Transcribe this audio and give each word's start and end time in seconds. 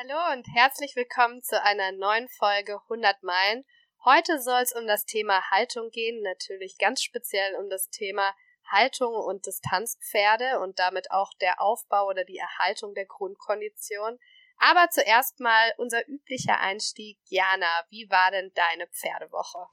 Hallo 0.00 0.32
und 0.32 0.46
herzlich 0.54 0.94
willkommen 0.94 1.42
zu 1.42 1.60
einer 1.60 1.90
neuen 1.90 2.28
Folge 2.28 2.78
100 2.82 3.20
Meilen. 3.24 3.64
Heute 4.04 4.40
soll 4.40 4.60
es 4.62 4.72
um 4.72 4.86
das 4.86 5.06
Thema 5.06 5.42
Haltung 5.50 5.90
gehen, 5.90 6.22
natürlich 6.22 6.78
ganz 6.78 7.02
speziell 7.02 7.56
um 7.56 7.68
das 7.68 7.90
Thema 7.90 8.32
Haltung 8.70 9.12
und 9.12 9.46
Distanzpferde 9.46 10.60
und 10.60 10.78
damit 10.78 11.10
auch 11.10 11.32
der 11.40 11.60
Aufbau 11.60 12.06
oder 12.06 12.24
die 12.24 12.38
Erhaltung 12.38 12.94
der 12.94 13.06
Grundkondition. 13.06 14.20
Aber 14.58 14.88
zuerst 14.88 15.40
mal 15.40 15.72
unser 15.78 16.08
üblicher 16.08 16.60
Einstieg. 16.60 17.18
Jana, 17.24 17.84
wie 17.90 18.08
war 18.08 18.30
denn 18.30 18.52
deine 18.54 18.86
Pferdewoche? 18.86 19.66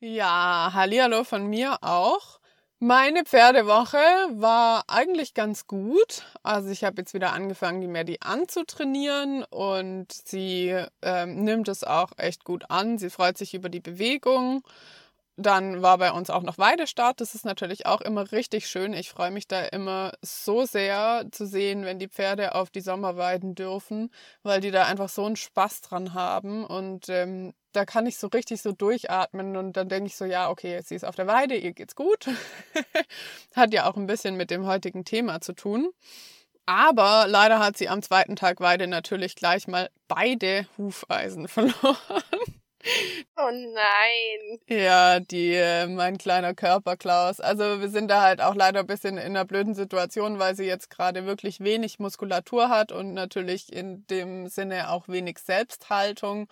Ja, 0.00 0.72
Hallihallo 0.74 1.22
von 1.22 1.46
mir 1.46 1.78
auch. 1.82 2.40
Meine 2.84 3.22
Pferdewoche 3.22 4.02
war 4.30 4.82
eigentlich 4.88 5.34
ganz 5.34 5.68
gut. 5.68 6.24
Also 6.42 6.70
ich 6.70 6.82
habe 6.82 6.96
jetzt 7.02 7.14
wieder 7.14 7.32
angefangen, 7.32 7.80
die 7.80 7.86
Maddie 7.86 8.20
anzutrainieren 8.20 9.44
und 9.44 10.10
sie 10.10 10.74
ähm, 11.00 11.44
nimmt 11.44 11.68
es 11.68 11.84
auch 11.84 12.10
echt 12.16 12.42
gut 12.42 12.72
an. 12.72 12.98
Sie 12.98 13.08
freut 13.08 13.38
sich 13.38 13.54
über 13.54 13.68
die 13.68 13.78
Bewegung. 13.78 14.64
Dann 15.36 15.80
war 15.80 15.96
bei 15.96 16.12
uns 16.12 16.28
auch 16.28 16.42
noch 16.42 16.58
Weidestart. 16.58 17.20
Das 17.20 17.34
ist 17.34 17.46
natürlich 17.46 17.86
auch 17.86 18.02
immer 18.02 18.32
richtig 18.32 18.68
schön. 18.68 18.92
Ich 18.92 19.08
freue 19.08 19.30
mich 19.30 19.48
da 19.48 19.62
immer 19.64 20.12
so 20.20 20.66
sehr 20.66 21.24
zu 21.30 21.46
sehen, 21.46 21.84
wenn 21.84 21.98
die 21.98 22.08
Pferde 22.08 22.54
auf 22.54 22.70
die 22.70 22.82
Sommerweiden 22.82 23.54
dürfen, 23.54 24.10
weil 24.42 24.60
die 24.60 24.70
da 24.70 24.84
einfach 24.84 25.08
so 25.08 25.24
einen 25.24 25.36
Spaß 25.36 25.80
dran 25.80 26.12
haben. 26.12 26.64
Und 26.66 27.08
ähm, 27.08 27.54
da 27.72 27.86
kann 27.86 28.06
ich 28.06 28.18
so 28.18 28.26
richtig 28.26 28.60
so 28.60 28.72
durchatmen 28.72 29.56
und 29.56 29.76
dann 29.78 29.88
denke 29.88 30.08
ich 30.08 30.16
so, 30.16 30.26
ja, 30.26 30.50
okay, 30.50 30.80
sie 30.84 30.94
ist 30.94 31.04
auf 31.04 31.16
der 31.16 31.26
Weide, 31.26 31.56
ihr 31.56 31.72
geht's 31.72 31.96
gut. 31.96 32.28
hat 33.56 33.72
ja 33.72 33.90
auch 33.90 33.96
ein 33.96 34.06
bisschen 34.06 34.36
mit 34.36 34.50
dem 34.50 34.66
heutigen 34.66 35.04
Thema 35.06 35.40
zu 35.40 35.54
tun. 35.54 35.90
Aber 36.66 37.26
leider 37.26 37.58
hat 37.58 37.76
sie 37.76 37.88
am 37.88 38.02
zweiten 38.02 38.36
Tag 38.36 38.60
Weide 38.60 38.86
natürlich 38.86 39.34
gleich 39.34 39.66
mal 39.66 39.90
beide 40.08 40.66
Hufeisen 40.78 41.48
verloren. 41.48 42.04
Oh 43.36 43.50
nein. 43.50 44.58
Ja, 44.68 45.20
die, 45.20 45.54
äh, 45.54 45.86
mein 45.86 46.18
kleiner 46.18 46.54
Körper, 46.54 46.96
Klaus. 46.96 47.40
Also 47.40 47.80
wir 47.80 47.88
sind 47.88 48.08
da 48.10 48.22
halt 48.22 48.40
auch 48.40 48.54
leider 48.54 48.80
ein 48.80 48.86
bisschen 48.86 49.18
in 49.18 49.24
einer 49.24 49.44
blöden 49.44 49.74
Situation, 49.74 50.38
weil 50.38 50.56
sie 50.56 50.64
jetzt 50.64 50.90
gerade 50.90 51.24
wirklich 51.26 51.60
wenig 51.60 51.98
Muskulatur 51.98 52.68
hat 52.68 52.92
und 52.92 53.14
natürlich 53.14 53.72
in 53.72 54.06
dem 54.08 54.48
Sinne 54.48 54.90
auch 54.90 55.08
wenig 55.08 55.38
Selbsthaltung. 55.38 56.48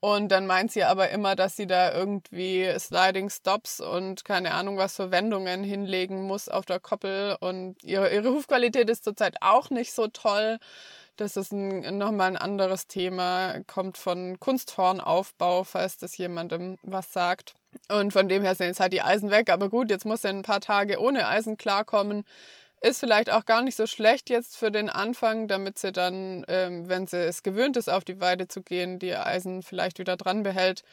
Und 0.00 0.28
dann 0.28 0.46
meint 0.46 0.70
sie 0.70 0.84
aber 0.84 1.10
immer, 1.10 1.34
dass 1.34 1.56
sie 1.56 1.66
da 1.66 1.92
irgendwie 1.92 2.72
Sliding 2.78 3.30
Stops 3.30 3.80
und 3.80 4.24
keine 4.24 4.54
Ahnung 4.54 4.76
was 4.76 4.94
für 4.94 5.10
Wendungen 5.10 5.64
hinlegen 5.64 6.22
muss 6.22 6.48
auf 6.48 6.64
der 6.66 6.78
Koppel. 6.78 7.36
Und 7.40 7.82
ihre, 7.82 8.14
ihre 8.14 8.30
Hufqualität 8.30 8.88
ist 8.88 9.02
zurzeit 9.02 9.36
auch 9.40 9.70
nicht 9.70 9.92
so 9.92 10.06
toll. 10.06 10.58
Das 11.16 11.36
ist 11.36 11.50
ein, 11.50 11.98
nochmal 11.98 12.28
ein 12.28 12.36
anderes 12.36 12.86
Thema, 12.86 13.60
kommt 13.66 13.98
von 13.98 14.38
Kunsthornaufbau, 14.38 15.64
falls 15.64 15.98
das 15.98 16.16
jemandem 16.16 16.78
was 16.82 17.12
sagt. 17.12 17.54
Und 17.88 18.12
von 18.12 18.28
dem 18.28 18.44
her 18.44 18.54
sind 18.54 18.68
jetzt 18.68 18.78
halt 18.80 18.92
die 18.92 19.02
Eisen 19.02 19.32
weg. 19.32 19.50
Aber 19.50 19.68
gut, 19.68 19.90
jetzt 19.90 20.04
muss 20.04 20.22
er 20.22 20.30
ein 20.30 20.42
paar 20.42 20.60
Tage 20.60 21.00
ohne 21.00 21.26
Eisen 21.26 21.56
klarkommen. 21.56 22.24
Ist 22.80 23.00
vielleicht 23.00 23.30
auch 23.30 23.44
gar 23.44 23.62
nicht 23.62 23.76
so 23.76 23.86
schlecht 23.86 24.30
jetzt 24.30 24.56
für 24.56 24.70
den 24.70 24.88
Anfang, 24.88 25.48
damit 25.48 25.78
sie 25.78 25.90
dann, 25.90 26.44
ähm, 26.48 26.88
wenn 26.88 27.08
sie 27.08 27.18
es 27.18 27.42
gewöhnt 27.42 27.76
ist, 27.76 27.88
auf 27.88 28.04
die 28.04 28.20
Weide 28.20 28.46
zu 28.46 28.62
gehen, 28.62 29.00
die 29.00 29.14
Eisen 29.14 29.62
vielleicht 29.62 29.98
wieder 29.98 30.16
dran 30.16 30.44
behält. 30.44 30.84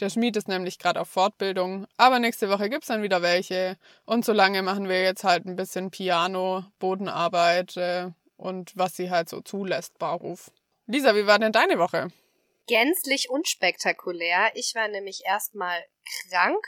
Der 0.00 0.08
Schmied 0.08 0.36
ist 0.36 0.48
nämlich 0.48 0.78
gerade 0.78 1.00
auf 1.00 1.08
Fortbildung. 1.08 1.86
Aber 1.98 2.18
nächste 2.18 2.48
Woche 2.48 2.70
gibt 2.70 2.84
es 2.84 2.88
dann 2.88 3.02
wieder 3.02 3.20
welche. 3.20 3.76
Und 4.06 4.24
solange 4.24 4.62
machen 4.62 4.88
wir 4.88 5.02
jetzt 5.02 5.24
halt 5.24 5.44
ein 5.44 5.56
bisschen 5.56 5.90
Piano, 5.90 6.64
Bodenarbeit 6.78 7.76
äh, 7.76 8.10
und 8.38 8.76
was 8.76 8.96
sie 8.96 9.10
halt 9.10 9.28
so 9.28 9.42
zulässt, 9.42 9.98
Barruf. 9.98 10.50
Lisa, 10.86 11.14
wie 11.14 11.26
war 11.26 11.38
denn 11.38 11.52
deine 11.52 11.78
Woche? 11.78 12.08
Gänzlich 12.66 13.28
unspektakulär. 13.28 14.50
Ich 14.54 14.74
war 14.74 14.88
nämlich 14.88 15.22
erstmal 15.26 15.84
krank 16.30 16.66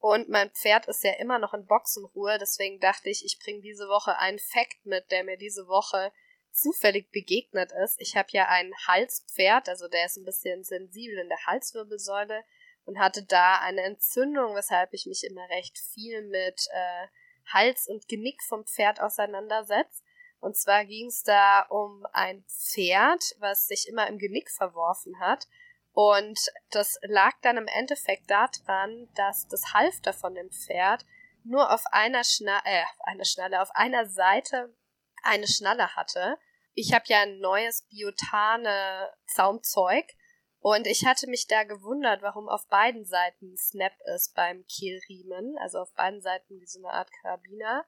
und 0.00 0.28
mein 0.28 0.50
Pferd 0.50 0.86
ist 0.86 1.02
ja 1.02 1.12
immer 1.14 1.38
noch 1.38 1.54
in 1.54 1.66
Boxenruhe, 1.66 2.38
deswegen 2.38 2.78
dachte 2.78 3.10
ich, 3.10 3.24
ich 3.24 3.38
bringe 3.38 3.60
diese 3.60 3.88
Woche 3.88 4.16
einen 4.18 4.38
Fakt 4.38 4.84
mit, 4.84 5.10
der 5.10 5.24
mir 5.24 5.36
diese 5.36 5.66
Woche 5.66 6.12
zufällig 6.52 7.10
begegnet 7.10 7.72
ist. 7.84 8.00
Ich 8.00 8.16
habe 8.16 8.28
ja 8.32 8.46
ein 8.48 8.72
Halspferd, 8.86 9.68
also 9.68 9.88
der 9.88 10.06
ist 10.06 10.16
ein 10.16 10.24
bisschen 10.24 10.64
sensibel 10.64 11.18
in 11.18 11.28
der 11.28 11.46
Halswirbelsäule 11.46 12.44
und 12.84 12.98
hatte 12.98 13.24
da 13.24 13.58
eine 13.58 13.82
Entzündung, 13.82 14.54
weshalb 14.54 14.92
ich 14.92 15.06
mich 15.06 15.24
immer 15.24 15.48
recht 15.50 15.78
viel 15.78 16.22
mit 16.22 16.68
äh, 16.72 17.06
Hals 17.52 17.88
und 17.88 18.08
Genick 18.08 18.42
vom 18.42 18.64
Pferd 18.66 19.00
auseinandersetze. 19.00 20.02
Und 20.40 20.56
zwar 20.56 20.84
ging 20.84 21.08
es 21.08 21.24
da 21.24 21.62
um 21.62 22.06
ein 22.12 22.44
Pferd, 22.44 23.34
was 23.38 23.66
sich 23.66 23.88
immer 23.88 24.06
im 24.06 24.18
Genick 24.18 24.50
verworfen 24.50 25.18
hat 25.18 25.48
und 26.00 26.38
das 26.70 26.96
lag 27.02 27.32
dann 27.42 27.56
im 27.56 27.66
Endeffekt 27.66 28.30
daran, 28.30 29.08
dass 29.16 29.48
das 29.48 29.74
Halfter 29.74 30.12
von 30.12 30.32
dem 30.32 30.48
Pferd 30.48 31.04
nur 31.42 31.74
auf 31.74 31.82
einer 31.90 32.22
Schnalle, 32.22 32.62
äh, 32.66 32.84
eine 33.00 33.24
Schnalle, 33.24 33.60
auf 33.60 33.70
einer 33.74 34.06
Seite 34.06 34.72
eine 35.24 35.48
Schnalle 35.48 35.96
hatte. 35.96 36.38
Ich 36.74 36.92
habe 36.92 37.06
ja 37.08 37.22
ein 37.22 37.40
neues 37.40 37.82
Biotane 37.88 39.12
Zaumzeug 39.26 40.06
und 40.60 40.86
ich 40.86 41.04
hatte 41.04 41.26
mich 41.26 41.48
da 41.48 41.64
gewundert, 41.64 42.22
warum 42.22 42.48
auf 42.48 42.68
beiden 42.68 43.04
Seiten 43.04 43.56
Snap 43.56 43.94
ist 44.14 44.36
beim 44.36 44.64
Kehlriemen, 44.66 45.58
also 45.58 45.80
auf 45.80 45.92
beiden 45.94 46.22
Seiten 46.22 46.60
wie 46.60 46.66
so 46.66 46.78
eine 46.78 46.92
Art 46.92 47.10
Karabiner. 47.22 47.84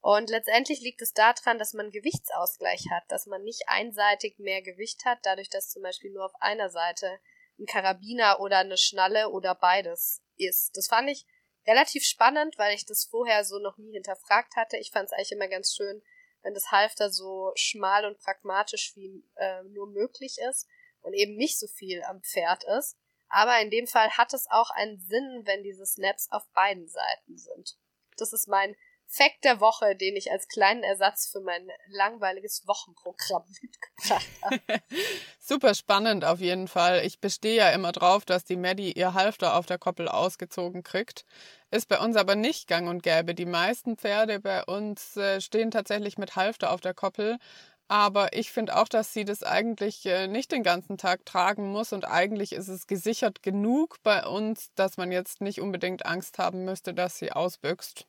Und 0.00 0.28
letztendlich 0.28 0.80
liegt 0.80 1.02
es 1.02 1.12
daran, 1.12 1.60
dass 1.60 1.72
man 1.72 1.92
Gewichtsausgleich 1.92 2.86
hat, 2.90 3.04
dass 3.12 3.26
man 3.26 3.44
nicht 3.44 3.68
einseitig 3.68 4.40
mehr 4.40 4.60
Gewicht 4.60 5.04
hat, 5.04 5.20
dadurch, 5.22 5.50
dass 5.50 5.70
zum 5.70 5.82
Beispiel 5.82 6.10
nur 6.10 6.24
auf 6.24 6.34
einer 6.40 6.68
Seite 6.68 7.20
ein 7.58 7.66
Karabiner 7.66 8.40
oder 8.40 8.58
eine 8.58 8.76
Schnalle 8.76 9.30
oder 9.30 9.54
beides 9.54 10.22
ist. 10.36 10.76
Das 10.76 10.88
fand 10.88 11.08
ich 11.08 11.26
relativ 11.66 12.04
spannend, 12.04 12.58
weil 12.58 12.74
ich 12.74 12.84
das 12.84 13.04
vorher 13.04 13.44
so 13.44 13.58
noch 13.58 13.78
nie 13.78 13.92
hinterfragt 13.92 14.56
hatte. 14.56 14.76
Ich 14.76 14.90
fand 14.90 15.06
es 15.06 15.12
eigentlich 15.12 15.32
immer 15.32 15.48
ganz 15.48 15.74
schön, 15.74 16.02
wenn 16.42 16.54
das 16.54 16.70
Halfter 16.70 17.10
so 17.10 17.52
schmal 17.54 18.04
und 18.04 18.18
pragmatisch 18.18 18.94
wie 18.96 19.24
äh, 19.36 19.62
nur 19.64 19.86
möglich 19.86 20.36
ist 20.50 20.68
und 21.00 21.14
eben 21.14 21.36
nicht 21.36 21.58
so 21.58 21.66
viel 21.66 22.02
am 22.04 22.22
Pferd 22.22 22.64
ist. 22.78 22.96
Aber 23.28 23.60
in 23.60 23.70
dem 23.70 23.86
Fall 23.86 24.10
hat 24.10 24.34
es 24.34 24.46
auch 24.50 24.70
einen 24.70 25.00
Sinn, 25.00 25.42
wenn 25.44 25.62
diese 25.62 25.86
Snaps 25.86 26.30
auf 26.30 26.46
beiden 26.52 26.86
Seiten 26.86 27.36
sind. 27.36 27.76
Das 28.16 28.32
ist 28.32 28.46
mein 28.46 28.76
Fact 29.14 29.44
der 29.44 29.60
Woche, 29.60 29.94
den 29.94 30.16
ich 30.16 30.32
als 30.32 30.48
kleinen 30.48 30.82
Ersatz 30.82 31.28
für 31.30 31.40
mein 31.40 31.68
langweiliges 31.88 32.66
Wochenprogramm 32.66 33.44
mitgebracht 33.62 34.26
habe. 34.42 34.60
Super 35.38 35.74
spannend 35.74 36.24
auf 36.24 36.40
jeden 36.40 36.66
Fall. 36.66 37.04
Ich 37.04 37.20
bestehe 37.20 37.56
ja 37.56 37.70
immer 37.70 37.92
drauf, 37.92 38.24
dass 38.24 38.44
die 38.44 38.56
Maddie 38.56 38.92
ihr 38.92 39.14
Halfter 39.14 39.56
auf 39.56 39.66
der 39.66 39.78
Koppel 39.78 40.08
ausgezogen 40.08 40.82
kriegt. 40.82 41.24
Ist 41.70 41.88
bei 41.88 42.00
uns 42.00 42.16
aber 42.16 42.34
nicht 42.34 42.66
gang 42.66 42.88
und 42.88 43.04
gäbe. 43.04 43.34
Die 43.34 43.46
meisten 43.46 43.96
Pferde 43.96 44.40
bei 44.40 44.64
uns 44.64 45.16
äh, 45.16 45.40
stehen 45.40 45.70
tatsächlich 45.70 46.18
mit 46.18 46.34
Halfter 46.34 46.72
auf 46.72 46.80
der 46.80 46.94
Koppel. 46.94 47.38
Aber 47.86 48.32
ich 48.32 48.50
finde 48.50 48.76
auch, 48.76 48.88
dass 48.88 49.12
sie 49.12 49.24
das 49.24 49.42
eigentlich 49.42 50.06
äh, 50.06 50.26
nicht 50.26 50.50
den 50.50 50.62
ganzen 50.64 50.98
Tag 50.98 51.24
tragen 51.26 51.70
muss 51.70 51.92
und 51.92 52.04
eigentlich 52.06 52.52
ist 52.52 52.68
es 52.68 52.86
gesichert 52.86 53.42
genug 53.42 53.98
bei 54.02 54.26
uns, 54.26 54.72
dass 54.74 54.96
man 54.96 55.12
jetzt 55.12 55.40
nicht 55.40 55.60
unbedingt 55.60 56.06
Angst 56.06 56.38
haben 56.38 56.64
müsste, 56.64 56.94
dass 56.94 57.18
sie 57.18 57.30
ausbüchst. 57.30 58.06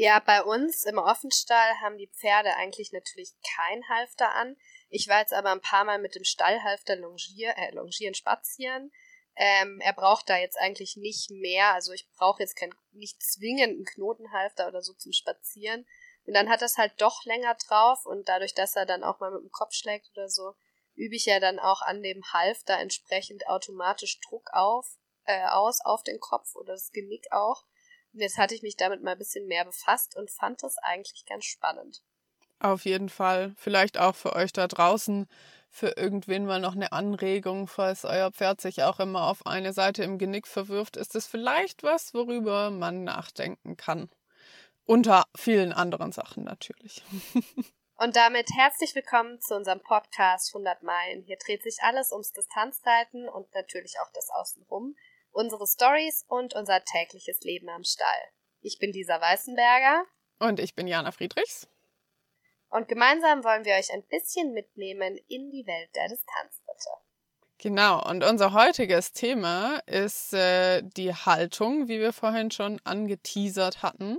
Ja, 0.00 0.20
bei 0.20 0.44
uns 0.44 0.84
im 0.84 0.96
Offenstall 0.96 1.80
haben 1.80 1.98
die 1.98 2.06
Pferde 2.06 2.54
eigentlich 2.54 2.92
natürlich 2.92 3.32
kein 3.56 3.82
Halfter 3.88 4.32
an. 4.32 4.56
Ich 4.90 5.08
war 5.08 5.18
jetzt 5.18 5.32
aber 5.32 5.50
ein 5.50 5.60
paar 5.60 5.82
Mal 5.82 5.98
mit 5.98 6.14
dem 6.14 6.22
Stallhalfter 6.22 6.94
longier, 6.94 7.52
äh, 7.56 7.74
longieren, 7.74 8.14
spazieren. 8.14 8.92
Ähm, 9.34 9.80
er 9.80 9.92
braucht 9.92 10.30
da 10.30 10.36
jetzt 10.36 10.56
eigentlich 10.56 10.96
nicht 10.96 11.32
mehr. 11.32 11.74
Also 11.74 11.90
ich 11.90 12.08
brauche 12.12 12.40
jetzt 12.40 12.54
kein, 12.54 12.72
nicht 12.92 13.20
zwingend 13.20 13.74
einen 13.74 13.84
Knotenhalfter 13.86 14.68
oder 14.68 14.82
so 14.82 14.92
zum 14.92 15.10
Spazieren. 15.10 15.84
Und 16.26 16.34
dann 16.34 16.48
hat 16.48 16.62
das 16.62 16.78
halt 16.78 16.92
doch 16.98 17.24
länger 17.24 17.56
drauf 17.66 18.06
und 18.06 18.28
dadurch, 18.28 18.54
dass 18.54 18.76
er 18.76 18.86
dann 18.86 19.02
auch 19.02 19.18
mal 19.18 19.32
mit 19.32 19.42
dem 19.42 19.50
Kopf 19.50 19.72
schlägt 19.72 20.12
oder 20.12 20.28
so, 20.28 20.54
übe 20.94 21.16
ich 21.16 21.26
ja 21.26 21.40
dann 21.40 21.58
auch 21.58 21.82
an 21.82 22.04
dem 22.04 22.22
Halfter 22.32 22.78
entsprechend 22.78 23.48
automatisch 23.48 24.20
Druck 24.20 24.48
auf, 24.52 24.86
äh, 25.24 25.44
aus 25.46 25.80
auf 25.84 26.04
den 26.04 26.20
Kopf 26.20 26.54
oder 26.54 26.74
das 26.74 26.92
Genick 26.92 27.32
auch. 27.32 27.64
Und 28.12 28.20
jetzt 28.20 28.38
hatte 28.38 28.54
ich 28.54 28.62
mich 28.62 28.76
damit 28.76 29.02
mal 29.02 29.12
ein 29.12 29.18
bisschen 29.18 29.46
mehr 29.46 29.64
befasst 29.64 30.16
und 30.16 30.30
fand 30.30 30.62
das 30.62 30.76
eigentlich 30.78 31.24
ganz 31.26 31.44
spannend. 31.44 32.02
Auf 32.60 32.84
jeden 32.84 33.08
Fall. 33.08 33.54
Vielleicht 33.56 33.98
auch 33.98 34.16
für 34.16 34.34
euch 34.34 34.52
da 34.52 34.66
draußen, 34.66 35.28
für 35.70 35.96
irgendwen 35.96 36.46
mal 36.46 36.60
noch 36.60 36.74
eine 36.74 36.92
Anregung, 36.92 37.68
falls 37.68 38.04
euer 38.04 38.32
Pferd 38.32 38.60
sich 38.60 38.82
auch 38.82 38.98
immer 38.98 39.28
auf 39.28 39.46
eine 39.46 39.72
Seite 39.72 40.02
im 40.02 40.18
Genick 40.18 40.46
verwirft, 40.46 40.96
ist 40.96 41.14
es 41.14 41.26
vielleicht 41.26 41.82
was, 41.82 42.14
worüber 42.14 42.70
man 42.70 43.04
nachdenken 43.04 43.76
kann. 43.76 44.10
Unter 44.84 45.24
vielen 45.36 45.72
anderen 45.72 46.12
Sachen 46.12 46.44
natürlich. 46.44 47.02
Und 48.00 48.14
damit 48.14 48.48
herzlich 48.56 48.94
willkommen 48.94 49.40
zu 49.40 49.56
unserem 49.56 49.80
Podcast 49.80 50.54
100 50.54 50.84
Meilen. 50.84 51.24
Hier 51.24 51.36
dreht 51.36 51.64
sich 51.64 51.78
alles 51.82 52.12
ums 52.12 52.32
Distanzreiten 52.32 53.28
und 53.28 53.52
natürlich 53.54 53.96
auch 54.00 54.12
das 54.14 54.30
Außenrum 54.30 54.94
unsere 55.30 55.66
Stories 55.66 56.24
und 56.28 56.54
unser 56.54 56.82
tägliches 56.84 57.40
Leben 57.42 57.68
am 57.68 57.84
Stall. 57.84 58.32
Ich 58.60 58.78
bin 58.78 58.92
Lisa 58.92 59.20
Weißenberger. 59.20 60.04
Und 60.40 60.60
ich 60.60 60.74
bin 60.74 60.86
Jana 60.86 61.12
Friedrichs. 61.12 61.68
Und 62.70 62.88
gemeinsam 62.88 63.44
wollen 63.44 63.64
wir 63.64 63.74
euch 63.74 63.92
ein 63.92 64.06
bisschen 64.08 64.52
mitnehmen 64.52 65.16
in 65.28 65.50
die 65.50 65.66
Welt 65.66 65.94
der 65.94 66.08
Distanzritte. 66.08 66.90
Genau, 67.60 68.08
und 68.08 68.22
unser 68.22 68.52
heutiges 68.52 69.12
Thema 69.12 69.80
ist 69.86 70.32
äh, 70.32 70.82
die 70.82 71.12
Haltung, 71.12 71.88
wie 71.88 71.98
wir 71.98 72.12
vorhin 72.12 72.50
schon 72.50 72.80
angeteasert 72.84 73.82
hatten. 73.82 74.18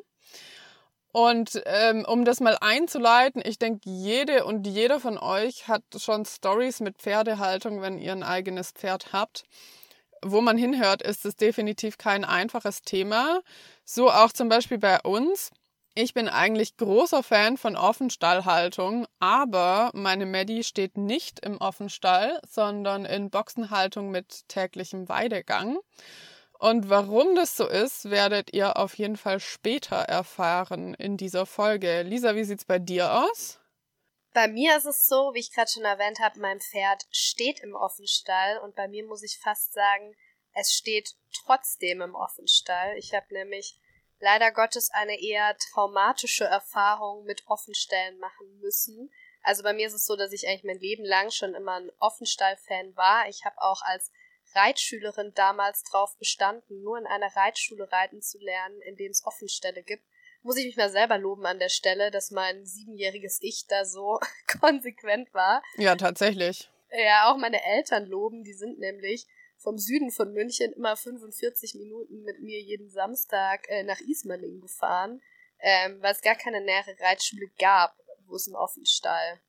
Und 1.12 1.62
ähm, 1.66 2.06
um 2.06 2.26
das 2.26 2.40
mal 2.40 2.58
einzuleiten, 2.60 3.42
ich 3.44 3.58
denke, 3.58 3.90
jede 3.90 4.46
und 4.46 4.68
jeder 4.68 5.00
von 5.00 5.18
euch 5.18 5.68
hat 5.68 5.84
schon 5.98 6.26
Stories 6.26 6.82
mit 6.82 6.98
Pferdehaltung, 6.98 7.82
wenn 7.82 7.98
ihr 7.98 8.12
ein 8.12 8.24
eigenes 8.24 8.72
Pferd 8.72 9.14
habt. 9.14 9.46
Wo 10.24 10.42
man 10.42 10.58
hinhört, 10.58 11.02
ist 11.02 11.26
es 11.26 11.36
definitiv 11.36 11.98
kein 11.98 12.26
einfaches 12.26 12.82
Thema. 12.82 13.42
So 13.86 14.12
auch 14.12 14.32
zum 14.32 14.50
Beispiel 14.50 14.78
bei 14.78 15.00
uns. 15.02 15.52
Ich 15.96 16.14
bin 16.14 16.30
eigentlich 16.30 16.78
großer 16.78 17.24
Fan 17.24 17.58
von 17.58 17.76
Offenstallhaltung, 17.76 19.06
aber 19.20 19.92
meine 19.94 20.26
Maddie 20.26 20.64
steht 20.64 20.98
nicht 20.98 21.40
im 21.40 21.58
Offenstall, 21.58 22.40
sondern 22.48 23.06
in 23.06 23.30
Boxenhaltung 23.30 24.10
mit 24.12 24.48
täglichem 24.48 25.10
Weidegang. 25.10 25.78
Und 26.60 26.90
warum 26.90 27.36
das 27.36 27.56
so 27.58 27.68
ist, 27.68 28.10
werdet 28.10 28.54
ihr 28.54 28.78
auf 28.78 28.98
jeden 28.98 29.18
Fall 29.18 29.40
später 29.40 29.96
erfahren 29.96 30.94
in 30.94 31.18
dieser 31.18 31.46
Folge. 31.46 32.04
Lisa, 32.04 32.36
wie 32.36 32.44
sieht's 32.44 32.66
bei 32.66 32.80
dir 32.80 33.14
aus? 33.14 33.59
Bei 34.34 34.48
mir 34.48 34.78
ist 34.78 34.86
es 34.86 35.08
so, 35.08 35.34
wie 35.34 35.40
ich 35.40 35.52
gerade 35.52 35.72
schon 35.72 35.86
erwähnt 35.86 36.20
habe, 36.20 36.40
mein 36.40 36.62
Pferd 36.62 37.06
steht 37.12 37.62
im 37.62 37.76
Offenstall 37.76 38.60
und 38.60 38.76
bei 38.76 38.88
mir 38.88 39.06
muss 39.06 39.24
ich 39.24 39.40
fast 39.40 39.74
sagen, 39.74 40.16
es 40.54 40.72
steht 40.72 41.16
trotzdem 41.46 42.02
im 42.02 42.16
Offenstall. 42.16 42.96
Ich 42.98 43.14
habe 43.14 43.34
nämlich 43.34 43.80
leider 44.20 44.52
Gottes 44.52 44.92
eine 44.92 45.20
eher 45.20 45.58
traumatische 45.58 46.46
Erfahrung 46.46 47.24
mit 47.24 47.44
Offenstellen 47.48 48.20
machen 48.20 48.60
müssen. 48.60 49.12
Also 49.42 49.64
bei 49.64 49.74
mir 49.74 49.88
ist 49.88 49.94
es 49.94 50.06
so, 50.06 50.16
dass 50.16 50.32
ich 50.32 50.48
eigentlich 50.48 50.64
mein 50.64 50.80
Leben 50.80 51.06
lang 51.06 51.32
schon 51.32 51.56
immer 51.56 51.80
ein 51.80 51.92
Offenstall-Fan 52.00 52.96
war. 52.96 53.28
Ich 53.30 53.46
habe 53.46 53.60
auch 53.60 53.82
als 53.82 54.12
Reitschülerin 54.54 55.34
damals 55.34 55.84
drauf 55.84 56.18
bestanden, 56.18 56.82
nur 56.82 56.98
in 56.98 57.06
einer 57.06 57.34
Reitschule 57.36 57.92
reiten 57.92 58.22
zu 58.22 58.38
lernen, 58.40 58.82
in 58.82 58.96
dem 58.96 59.12
es 59.12 59.26
Offenstelle 59.26 59.84
gibt. 59.84 60.04
Muss 60.42 60.58
ich 60.58 60.66
mich 60.66 60.78
mal 60.78 60.90
selber 60.90 61.18
loben 61.18 61.46
an 61.46 61.60
der 61.60 61.70
Stelle, 61.70 62.12
dass 62.12 62.32
mein 62.32 62.66
siebenjähriges 62.66 63.40
Ich 63.42 63.68
da 63.68 63.86
so 63.86 64.20
konsequent 64.60 65.34
war. 65.34 65.62
Ja, 65.78 65.96
tatsächlich. 65.96 66.70
Ja, 66.92 67.32
auch 67.32 67.38
meine 67.38 67.64
Eltern 67.64 68.06
loben, 68.06 68.44
die 68.44 68.54
sind 68.54 68.80
nämlich 68.80 69.28
vom 69.58 69.78
Süden 69.78 70.12
von 70.12 70.32
München 70.34 70.72
immer 70.74 70.96
45 70.96 71.76
Minuten 71.76 72.24
mit 72.24 72.40
mir 72.40 72.62
jeden 72.62 72.90
Samstag 72.90 73.68
äh, 73.68 73.84
nach 73.84 74.00
Ismaning 74.00 74.62
gefahren, 74.62 75.22
ähm, 75.60 76.02
weil 76.02 76.14
es 76.14 76.22
gar 76.22 76.36
keine 76.36 76.62
nähere 76.62 76.96
Reitschule 77.00 77.48
gab, 77.60 77.96
wo 78.26 78.36
es 78.36 78.48
einen 78.48 78.56
Offenstall, 78.56 79.42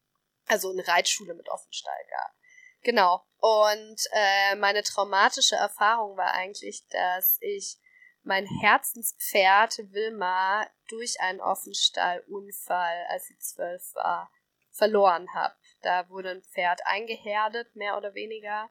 also 0.46 0.70
eine 0.70 0.86
Reitschule 0.86 1.34
mit 1.34 1.48
Offenstall 1.48 2.04
gab. 2.10 2.34
Genau. 2.82 3.24
Und 3.38 4.00
äh, 4.12 4.56
meine 4.56 4.82
traumatische 4.82 5.56
Erfahrung 5.56 6.16
war 6.16 6.32
eigentlich, 6.32 6.86
dass 6.88 7.38
ich 7.40 7.78
mein 8.22 8.46
Herzenspferd 8.46 9.78
Wilma 9.92 10.66
durch 10.88 11.20
einen 11.20 11.40
Offenstallunfall, 11.40 13.06
als 13.08 13.26
sie 13.26 13.38
zwölf 13.38 13.94
war, 13.94 14.30
verloren 14.70 15.32
habe. 15.34 15.54
Da 15.82 16.08
wurde 16.08 16.30
ein 16.30 16.42
Pferd 16.42 16.80
eingeherdet, 16.84 17.74
mehr 17.74 17.96
oder 17.96 18.14
weniger. 18.14 18.70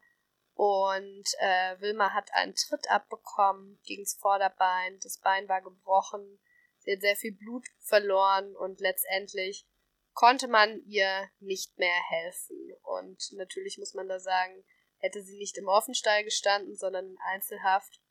Und 0.53 1.25
äh, 1.39 1.79
Wilma 1.79 2.13
hat 2.13 2.33
einen 2.33 2.53
Tritt 2.53 2.89
abbekommen 2.91 3.79
gegens 3.85 4.15
Vorderbein. 4.15 4.99
Das 5.01 5.17
Bein 5.17 5.47
war 5.47 5.61
gebrochen. 5.61 6.39
Sie 6.79 6.93
hat 6.93 7.01
sehr 7.01 7.15
viel 7.15 7.33
Blut 7.33 7.65
verloren 7.79 8.55
und 8.55 8.79
letztendlich 8.81 9.65
konnte 10.13 10.47
man 10.47 10.81
ihr 10.85 11.29
nicht 11.39 11.77
mehr 11.77 12.01
helfen. 12.09 12.57
Und 12.81 13.31
natürlich 13.33 13.77
muss 13.77 13.93
man 13.93 14.07
da 14.07 14.19
sagen, 14.19 14.65
hätte 14.97 15.23
sie 15.23 15.37
nicht 15.37 15.57
im 15.57 15.67
Offenstall 15.67 16.23
gestanden, 16.23 16.75
sondern 16.75 17.05
in 17.11 17.17
Einzelhaft, 17.31 18.01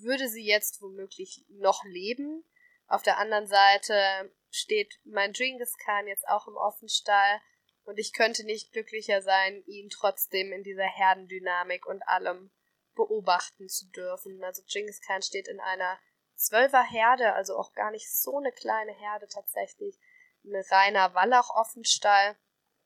würde 0.00 0.28
sie 0.28 0.44
jetzt 0.44 0.80
womöglich 0.82 1.44
noch 1.48 1.84
leben. 1.84 2.44
Auf 2.86 3.02
der 3.02 3.18
anderen 3.18 3.46
Seite 3.46 4.32
steht 4.50 5.00
mein 5.04 5.32
Genghis 5.32 5.76
Khan 5.84 6.06
jetzt 6.06 6.28
auch 6.28 6.46
im 6.46 6.56
Offenstall 6.56 7.40
und 7.84 7.98
ich 7.98 8.12
könnte 8.12 8.44
nicht 8.44 8.72
glücklicher 8.72 9.22
sein, 9.22 9.62
ihn 9.66 9.90
trotzdem 9.90 10.52
in 10.52 10.62
dieser 10.62 10.86
Herdendynamik 10.86 11.86
und 11.86 12.02
allem 12.08 12.50
beobachten 12.94 13.68
zu 13.68 13.90
dürfen. 13.90 14.42
Also 14.44 14.62
Genghis 14.66 15.00
Khan 15.00 15.22
steht 15.22 15.48
in 15.48 15.60
einer 15.60 15.98
Zwölfer 16.36 16.82
Herde, 16.82 17.34
also 17.34 17.56
auch 17.56 17.72
gar 17.72 17.90
nicht 17.90 18.12
so 18.12 18.38
eine 18.38 18.52
kleine 18.52 18.92
Herde 18.92 19.28
tatsächlich, 19.28 19.98
ein 20.44 20.54
reiner 20.70 21.14
Wallach-Offenstall 21.14 22.36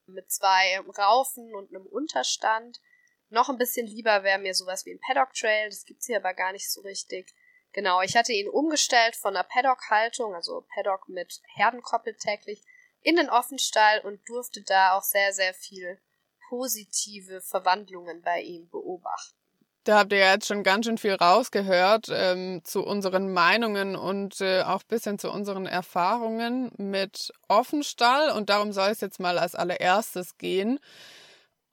mit 0.06 0.31
zwei 0.31 0.81
Raufen 0.81 1.54
und 1.54 1.75
einem 1.75 1.87
Unterstand. 1.87 2.81
Noch 3.30 3.48
ein 3.48 3.58
bisschen 3.58 3.86
lieber 3.86 4.22
wäre 4.22 4.38
mir 4.38 4.54
sowas 4.54 4.86
wie 4.86 4.92
ein 4.92 5.00
Paddock 5.00 5.34
Trail, 5.34 5.69
das 5.69 5.84
gibt's 5.84 6.06
hier 6.06 6.16
aber 6.16 6.34
gar 6.34 6.52
nicht 6.52 6.70
so 6.70 6.80
richtig. 6.80 7.34
Genau, 7.72 8.00
ich 8.00 8.16
hatte 8.16 8.32
ihn 8.32 8.48
umgestellt 8.48 9.14
von 9.16 9.36
einer 9.36 9.44
Paddock-Haltung, 9.44 10.34
also 10.34 10.66
Paddock 10.75 11.08
mit 11.08 11.40
Herdenkoppel 11.54 12.14
täglich, 12.14 12.62
in 13.02 13.16
den 13.16 13.28
Offenstall 13.28 14.00
und 14.00 14.26
durfte 14.28 14.62
da 14.62 14.92
auch 14.92 15.02
sehr, 15.02 15.32
sehr 15.32 15.54
viel 15.54 16.00
positive 16.48 17.40
Verwandlungen 17.42 18.22
bei 18.22 18.40
ihm 18.40 18.69
beobachten. 18.70 19.36
Da 19.84 19.98
habt 19.98 20.12
ihr 20.12 20.19
jetzt 20.19 20.46
schon 20.46 20.64
ganz 20.64 20.84
schön 20.84 20.98
viel 20.98 21.14
rausgehört 21.14 22.08
ähm, 22.10 22.60
zu 22.62 22.84
unseren 22.84 23.32
Meinungen 23.32 23.96
und 23.96 24.40
äh, 24.40 24.62
auch 24.62 24.82
bisschen 24.82 25.19
zu 25.19 25.30
unseren 25.30 25.64
Erfahrungen 25.64 26.70
mit 26.76 27.32
Offenstall. 27.48 28.30
Und 28.32 28.50
darum 28.50 28.72
soll 28.72 28.90
es 28.90 29.00
jetzt 29.00 29.19
mal 29.19 29.38
als 29.38 29.54
allererstes 29.54 30.36
gehen. 30.36 30.78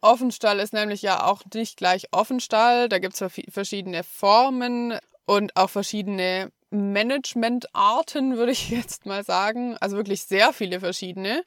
Offenstall 0.01 0.59
ist 0.59 0.73
nämlich 0.73 1.01
ja 1.01 1.25
auch 1.25 1.41
nicht 1.53 1.77
gleich 1.77 2.07
Offenstall. 2.11 2.89
Da 2.89 2.99
gibt 2.99 3.19
es 3.19 3.33
verschiedene 3.49 4.03
Formen 4.03 4.97
und 5.25 5.55
auch 5.55 5.69
verschiedene 5.69 6.51
Managementarten, 6.69 8.37
würde 8.37 8.51
ich 8.51 8.69
jetzt 8.69 9.05
mal 9.05 9.23
sagen. 9.23 9.77
Also 9.77 9.97
wirklich 9.97 10.23
sehr 10.23 10.53
viele 10.53 10.79
verschiedene. 10.79 11.43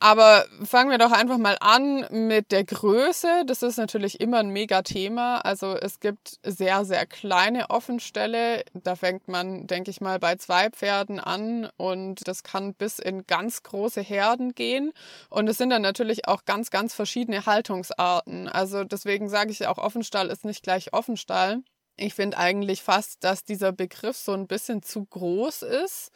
Aber 0.00 0.44
fangen 0.64 0.90
wir 0.90 0.98
doch 0.98 1.12
einfach 1.12 1.38
mal 1.38 1.56
an 1.60 2.06
mit 2.10 2.52
der 2.52 2.64
Größe. 2.64 3.44
Das 3.46 3.62
ist 3.62 3.78
natürlich 3.78 4.20
immer 4.20 4.38
ein 4.38 4.50
Mega-Thema. 4.50 5.38
Also 5.38 5.76
es 5.76 6.00
gibt 6.00 6.38
sehr, 6.42 6.84
sehr 6.84 7.06
kleine 7.06 7.70
Offenställe. 7.70 8.64
Da 8.74 8.96
fängt 8.96 9.28
man, 9.28 9.66
denke 9.66 9.90
ich 9.90 10.00
mal, 10.00 10.18
bei 10.18 10.36
zwei 10.36 10.68
Pferden 10.70 11.20
an 11.20 11.70
und 11.76 12.26
das 12.28 12.42
kann 12.42 12.74
bis 12.74 12.98
in 12.98 13.26
ganz 13.26 13.62
große 13.62 14.02
Herden 14.02 14.54
gehen. 14.54 14.92
Und 15.30 15.48
es 15.48 15.58
sind 15.58 15.70
dann 15.70 15.82
natürlich 15.82 16.28
auch 16.28 16.44
ganz, 16.44 16.70
ganz 16.70 16.92
verschiedene 16.92 17.46
Haltungsarten. 17.46 18.48
Also 18.48 18.84
deswegen 18.84 19.28
sage 19.28 19.52
ich 19.52 19.66
auch, 19.66 19.78
Offenstall 19.78 20.28
ist 20.28 20.44
nicht 20.44 20.62
gleich 20.62 20.92
Offenstall. 20.92 21.62
Ich 21.96 22.14
finde 22.14 22.38
eigentlich 22.38 22.82
fast, 22.82 23.22
dass 23.22 23.44
dieser 23.44 23.70
Begriff 23.70 24.16
so 24.16 24.32
ein 24.32 24.48
bisschen 24.48 24.82
zu 24.82 25.04
groß 25.04 25.62
ist 25.62 26.10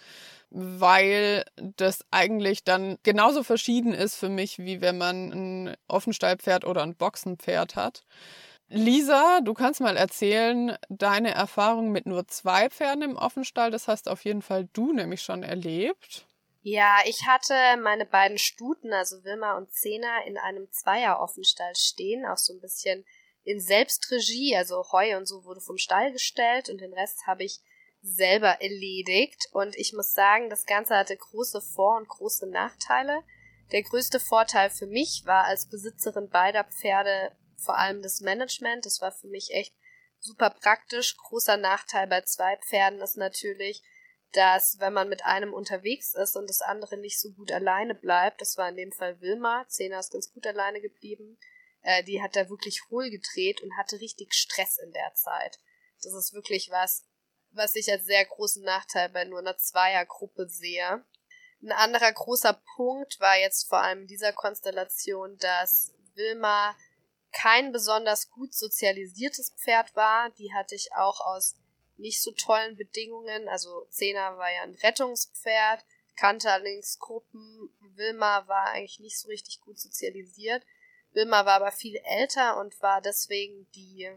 weil 0.50 1.44
das 1.56 2.04
eigentlich 2.10 2.64
dann 2.64 2.98
genauso 3.02 3.42
verschieden 3.42 3.92
ist 3.92 4.16
für 4.16 4.28
mich, 4.28 4.58
wie 4.58 4.80
wenn 4.80 4.98
man 4.98 5.32
ein 5.32 5.76
Offenstallpferd 5.88 6.64
oder 6.64 6.82
ein 6.82 6.96
Boxenpferd 6.96 7.76
hat. 7.76 8.04
Lisa, 8.68 9.40
du 9.42 9.54
kannst 9.54 9.80
mal 9.80 9.96
erzählen, 9.96 10.76
deine 10.90 11.32
Erfahrung 11.32 11.90
mit 11.90 12.06
nur 12.06 12.28
zwei 12.28 12.68
Pferden 12.68 13.02
im 13.02 13.16
Offenstall, 13.16 13.70
das 13.70 13.88
hast 13.88 14.08
auf 14.08 14.24
jeden 14.24 14.42
Fall 14.42 14.68
du 14.72 14.92
nämlich 14.92 15.22
schon 15.22 15.42
erlebt. 15.42 16.26
Ja, 16.62 16.98
ich 17.06 17.26
hatte 17.26 17.54
meine 17.82 18.04
beiden 18.04 18.36
Stuten, 18.36 18.92
also 18.92 19.24
Wilma 19.24 19.56
und 19.56 19.72
Zena, 19.72 20.22
in 20.26 20.36
einem 20.36 20.70
Zweier-Offenstall 20.70 21.72
stehen, 21.76 22.26
auch 22.26 22.36
so 22.36 22.52
ein 22.52 22.60
bisschen 22.60 23.06
in 23.44 23.60
Selbstregie, 23.60 24.54
also 24.54 24.84
Heu 24.92 25.16
und 25.16 25.26
so 25.26 25.44
wurde 25.44 25.62
vom 25.62 25.78
Stall 25.78 26.12
gestellt 26.12 26.68
und 26.68 26.82
den 26.82 26.92
Rest 26.92 27.26
habe 27.26 27.44
ich 27.44 27.60
selber 28.00 28.60
erledigt. 28.60 29.48
Und 29.52 29.76
ich 29.76 29.92
muss 29.92 30.12
sagen, 30.12 30.50
das 30.50 30.66
Ganze 30.66 30.96
hatte 30.96 31.16
große 31.16 31.60
Vor- 31.60 31.96
und 31.96 32.08
große 32.08 32.46
Nachteile. 32.48 33.22
Der 33.72 33.82
größte 33.82 34.20
Vorteil 34.20 34.70
für 34.70 34.86
mich 34.86 35.22
war 35.26 35.44
als 35.44 35.68
Besitzerin 35.68 36.30
beider 36.30 36.64
Pferde 36.64 37.36
vor 37.56 37.76
allem 37.76 38.02
das 38.02 38.20
Management. 38.20 38.86
Das 38.86 39.00
war 39.00 39.12
für 39.12 39.28
mich 39.28 39.50
echt 39.52 39.74
super 40.18 40.50
praktisch. 40.50 41.16
Großer 41.16 41.56
Nachteil 41.56 42.06
bei 42.06 42.22
zwei 42.22 42.56
Pferden 42.56 43.00
ist 43.00 43.16
natürlich, 43.16 43.82
dass 44.32 44.78
wenn 44.78 44.92
man 44.92 45.08
mit 45.08 45.24
einem 45.24 45.52
unterwegs 45.52 46.14
ist 46.14 46.36
und 46.36 46.48
das 46.48 46.60
andere 46.60 46.98
nicht 46.98 47.20
so 47.20 47.32
gut 47.32 47.50
alleine 47.50 47.94
bleibt, 47.94 48.40
das 48.40 48.56
war 48.56 48.68
in 48.68 48.76
dem 48.76 48.92
Fall 48.92 49.20
Wilma, 49.20 49.64
Zena 49.68 49.98
ist 49.98 50.12
ganz 50.12 50.32
gut 50.32 50.46
alleine 50.46 50.80
geblieben, 50.80 51.38
äh, 51.82 52.04
die 52.04 52.22
hat 52.22 52.36
da 52.36 52.48
wirklich 52.50 52.82
hohl 52.90 53.10
gedreht 53.10 53.62
und 53.62 53.76
hatte 53.78 54.00
richtig 54.00 54.34
Stress 54.34 54.78
in 54.78 54.92
der 54.92 55.14
Zeit. 55.14 55.58
Das 56.02 56.12
ist 56.12 56.34
wirklich 56.34 56.68
was, 56.70 57.07
was 57.58 57.76
ich 57.76 57.90
als 57.90 58.06
sehr 58.06 58.24
großen 58.24 58.62
Nachteil 58.62 59.10
bei 59.10 59.24
nur 59.24 59.40
einer 59.40 59.56
Zweiergruppe 59.56 60.48
sehe. 60.48 61.04
Ein 61.60 61.72
anderer 61.72 62.12
großer 62.12 62.60
Punkt 62.76 63.18
war 63.20 63.36
jetzt 63.36 63.68
vor 63.68 63.82
allem 63.82 64.02
in 64.02 64.06
dieser 64.06 64.32
Konstellation, 64.32 65.36
dass 65.38 65.92
Wilma 66.14 66.76
kein 67.32 67.72
besonders 67.72 68.30
gut 68.30 68.54
sozialisiertes 68.54 69.54
Pferd 69.58 69.94
war. 69.94 70.30
Die 70.38 70.52
hatte 70.54 70.74
ich 70.74 70.94
auch 70.94 71.20
aus 71.20 71.56
nicht 71.96 72.22
so 72.22 72.30
tollen 72.32 72.76
Bedingungen. 72.76 73.48
Also 73.48 73.86
Zena 73.90 74.38
war 74.38 74.52
ja 74.52 74.62
ein 74.62 74.76
Rettungspferd, 74.76 75.84
kannte 76.16 76.50
allerdings 76.50 76.98
Gruppen. 76.98 77.70
Wilma 77.96 78.46
war 78.46 78.70
eigentlich 78.70 79.00
nicht 79.00 79.18
so 79.18 79.28
richtig 79.28 79.60
gut 79.60 79.78
sozialisiert. 79.78 80.64
Wilma 81.12 81.44
war 81.44 81.54
aber 81.54 81.72
viel 81.72 81.96
älter 82.04 82.58
und 82.58 82.80
war 82.80 83.00
deswegen 83.00 83.68
die, 83.72 84.08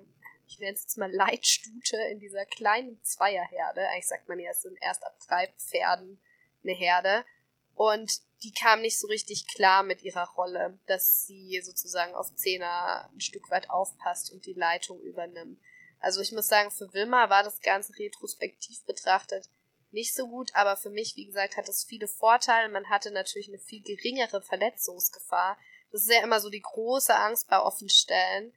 ich 0.52 0.60
nenne 0.60 0.74
es 0.74 0.84
jetzt 0.84 0.98
mal 0.98 1.12
Leitstute 1.12 1.98
in 2.12 2.20
dieser 2.20 2.46
kleinen 2.46 3.02
Zweierherde. 3.04 3.88
Eigentlich 3.88 4.08
sagt 4.08 4.28
man 4.28 4.40
ja, 4.40 4.52
es 4.52 4.62
sind 4.62 4.78
erst 4.82 5.04
ab 5.04 5.18
drei 5.28 5.48
Pferden 5.58 6.22
eine 6.64 6.74
Herde. 6.74 7.26
Und 7.74 8.22
die 8.44 8.52
kam 8.52 8.82
nicht 8.82 9.00
so 9.00 9.08
richtig 9.08 9.48
klar 9.48 9.84
mit 9.84 10.04
ihrer 10.04 10.28
Rolle, 10.32 10.78
dass 10.88 11.26
sie 11.26 11.62
sozusagen 11.64 12.14
auf 12.14 12.36
Zehner 12.36 13.10
ein 13.14 13.22
Stück 13.22 13.50
weit 13.50 13.70
aufpasst 13.70 14.32
und 14.32 14.46
die 14.46 14.54
Leitung 14.54 15.00
übernimmt. 15.02 15.60
Also 16.00 16.22
ich 16.22 16.32
muss 16.32 16.48
sagen, 16.48 16.70
für 16.70 16.94
Wilma 16.94 17.30
war 17.30 17.44
das 17.44 17.62
Ganze 17.62 17.98
retrospektiv 17.98 18.84
betrachtet 18.86 19.50
nicht 19.92 20.16
so 20.16 20.28
gut, 20.28 20.52
aber 20.54 20.78
für 20.78 20.90
mich, 20.90 21.16
wie 21.16 21.26
gesagt, 21.26 21.58
hat 21.58 21.68
es 21.68 21.84
viele 21.84 22.08
Vorteile. 22.08 22.70
Man 22.70 22.90
hatte 22.90 23.12
natürlich 23.12 23.50
eine 23.50 23.60
viel 23.60 23.84
geringere 23.84 24.42
Verletzungsgefahr. 24.42 25.58
Das 25.92 26.02
ist 26.02 26.12
ja 26.12 26.24
immer 26.24 26.40
so 26.40 26.50
die 26.50 26.62
große 26.62 27.14
Angst 27.14 27.50
bei 27.50 27.60
Offenstellen, 27.60 28.54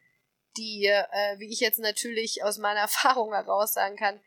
die, 0.57 0.87
äh, 0.87 1.39
wie 1.39 1.51
ich 1.53 1.61
jetzt 1.61 1.79
natürlich 1.79 2.43
aus 2.45 2.59
meiner 2.59 2.81
Erfahrung 2.89 3.33
heraus 3.33 3.75
sagen 3.75 3.97
kann, 3.97 4.21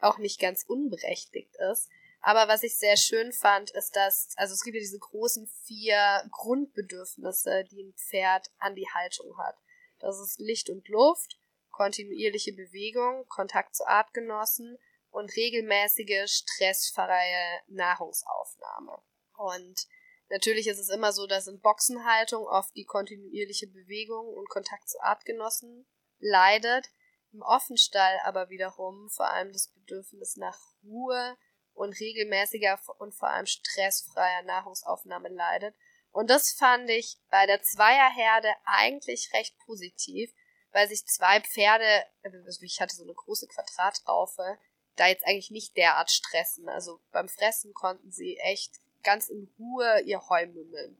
auch 0.00 0.18
nicht 0.18 0.40
ganz 0.40 0.64
unberechtigt 0.66 1.54
ist. 1.72 1.88
Aber 2.22 2.48
was 2.48 2.62
ich 2.62 2.76
sehr 2.76 2.96
schön 2.96 3.32
fand, 3.32 3.70
ist, 3.70 3.96
dass, 3.96 4.28
also 4.36 4.52
es 4.52 4.62
gibt 4.62 4.74
ja 4.74 4.80
diese 4.80 4.98
großen 4.98 5.46
vier 5.64 6.22
Grundbedürfnisse, 6.30 7.64
die 7.70 7.82
ein 7.82 7.94
Pferd 7.94 8.50
an 8.58 8.74
die 8.74 8.88
Haltung 8.94 9.36
hat. 9.38 9.56
Das 10.00 10.18
ist 10.20 10.38
Licht 10.38 10.68
und 10.68 10.86
Luft, 10.88 11.38
kontinuierliche 11.70 12.52
Bewegung, 12.52 13.26
Kontakt 13.28 13.74
zu 13.74 13.86
Artgenossen 13.86 14.76
und 15.10 15.34
regelmäßige, 15.34 16.30
stressfreie 16.30 17.60
Nahrungsaufnahme. 17.68 18.98
Und 19.36 19.86
natürlich 20.30 20.66
ist 20.66 20.78
es 20.78 20.88
immer 20.88 21.12
so, 21.12 21.26
dass 21.26 21.46
in 21.46 21.60
Boxenhaltung 21.60 22.46
oft 22.46 22.74
die 22.74 22.84
kontinuierliche 22.84 23.66
Bewegung 23.66 24.26
und 24.26 24.48
Kontakt 24.48 24.88
zu 24.88 25.00
Artgenossen 25.02 25.86
leidet. 26.18 26.88
Im 27.32 27.42
Offenstall 27.42 28.18
aber 28.24 28.48
wiederum 28.48 29.08
vor 29.10 29.30
allem 29.30 29.52
das 29.52 29.68
Bedürfnis 29.68 30.36
nach 30.36 30.58
Ruhe, 30.82 31.36
und 31.80 31.98
regelmäßiger 31.98 32.78
und 32.98 33.14
vor 33.14 33.30
allem 33.30 33.46
stressfreier 33.46 34.42
Nahrungsaufnahme 34.42 35.28
leidet. 35.28 35.74
Und 36.12 36.28
das 36.28 36.52
fand 36.52 36.90
ich 36.90 37.18
bei 37.30 37.46
der 37.46 37.62
Zweierherde 37.62 38.52
eigentlich 38.64 39.30
recht 39.32 39.56
positiv, 39.64 40.30
weil 40.72 40.88
sich 40.88 41.06
zwei 41.06 41.40
Pferde, 41.40 42.04
also 42.22 42.62
ich 42.62 42.80
hatte 42.80 42.94
so 42.94 43.02
eine 43.02 43.14
große 43.14 43.46
Quadratraufe, 43.48 44.58
da 44.96 45.06
jetzt 45.06 45.24
eigentlich 45.26 45.50
nicht 45.50 45.76
derart 45.76 46.10
stressen. 46.10 46.68
Also 46.68 47.00
beim 47.12 47.28
Fressen 47.28 47.72
konnten 47.72 48.10
sie 48.10 48.36
echt 48.38 48.76
ganz 49.02 49.28
in 49.28 49.48
Ruhe 49.58 50.00
ihr 50.04 50.20
Heu 50.28 50.46
mümmeln. 50.46 50.96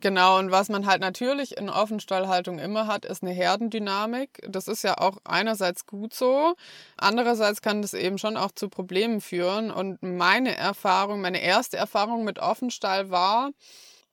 Genau, 0.00 0.38
und 0.38 0.50
was 0.50 0.70
man 0.70 0.86
halt 0.86 1.02
natürlich 1.02 1.58
in 1.58 1.68
Offenstallhaltung 1.68 2.58
immer 2.58 2.86
hat, 2.86 3.04
ist 3.04 3.22
eine 3.22 3.32
Herdendynamik. 3.32 4.46
Das 4.48 4.66
ist 4.66 4.82
ja 4.82 4.96
auch 4.96 5.18
einerseits 5.24 5.86
gut 5.86 6.14
so, 6.14 6.54
andererseits 6.96 7.60
kann 7.60 7.82
das 7.82 7.92
eben 7.92 8.16
schon 8.16 8.38
auch 8.38 8.50
zu 8.52 8.70
Problemen 8.70 9.20
führen. 9.20 9.70
Und 9.70 10.02
meine 10.02 10.56
Erfahrung, 10.56 11.20
meine 11.20 11.42
erste 11.42 11.76
Erfahrung 11.76 12.24
mit 12.24 12.38
Offenstall 12.38 13.10
war 13.10 13.50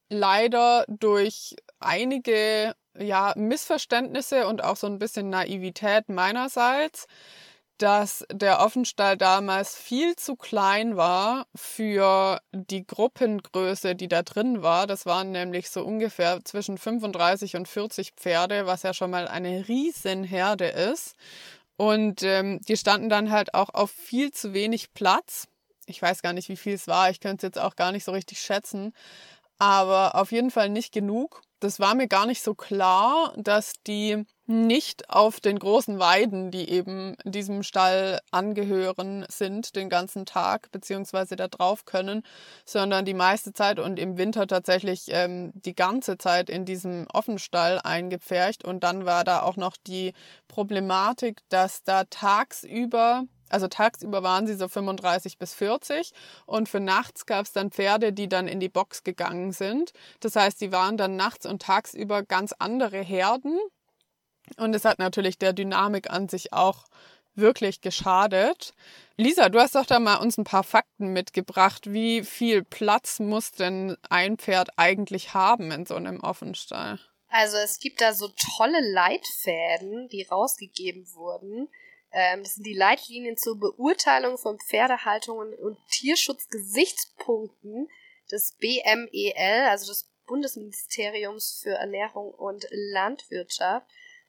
leider 0.10 0.84
durch 0.90 1.56
einige 1.80 2.76
ja, 2.98 3.34
Missverständnisse 3.38 4.48
und 4.48 4.64
auch 4.64 4.76
so 4.76 4.88
ein 4.88 5.00
bisschen 5.00 5.30
Naivität 5.30 6.10
meinerseits 6.10 7.08
dass 7.78 8.26
der 8.32 8.60
Offenstall 8.60 9.18
damals 9.18 9.76
viel 9.76 10.16
zu 10.16 10.36
klein 10.36 10.98
war 10.98 11.46
für 11.56 12.42
die 12.52 12.86
Gruppengröße, 12.86 13.96
die 13.96 14.08
da 14.08 14.24
drin 14.24 14.62
war. 14.62 14.88
Das 14.88 15.06
waren 15.06 15.32
nämlich 15.32 15.70
so 15.70 15.84
ungefähr 15.84 16.44
zwischen 16.44 16.78
35 16.78 17.56
und 17.56 17.68
40 17.68 18.14
Pferde, 18.14 18.66
was 18.66 18.84
ja 18.84 18.94
schon 18.94 19.12
mal 19.12 19.28
eine 19.28 19.68
Riesenherde 19.68 20.68
ist. 20.68 21.16
Und 21.78 22.24
ähm, 22.24 22.60
die 22.68 22.78
standen 22.78 23.10
dann 23.10 23.32
halt 23.32 23.54
auch 23.54 23.70
auf 23.70 23.92
viel 23.92 24.32
zu 24.32 24.54
wenig 24.54 24.94
Platz. 24.94 25.48
Ich 25.86 26.02
weiß 26.02 26.22
gar 26.22 26.34
nicht, 26.34 26.50
wie 26.50 26.58
viel 26.58 26.74
es 26.74 26.88
war. 26.88 27.10
Ich 27.12 27.20
könnte 27.20 27.46
es 27.46 27.50
jetzt 27.50 27.60
auch 27.60 27.76
gar 27.76 27.92
nicht 27.92 28.04
so 28.04 28.12
richtig 28.12 28.40
schätzen. 28.42 28.94
Aber 29.60 30.16
auf 30.16 30.32
jeden 30.32 30.52
Fall 30.52 30.70
nicht 30.70 30.92
genug. 30.92 31.42
Das 31.60 31.80
war 31.80 31.96
mir 31.96 32.08
gar 32.08 32.26
nicht 32.26 32.42
so 32.42 32.56
klar, 32.56 33.34
dass 33.38 33.74
die 33.86 34.26
nicht 34.48 35.10
auf 35.10 35.40
den 35.42 35.60
großen 35.60 36.00
Weiden, 36.00 36.52
die 36.52 36.70
eben 36.70 37.18
diesem 37.26 37.64
Stall 37.64 38.20
angehören, 38.32 39.26
sind 39.30 39.76
den 39.76 39.90
ganzen 39.90 40.26
Tag 40.26 40.72
beziehungsweise 40.72 41.36
da 41.36 41.48
drauf 41.48 41.86
können, 41.86 42.24
sondern 42.66 43.04
die 43.04 43.14
meiste 43.14 43.54
Zeit 43.54 43.80
und 43.80 44.00
im 44.00 44.18
Winter 44.18 44.48
tatsächlich 44.48 45.08
ähm, 45.10 45.52
die 45.54 45.76
ganze 45.76 46.18
Zeit 46.18 46.50
in 46.50 46.64
diesem 46.64 47.08
Offenstall 47.14 47.82
eingepfercht. 47.84 48.64
Und 48.64 48.84
dann 48.84 49.06
war 49.06 49.26
da 49.26 49.42
auch 49.42 49.58
noch 49.58 49.76
die 49.86 50.14
Problematik, 50.48 51.42
dass 51.50 51.84
da 51.84 52.06
tagsüber 52.06 53.26
also 53.50 53.70
tagsüber 53.70 54.24
waren 54.24 54.46
sie 54.46 54.56
so 54.56 54.68
35 54.68 55.38
bis 55.38 55.54
40 55.54 56.12
und 56.46 56.68
für 56.68 56.82
nachts 56.82 57.26
gab 57.26 57.46
es 57.46 57.54
dann 57.54 57.72
Pferde, 57.72 58.12
die 58.12 58.28
dann 58.28 58.46
in 58.48 58.60
die 58.60 58.68
Box 58.68 59.04
gegangen 59.04 59.54
sind. 59.54 59.94
Das 60.20 60.36
heißt, 60.36 60.60
die 60.60 60.74
waren 60.74 60.98
dann 60.98 61.16
nachts 61.16 61.46
und 61.46 61.62
tagsüber 61.62 62.24
ganz 62.24 62.54
andere 62.60 62.98
Herden 63.00 63.58
und 64.58 64.76
es 64.76 64.86
hat 64.86 65.00
natürlich 65.00 65.38
der 65.38 65.54
Dynamik 65.54 66.10
an 66.10 66.30
sich 66.30 66.54
auch 66.54 66.86
wirklich 67.36 67.82
geschadet. 67.82 68.74
Lisa, 69.16 69.50
du 69.50 69.60
hast 69.60 69.76
doch 69.76 69.86
da 69.86 70.00
mal 70.00 70.18
uns 70.18 70.38
ein 70.38 70.44
paar 70.44 70.64
Fakten 70.64 71.14
mitgebracht. 71.14 71.92
Wie 71.92 72.24
viel 72.24 72.64
Platz 72.64 73.20
muss 73.20 73.52
denn 73.52 73.96
ein 74.10 74.38
Pferd 74.38 74.70
eigentlich 74.78 75.34
haben 75.34 75.72
in 75.72 75.86
so 75.86 75.96
einem 75.96 76.20
Offenstall? 76.22 77.00
Also 77.30 77.58
es 77.58 77.80
gibt 77.80 78.02
da 78.02 78.14
so 78.14 78.30
tolle 78.58 78.80
Leitfäden, 78.92 80.08
die 80.10 80.24
rausgegeben 80.24 81.08
wurden. 81.14 81.70
Ähm, 82.12 82.44
das 82.44 82.56
sind 82.56 82.66
die 82.66 82.74
Leitlinien 82.74 83.38
zur 83.38 83.60
Beurteilung 83.60 84.38
von 84.38 84.58
Pferdehaltungen 84.60 85.54
und 85.54 85.78
Tierschutzgesichtspunkten 85.90 87.90
des 88.32 88.58
BMEL, 88.60 89.68
also 89.68 89.88
des 89.88 90.10
Bundesministeriums 90.26 91.60
für 91.64 91.76
Ernährung 91.76 92.32
und 92.32 92.68
Landwirtschaft. 92.72 93.86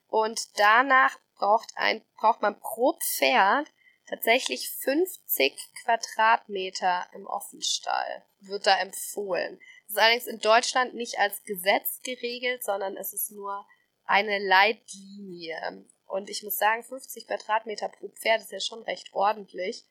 Und 0.09 0.59
danach 0.59 1.19
braucht 1.37 1.71
ein, 1.77 2.05
braucht 2.17 2.43
man 2.43 2.59
pro 2.59 2.99
Pferd 3.01 3.71
tatsächlich 4.07 4.71
50 4.71 5.55
Quadratmeter 5.85 7.07
im 7.13 7.27
Offenstall. 7.27 8.25
Wird 8.41 8.67
da 8.67 8.79
empfohlen. 8.79 9.61
Das 9.87 9.93
ist 9.93 9.99
allerdings 9.99 10.27
in 10.27 10.41
Deutschland 10.41 10.95
nicht 10.95 11.19
als 11.19 11.45
Gesetz 11.45 12.01
geregelt, 12.03 12.65
sondern 12.65 12.97
es 12.97 13.13
ist 13.13 13.31
nur 13.31 13.67
eine 14.05 14.39
Leitlinie. 14.39 15.85
Und 16.07 16.31
ich 16.31 16.43
muss 16.43 16.57
sagen, 16.57 16.83
50 16.83 17.27
Quadratmeter 17.27 17.89
pro 17.89 18.09
Pferd 18.09 18.41
ist 18.41 18.53
ja 18.53 18.61
schon 18.61 18.83
recht 18.83 19.13
ordentlich. 19.13 19.87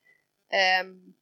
Ähm, 0.50 1.16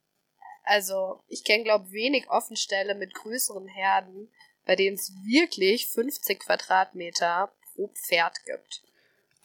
also, 0.64 1.22
ich 1.28 1.44
kenne, 1.44 1.64
glaube 1.64 1.92
wenig 1.92 2.30
Offenställe 2.30 2.96
mit 2.96 3.14
größeren 3.14 3.68
Herden, 3.68 4.32
bei 4.66 4.76
denen 4.76 4.96
es 4.96 5.12
wirklich 5.26 5.88
50 5.88 6.40
Quadratmeter 6.40 7.54
pro 7.74 7.90
Pferd 7.90 8.44
gibt. 8.46 8.85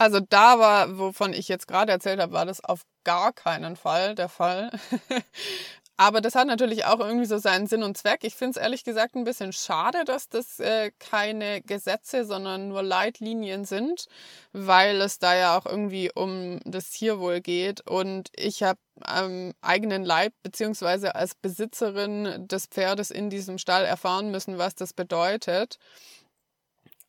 Also 0.00 0.18
da 0.18 0.58
war, 0.58 0.96
wovon 0.98 1.34
ich 1.34 1.48
jetzt 1.48 1.68
gerade 1.68 1.92
erzählt 1.92 2.20
habe, 2.20 2.32
war 2.32 2.46
das 2.46 2.64
auf 2.64 2.86
gar 3.04 3.34
keinen 3.34 3.76
Fall 3.76 4.14
der 4.14 4.30
Fall. 4.30 4.70
Aber 5.98 6.22
das 6.22 6.34
hat 6.34 6.46
natürlich 6.46 6.86
auch 6.86 7.00
irgendwie 7.00 7.26
so 7.26 7.36
seinen 7.36 7.66
Sinn 7.66 7.82
und 7.82 7.98
Zweck. 7.98 8.20
Ich 8.24 8.34
finde 8.34 8.52
es 8.52 8.56
ehrlich 8.56 8.84
gesagt 8.84 9.14
ein 9.14 9.24
bisschen 9.24 9.52
schade, 9.52 10.06
dass 10.06 10.30
das 10.30 10.58
äh, 10.58 10.90
keine 10.98 11.60
Gesetze, 11.60 12.24
sondern 12.24 12.68
nur 12.68 12.82
Leitlinien 12.82 13.66
sind, 13.66 14.06
weil 14.54 15.02
es 15.02 15.18
da 15.18 15.34
ja 15.36 15.58
auch 15.58 15.66
irgendwie 15.66 16.10
um 16.14 16.60
das 16.64 16.88
Tierwohl 16.88 17.42
geht. 17.42 17.86
Und 17.86 18.30
ich 18.34 18.62
habe 18.62 18.80
am 19.02 19.52
eigenen 19.60 20.02
Leib 20.02 20.32
beziehungsweise 20.42 21.14
als 21.14 21.34
Besitzerin 21.34 22.48
des 22.48 22.68
Pferdes 22.68 23.10
in 23.10 23.28
diesem 23.28 23.58
Stall 23.58 23.84
erfahren 23.84 24.30
müssen, 24.30 24.56
was 24.56 24.74
das 24.74 24.94
bedeutet. 24.94 25.76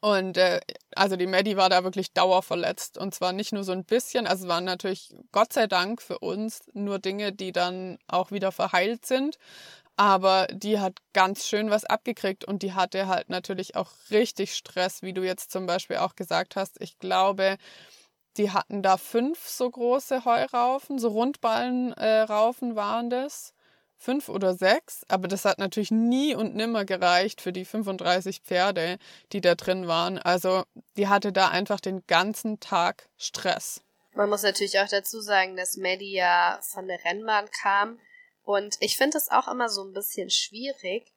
Und 0.01 0.37
äh, 0.37 0.59
also 0.95 1.15
die 1.15 1.27
Maddie 1.27 1.57
war 1.57 1.69
da 1.69 1.83
wirklich 1.83 2.11
dauerverletzt. 2.13 2.97
Und 2.97 3.13
zwar 3.13 3.33
nicht 3.33 3.53
nur 3.53 3.63
so 3.63 3.71
ein 3.71 3.85
bisschen, 3.85 4.27
also 4.27 4.43
es 4.45 4.49
waren 4.49 4.65
natürlich 4.65 5.13
Gott 5.31 5.53
sei 5.53 5.67
Dank 5.67 6.01
für 6.01 6.19
uns 6.19 6.61
nur 6.73 6.99
Dinge, 6.99 7.31
die 7.31 7.51
dann 7.51 7.99
auch 8.07 8.31
wieder 8.31 8.51
verheilt 8.51 9.05
sind. 9.05 9.37
Aber 9.97 10.47
die 10.51 10.79
hat 10.79 10.99
ganz 11.13 11.47
schön 11.47 11.69
was 11.69 11.85
abgekriegt 11.85 12.45
und 12.45 12.63
die 12.63 12.73
hatte 12.73 13.07
halt 13.07 13.29
natürlich 13.29 13.75
auch 13.75 13.91
richtig 14.09 14.55
Stress, 14.55 15.03
wie 15.03 15.13
du 15.13 15.23
jetzt 15.23 15.51
zum 15.51 15.67
Beispiel 15.67 15.97
auch 15.97 16.15
gesagt 16.15 16.55
hast. 16.55 16.81
Ich 16.81 16.97
glaube, 16.99 17.57
die 18.37 18.51
hatten 18.51 18.81
da 18.81 18.97
fünf 18.97 19.47
so 19.47 19.69
große 19.69 20.25
Heuraufen, 20.25 20.99
so 20.99 21.09
Rundballenraufen 21.09 22.71
äh, 22.71 22.75
waren 22.75 23.09
das 23.09 23.53
fünf 24.01 24.29
oder 24.29 24.53
sechs, 24.55 25.05
aber 25.07 25.27
das 25.27 25.45
hat 25.45 25.59
natürlich 25.59 25.91
nie 25.91 26.33
und 26.35 26.55
nimmer 26.55 26.85
gereicht 26.85 27.39
für 27.39 27.53
die 27.53 27.65
35 27.65 28.41
Pferde, 28.41 28.97
die 29.31 29.41
da 29.41 29.55
drin 29.55 29.87
waren. 29.87 30.17
Also 30.17 30.63
die 30.97 31.07
hatte 31.07 31.31
da 31.31 31.49
einfach 31.49 31.79
den 31.79 32.05
ganzen 32.07 32.59
Tag 32.59 33.09
Stress. 33.17 33.81
Man 34.13 34.29
muss 34.29 34.43
natürlich 34.43 34.79
auch 34.79 34.89
dazu 34.89 35.21
sagen, 35.21 35.55
dass 35.55 35.77
Maddie 35.77 36.13
ja 36.13 36.59
von 36.63 36.87
der 36.87 37.03
Rennbahn 37.05 37.49
kam 37.61 37.99
und 38.43 38.75
ich 38.79 38.97
finde 38.97 39.17
es 39.17 39.29
auch 39.29 39.47
immer 39.47 39.69
so 39.69 39.83
ein 39.83 39.93
bisschen 39.93 40.29
schwierig, 40.29 41.13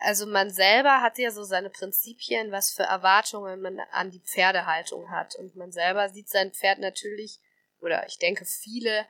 also 0.00 0.24
man 0.26 0.50
selber 0.50 1.02
hat 1.02 1.18
ja 1.18 1.30
so 1.30 1.44
seine 1.44 1.68
Prinzipien, 1.68 2.50
was 2.50 2.70
für 2.70 2.84
Erwartungen 2.84 3.60
man 3.60 3.78
an 3.92 4.10
die 4.10 4.20
Pferdehaltung 4.20 5.10
hat. 5.10 5.36
Und 5.36 5.56
man 5.56 5.72
selber 5.72 6.08
sieht 6.08 6.30
sein 6.30 6.52
Pferd 6.52 6.78
natürlich, 6.78 7.38
oder 7.80 8.06
ich 8.06 8.18
denke 8.18 8.46
viele, 8.46 9.06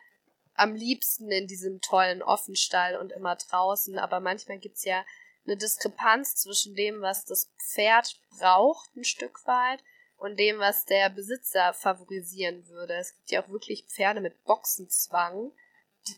am 0.61 0.75
liebsten 0.75 1.31
in 1.31 1.47
diesem 1.47 1.81
tollen 1.81 2.23
Offenstall 2.23 2.97
und 2.97 3.13
immer 3.13 3.37
draußen. 3.37 3.99
Aber 3.99 4.21
manchmal 4.21 4.59
gibt's 4.59 4.85
ja 4.85 5.05
eine 5.47 5.57
Diskrepanz 5.57 6.37
zwischen 6.37 6.75
dem, 6.75 7.01
was 7.01 7.25
das 7.25 7.51
Pferd 7.59 8.21
braucht, 8.39 8.95
ein 8.95 9.05
Stück 9.05 9.47
weit, 9.47 9.83
und 10.19 10.39
dem, 10.39 10.59
was 10.59 10.85
der 10.85 11.09
Besitzer 11.09 11.73
favorisieren 11.73 12.69
würde. 12.69 12.95
Es 12.95 13.17
gibt 13.17 13.31
ja 13.31 13.43
auch 13.43 13.49
wirklich 13.49 13.87
Pferde 13.87 14.21
mit 14.21 14.45
Boxenzwang. 14.45 15.51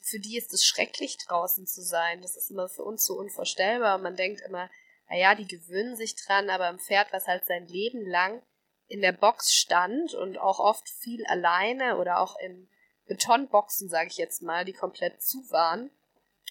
Für 0.02 0.18
die 0.18 0.36
ist 0.36 0.52
es 0.52 0.64
schrecklich, 0.64 1.18
draußen 1.18 1.68
zu 1.68 1.82
sein. 1.82 2.20
Das 2.20 2.36
ist 2.36 2.50
immer 2.50 2.68
für 2.68 2.82
uns 2.82 3.04
so 3.04 3.14
unvorstellbar. 3.14 3.98
Man 3.98 4.16
denkt 4.16 4.40
immer, 4.40 4.68
naja, 5.08 5.36
die 5.36 5.46
gewöhnen 5.46 5.94
sich 5.94 6.16
dran, 6.16 6.50
aber 6.50 6.66
ein 6.66 6.80
Pferd, 6.80 7.12
was 7.12 7.28
halt 7.28 7.44
sein 7.44 7.68
Leben 7.68 8.04
lang 8.04 8.42
in 8.88 9.02
der 9.02 9.12
Box 9.12 9.54
stand 9.54 10.14
und 10.14 10.36
auch 10.36 10.58
oft 10.58 10.88
viel 10.88 11.24
alleine 11.26 11.96
oder 11.98 12.18
auch 12.18 12.36
in 12.40 12.68
Betonboxen, 13.12 13.90
sage 13.90 14.08
ich 14.08 14.16
jetzt 14.16 14.42
mal, 14.42 14.64
die 14.64 14.72
komplett 14.72 15.22
zu 15.22 15.38
waren 15.50 15.90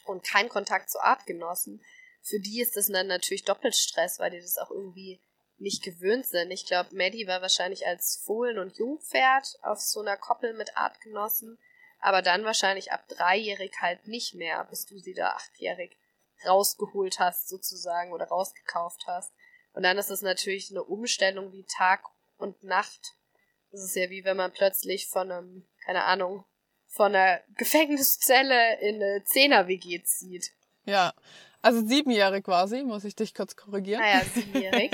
und 0.05 0.23
keinen 0.23 0.49
Kontakt 0.49 0.91
zu 0.91 0.99
Artgenossen, 0.99 1.81
für 2.21 2.39
die 2.39 2.61
ist 2.61 2.77
das 2.77 2.87
dann 2.87 3.07
natürlich 3.07 3.45
doppelt 3.45 3.75
Stress, 3.75 4.19
weil 4.19 4.29
die 4.29 4.41
das 4.41 4.59
auch 4.59 4.69
irgendwie 4.69 5.19
nicht 5.57 5.83
gewöhnt 5.83 6.27
sind. 6.27 6.51
Ich 6.51 6.67
glaube, 6.67 6.95
Maddie 6.95 7.25
war 7.25 7.41
wahrscheinlich 7.41 7.87
als 7.87 8.21
Fohlen- 8.23 8.59
und 8.59 8.77
Jungpferd 8.77 9.57
auf 9.63 9.79
so 9.79 10.01
einer 10.01 10.17
Koppel 10.17 10.53
mit 10.53 10.77
Artgenossen, 10.77 11.57
aber 11.99 12.21
dann 12.21 12.45
wahrscheinlich 12.45 12.91
ab 12.91 13.07
dreijährig 13.07 13.73
halt 13.79 14.07
nicht 14.07 14.35
mehr, 14.35 14.63
bis 14.65 14.85
du 14.85 14.99
sie 14.99 15.13
da 15.13 15.31
achtjährig 15.31 15.97
rausgeholt 16.45 17.19
hast, 17.19 17.49
sozusagen, 17.49 18.13
oder 18.13 18.25
rausgekauft 18.25 19.05
hast. 19.07 19.33
Und 19.73 19.83
dann 19.83 19.97
ist 19.97 20.09
es 20.09 20.21
natürlich 20.21 20.69
eine 20.69 20.83
Umstellung 20.83 21.51
wie 21.53 21.63
Tag 21.63 22.03
und 22.37 22.63
Nacht. 22.63 23.15
Das 23.71 23.81
ist 23.81 23.95
ja 23.95 24.09
wie 24.09 24.25
wenn 24.25 24.37
man 24.37 24.51
plötzlich 24.51 25.07
von 25.07 25.31
einem, 25.31 25.67
keine 25.85 26.03
Ahnung, 26.03 26.43
von 26.91 27.15
einer 27.15 27.39
Gefängniszelle 27.57 28.79
in 28.81 28.95
eine 28.95 29.23
Zehner-WG 29.23 30.03
zieht. 30.03 30.51
Ja, 30.85 31.13
also 31.61 31.85
siebenjährig 31.85 32.43
quasi, 32.43 32.83
muss 32.83 33.03
ich 33.03 33.15
dich 33.15 33.33
kurz 33.33 33.55
korrigieren. 33.55 34.01
Naja, 34.01 34.21
siebenjährig. 34.33 34.91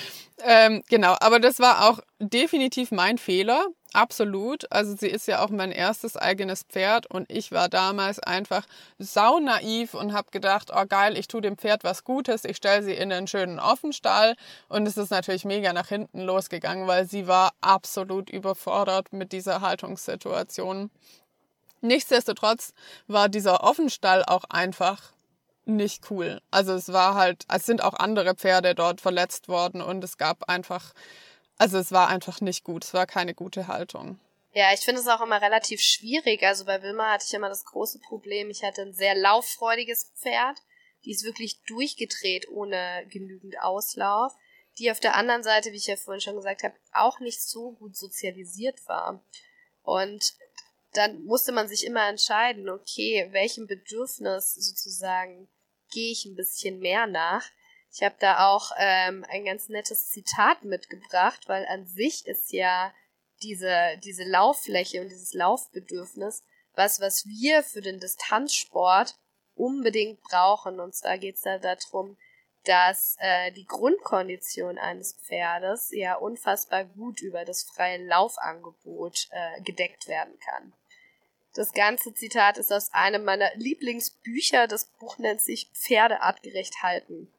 ähm, 0.44 0.82
genau, 0.88 1.16
aber 1.18 1.40
das 1.40 1.58
war 1.58 1.88
auch 1.88 2.00
definitiv 2.18 2.90
mein 2.92 3.18
Fehler. 3.18 3.66
Absolut. 3.92 4.70
Also 4.70 4.94
sie 4.96 5.08
ist 5.08 5.26
ja 5.26 5.42
auch 5.42 5.48
mein 5.48 5.72
erstes 5.72 6.16
eigenes 6.16 6.62
Pferd 6.62 7.06
und 7.06 7.30
ich 7.30 7.50
war 7.50 7.68
damals 7.68 8.20
einfach 8.20 8.64
sau 8.98 9.40
naiv 9.40 9.94
und 9.94 10.12
habe 10.12 10.30
gedacht, 10.30 10.70
oh 10.72 10.84
geil, 10.86 11.16
ich 11.18 11.26
tue 11.26 11.40
dem 11.40 11.56
Pferd 11.56 11.82
was 11.82 12.04
Gutes, 12.04 12.44
ich 12.44 12.58
stelle 12.58 12.84
sie 12.84 12.92
in 12.92 13.12
einen 13.12 13.26
schönen 13.26 13.58
Offenstall 13.58 14.36
und 14.68 14.86
es 14.86 14.96
ist 14.96 15.10
natürlich 15.10 15.44
mega 15.44 15.72
nach 15.72 15.88
hinten 15.88 16.20
losgegangen, 16.20 16.86
weil 16.86 17.08
sie 17.08 17.26
war 17.26 17.52
absolut 17.60 18.30
überfordert 18.30 19.12
mit 19.12 19.32
dieser 19.32 19.60
Haltungssituation. 19.60 20.90
Nichtsdestotrotz 21.80 22.72
war 23.06 23.28
dieser 23.28 23.62
Offenstall 23.64 24.24
auch 24.24 24.44
einfach 24.44 25.12
nicht 25.64 26.10
cool. 26.10 26.40
Also 26.50 26.74
es 26.74 26.92
war 26.92 27.14
halt, 27.14 27.44
es 27.48 27.66
sind 27.66 27.82
auch 27.82 27.94
andere 27.94 28.34
Pferde 28.34 28.74
dort 28.74 29.00
verletzt 29.00 29.48
worden 29.48 29.82
und 29.82 30.02
es 30.04 30.18
gab 30.18 30.48
einfach, 30.48 30.92
also 31.58 31.78
es 31.78 31.92
war 31.92 32.08
einfach 32.08 32.40
nicht 32.40 32.64
gut. 32.64 32.84
Es 32.84 32.94
war 32.94 33.06
keine 33.06 33.34
gute 33.34 33.68
Haltung. 33.68 34.18
Ja, 34.52 34.72
ich 34.72 34.80
finde 34.80 35.00
es 35.00 35.06
auch 35.06 35.20
immer 35.20 35.40
relativ 35.40 35.80
schwierig. 35.80 36.42
Also 36.42 36.64
bei 36.64 36.82
Wilma 36.82 37.12
hatte 37.12 37.24
ich 37.26 37.34
immer 37.34 37.48
das 37.48 37.64
große 37.64 38.00
Problem, 38.00 38.50
ich 38.50 38.64
hatte 38.64 38.82
ein 38.82 38.92
sehr 38.92 39.14
lauffreudiges 39.14 40.12
Pferd. 40.16 40.58
Die 41.04 41.12
ist 41.12 41.24
wirklich 41.24 41.62
durchgedreht 41.66 42.48
ohne 42.50 43.06
genügend 43.08 43.60
Auslauf. 43.60 44.32
Die 44.78 44.90
auf 44.90 45.00
der 45.00 45.14
anderen 45.14 45.42
Seite, 45.42 45.72
wie 45.72 45.76
ich 45.76 45.86
ja 45.86 45.96
vorhin 45.96 46.20
schon 46.20 46.36
gesagt 46.36 46.62
habe, 46.62 46.74
auch 46.92 47.20
nicht 47.20 47.42
so 47.42 47.72
gut 47.72 47.96
sozialisiert 47.96 48.86
war. 48.86 49.22
Und 49.82 50.34
dann 50.92 51.24
musste 51.24 51.52
man 51.52 51.68
sich 51.68 51.86
immer 51.86 52.08
entscheiden, 52.08 52.68
okay, 52.68 53.28
welchem 53.30 53.66
Bedürfnis 53.66 54.54
sozusagen 54.54 55.48
gehe 55.92 56.12
ich 56.12 56.24
ein 56.24 56.36
bisschen 56.36 56.78
mehr 56.78 57.06
nach. 57.06 57.44
Ich 57.92 58.02
habe 58.02 58.16
da 58.18 58.48
auch 58.48 58.70
ähm, 58.78 59.24
ein 59.28 59.44
ganz 59.44 59.68
nettes 59.68 60.10
Zitat 60.10 60.64
mitgebracht, 60.64 61.48
weil 61.48 61.66
an 61.66 61.86
sich 61.86 62.26
ist 62.26 62.52
ja 62.52 62.92
diese, 63.42 63.98
diese 64.04 64.24
Lauffläche 64.24 65.00
und 65.00 65.08
dieses 65.08 65.32
Laufbedürfnis 65.32 66.44
was, 66.74 67.00
was 67.00 67.26
wir 67.26 67.62
für 67.62 67.80
den 67.80 68.00
Distanzsport 68.00 69.14
unbedingt 69.54 70.20
brauchen. 70.22 70.80
Und 70.80 70.94
zwar 70.94 71.18
geht 71.18 71.36
es 71.36 71.42
da 71.42 71.58
darum, 71.58 72.16
dass 72.64 73.16
äh, 73.20 73.52
die 73.52 73.64
Grundkondition 73.64 74.78
eines 74.78 75.14
Pferdes 75.14 75.90
ja 75.92 76.16
unfassbar 76.16 76.84
gut 76.84 77.20
über 77.22 77.44
das 77.44 77.62
freie 77.62 78.04
Laufangebot 78.04 79.28
äh, 79.30 79.62
gedeckt 79.62 80.08
werden 80.08 80.38
kann. 80.38 80.72
Das 81.54 81.72
ganze 81.72 82.14
Zitat 82.14 82.58
ist 82.58 82.72
aus 82.72 82.92
einem 82.92 83.24
meiner 83.24 83.50
Lieblingsbücher. 83.56 84.68
Das 84.68 84.84
Buch 84.84 85.18
nennt 85.18 85.40
sich 85.40 85.70
Pferde 85.74 86.22
artgerecht 86.22 86.82
halten. 86.82 87.32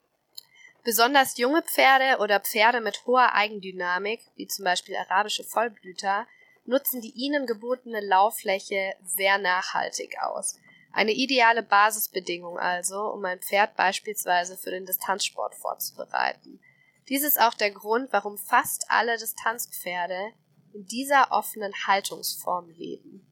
Besonders 0.84 1.38
junge 1.38 1.62
Pferde 1.62 2.22
oder 2.22 2.40
Pferde 2.40 2.82
mit 2.82 3.06
hoher 3.06 3.34
Eigendynamik, 3.34 4.22
wie 4.36 4.48
zum 4.48 4.66
Beispiel 4.66 4.96
arabische 4.96 5.44
Vollblüter, 5.44 6.28
nutzen 6.66 7.02
die 7.02 7.12
ihnen 7.12 7.46
gebotene 7.46 8.02
Lauffläche 8.02 8.96
sehr 9.04 9.38
nachhaltig 9.38 10.18
aus. 10.22 10.60
Eine 10.92 11.12
ideale 11.12 11.64
Basisbedingung 11.64 12.58
also, 12.58 13.00
um 13.12 13.24
ein 13.26 13.40
Pferd 13.40 13.76
beispielsweise 13.76 14.58
für 14.58 14.72
den 14.72 14.86
Distanzsport 14.86 15.56
vorzubereiten. 15.56 16.60
Dies 17.08 17.24
ist 17.24 17.40
auch 17.40 17.54
der 17.54 17.72
Grund, 17.72 18.12
warum 18.12 18.38
fast 18.38 18.86
alle 18.90 19.18
Distanzpferde 19.18 20.34
in 20.74 20.86
dieser 20.86 21.32
offenen 21.32 21.74
Haltungsform 21.88 22.70
leben. 22.70 23.31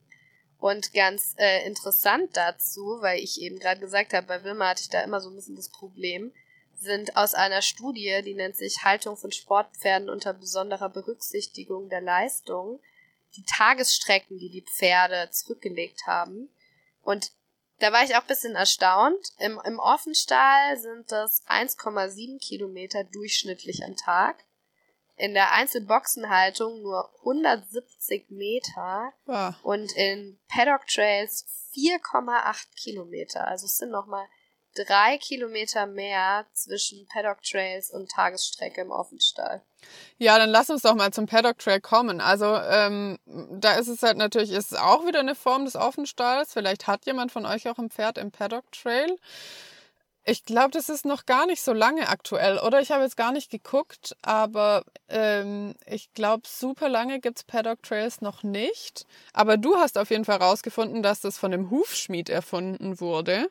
Und 0.60 0.93
ganz 0.93 1.36
äh, 1.38 1.65
interessant 1.65 2.36
dazu, 2.36 2.98
weil 3.00 3.19
ich 3.19 3.41
eben 3.41 3.60
gerade 3.60 3.80
gesagt 3.80 4.13
habe, 4.13 4.28
bei 4.28 4.43
Wilma 4.43 4.69
hatte 4.69 4.82
ich 4.82 4.89
da 4.89 5.02
immer 5.02 5.22
so 5.22 5.30
ein 5.30 5.36
bisschen 5.36 5.56
das 5.56 5.69
Problem, 5.69 6.34
sind 6.76 7.15
aus 7.15 7.34
einer 7.34 7.62
Studie, 7.62 8.22
die 8.24 8.34
nennt 8.34 8.58
sich 8.58 8.84
Haltung 8.84 9.15
von 9.15 9.32
Sportpferden 9.32 10.10
unter 10.10 10.34
besonderer 10.34 10.89
Berücksichtigung 10.89 11.89
der 11.89 12.02
Leistung, 12.02 12.82
die 13.36 13.43
Tagesstrecken, 13.43 14.38
die 14.38 14.50
die 14.50 14.65
Pferde 14.65 15.30
zurückgelegt 15.32 16.08
haben. 16.08 16.50
Und 17.02 17.32
da 17.80 17.93
war 17.93 18.04
ich 18.04 18.15
auch 18.15 18.24
bisschen 18.24 18.56
erstaunt. 18.56 19.30
Im, 19.38 19.60
im 19.63 19.80
Offenstall 19.80 20.78
sind 20.78 21.12
das 21.12 21.41
1,7 21.48 22.39
Kilometer 22.39 23.06
durchschnittlich 23.06 23.86
am 23.86 23.95
Tag 23.95 24.43
in 25.19 25.34
der 25.34 25.51
Einzelboxenhaltung 25.51 26.82
nur 26.82 27.12
170 27.19 28.29
Meter 28.29 29.12
ah. 29.27 29.53
und 29.63 29.91
in 29.91 30.39
Paddock 30.47 30.88
Trails 30.88 31.45
4,8 31.75 32.67
Kilometer. 32.82 33.45
Also 33.45 33.65
es 33.65 33.77
sind 33.77 33.91
nochmal 33.91 34.25
drei 34.75 35.17
Kilometer 35.17 35.88
mehr 35.88 36.45
zwischen 36.53 37.05
Paddock 37.08 37.43
Trails 37.43 37.91
und 37.91 38.10
Tagesstrecke 38.10 38.79
im 38.79 38.91
Offenstall. 38.91 39.62
Ja, 40.17 40.38
dann 40.38 40.49
lass 40.49 40.69
uns 40.69 40.84
doch 40.84 40.95
mal 40.95 41.12
zum 41.12 41.25
Paddock 41.25 41.60
Trail 41.60 41.82
kommen. 41.82 42.21
Also 42.21 42.55
ähm, 42.55 43.19
da 43.25 43.73
ist 43.73 43.89
es 43.89 44.01
halt 44.01 44.17
natürlich, 44.17 44.51
ist 44.51 44.77
auch 44.77 45.05
wieder 45.05 45.19
eine 45.19 45.36
Form 45.36 45.65
des 45.65 45.75
Offenstalls. 45.75 46.53
Vielleicht 46.53 46.88
hat 46.88 47.05
jemand 47.05 47.34
von 47.34 47.45
euch 47.45 47.67
auch 47.67 47.77
ein 47.77 47.89
Pferd 47.89 48.17
im 48.17 48.32
Paddock 48.32 48.71
Trail. 48.71 49.17
Ich 50.25 50.45
glaube, 50.45 50.71
das 50.71 50.89
ist 50.89 51.05
noch 51.05 51.25
gar 51.25 51.45
nicht 51.45 51.62
so 51.62 51.73
lange 51.73 52.08
aktuell, 52.10 52.60
oder? 52.60 52.82
Ich 52.82 52.91
habe 52.91 53.03
jetzt 53.03 53.17
gar 53.17 53.32
nicht 53.32 53.49
geguckt, 53.49 54.15
aber 54.21 54.84
ähm, 55.08 55.75
ich 55.86 56.13
glaube, 56.13 56.47
super 56.47 56.89
lange 56.89 57.19
gibt 57.19 57.39
es 57.39 57.43
Paddock 57.43 57.82
Trails 57.84 58.21
noch 58.21 58.43
nicht. 58.43 59.05
Aber 59.34 59.58
du 59.58 59.77
hast 59.77 59.97
auf 59.97 60.10
jeden 60.12 60.25
Fall 60.25 60.38
rausgefunden, 60.38 61.01
dass 61.01 61.21
das 61.21 61.38
von 61.38 61.51
dem 61.51 61.71
Hufschmied 61.71 62.29
erfunden 62.29 62.99
wurde. 62.99 63.49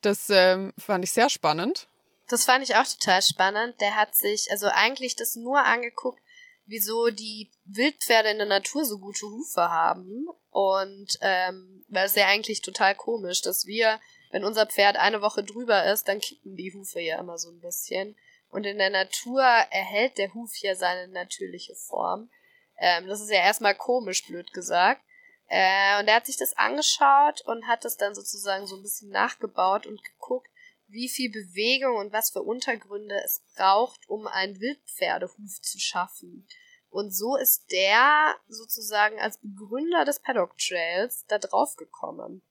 Das 0.00 0.30
ähm, 0.30 0.72
fand 0.78 1.04
ich 1.04 1.12
sehr 1.12 1.28
spannend. 1.28 1.88
Das 2.28 2.44
fand 2.44 2.64
ich 2.64 2.76
auch 2.76 2.86
total 2.86 3.22
spannend. 3.22 3.80
Der 3.80 3.96
hat 3.96 4.14
sich 4.14 4.50
also 4.50 4.68
eigentlich 4.68 5.16
das 5.16 5.34
nur 5.36 5.64
angeguckt, 5.64 6.20
wieso 6.66 7.10
die 7.10 7.50
Wildpferde 7.64 8.30
in 8.30 8.38
der 8.38 8.46
Natur 8.46 8.84
so 8.84 8.98
gute 8.98 9.26
Hufe 9.26 9.70
haben. 9.70 10.26
Und 10.50 11.18
ähm, 11.20 11.84
weil 11.88 12.06
es 12.06 12.14
ja 12.14 12.26
eigentlich 12.26 12.62
total 12.62 12.94
komisch, 12.94 13.42
dass 13.42 13.66
wir 13.66 14.00
wenn 14.34 14.44
unser 14.44 14.66
Pferd 14.66 14.96
eine 14.96 15.22
Woche 15.22 15.44
drüber 15.44 15.84
ist, 15.92 16.08
dann 16.08 16.18
kippen 16.18 16.56
die 16.56 16.74
Hufe 16.74 16.98
ja 16.98 17.20
immer 17.20 17.38
so 17.38 17.50
ein 17.50 17.60
bisschen. 17.60 18.16
Und 18.48 18.64
in 18.64 18.78
der 18.78 18.90
Natur 18.90 19.44
erhält 19.44 20.18
der 20.18 20.34
Huf 20.34 20.56
ja 20.56 20.74
seine 20.74 21.06
natürliche 21.06 21.76
Form. 21.76 22.28
Ähm, 22.76 23.06
das 23.06 23.20
ist 23.20 23.30
ja 23.30 23.38
erstmal 23.38 23.76
komisch, 23.76 24.26
blöd 24.26 24.52
gesagt. 24.52 25.00
Äh, 25.46 26.00
und 26.00 26.08
er 26.08 26.16
hat 26.16 26.26
sich 26.26 26.36
das 26.36 26.56
angeschaut 26.56 27.42
und 27.42 27.68
hat 27.68 27.84
das 27.84 27.96
dann 27.96 28.16
sozusagen 28.16 28.66
so 28.66 28.74
ein 28.74 28.82
bisschen 28.82 29.10
nachgebaut 29.10 29.86
und 29.86 30.02
geguckt, 30.02 30.50
wie 30.88 31.08
viel 31.08 31.30
Bewegung 31.30 31.94
und 31.94 32.12
was 32.12 32.30
für 32.30 32.42
Untergründe 32.42 33.14
es 33.24 33.40
braucht, 33.54 34.08
um 34.08 34.26
einen 34.26 34.58
Wildpferdehuf 34.58 35.62
zu 35.62 35.78
schaffen. 35.78 36.48
Und 36.90 37.14
so 37.14 37.36
ist 37.36 37.70
der 37.70 38.34
sozusagen 38.48 39.20
als 39.20 39.38
Begründer 39.40 40.04
des 40.04 40.18
Paddock 40.18 40.58
Trails 40.58 41.24
da 41.28 41.38
drauf 41.38 41.76
gekommen. 41.76 42.42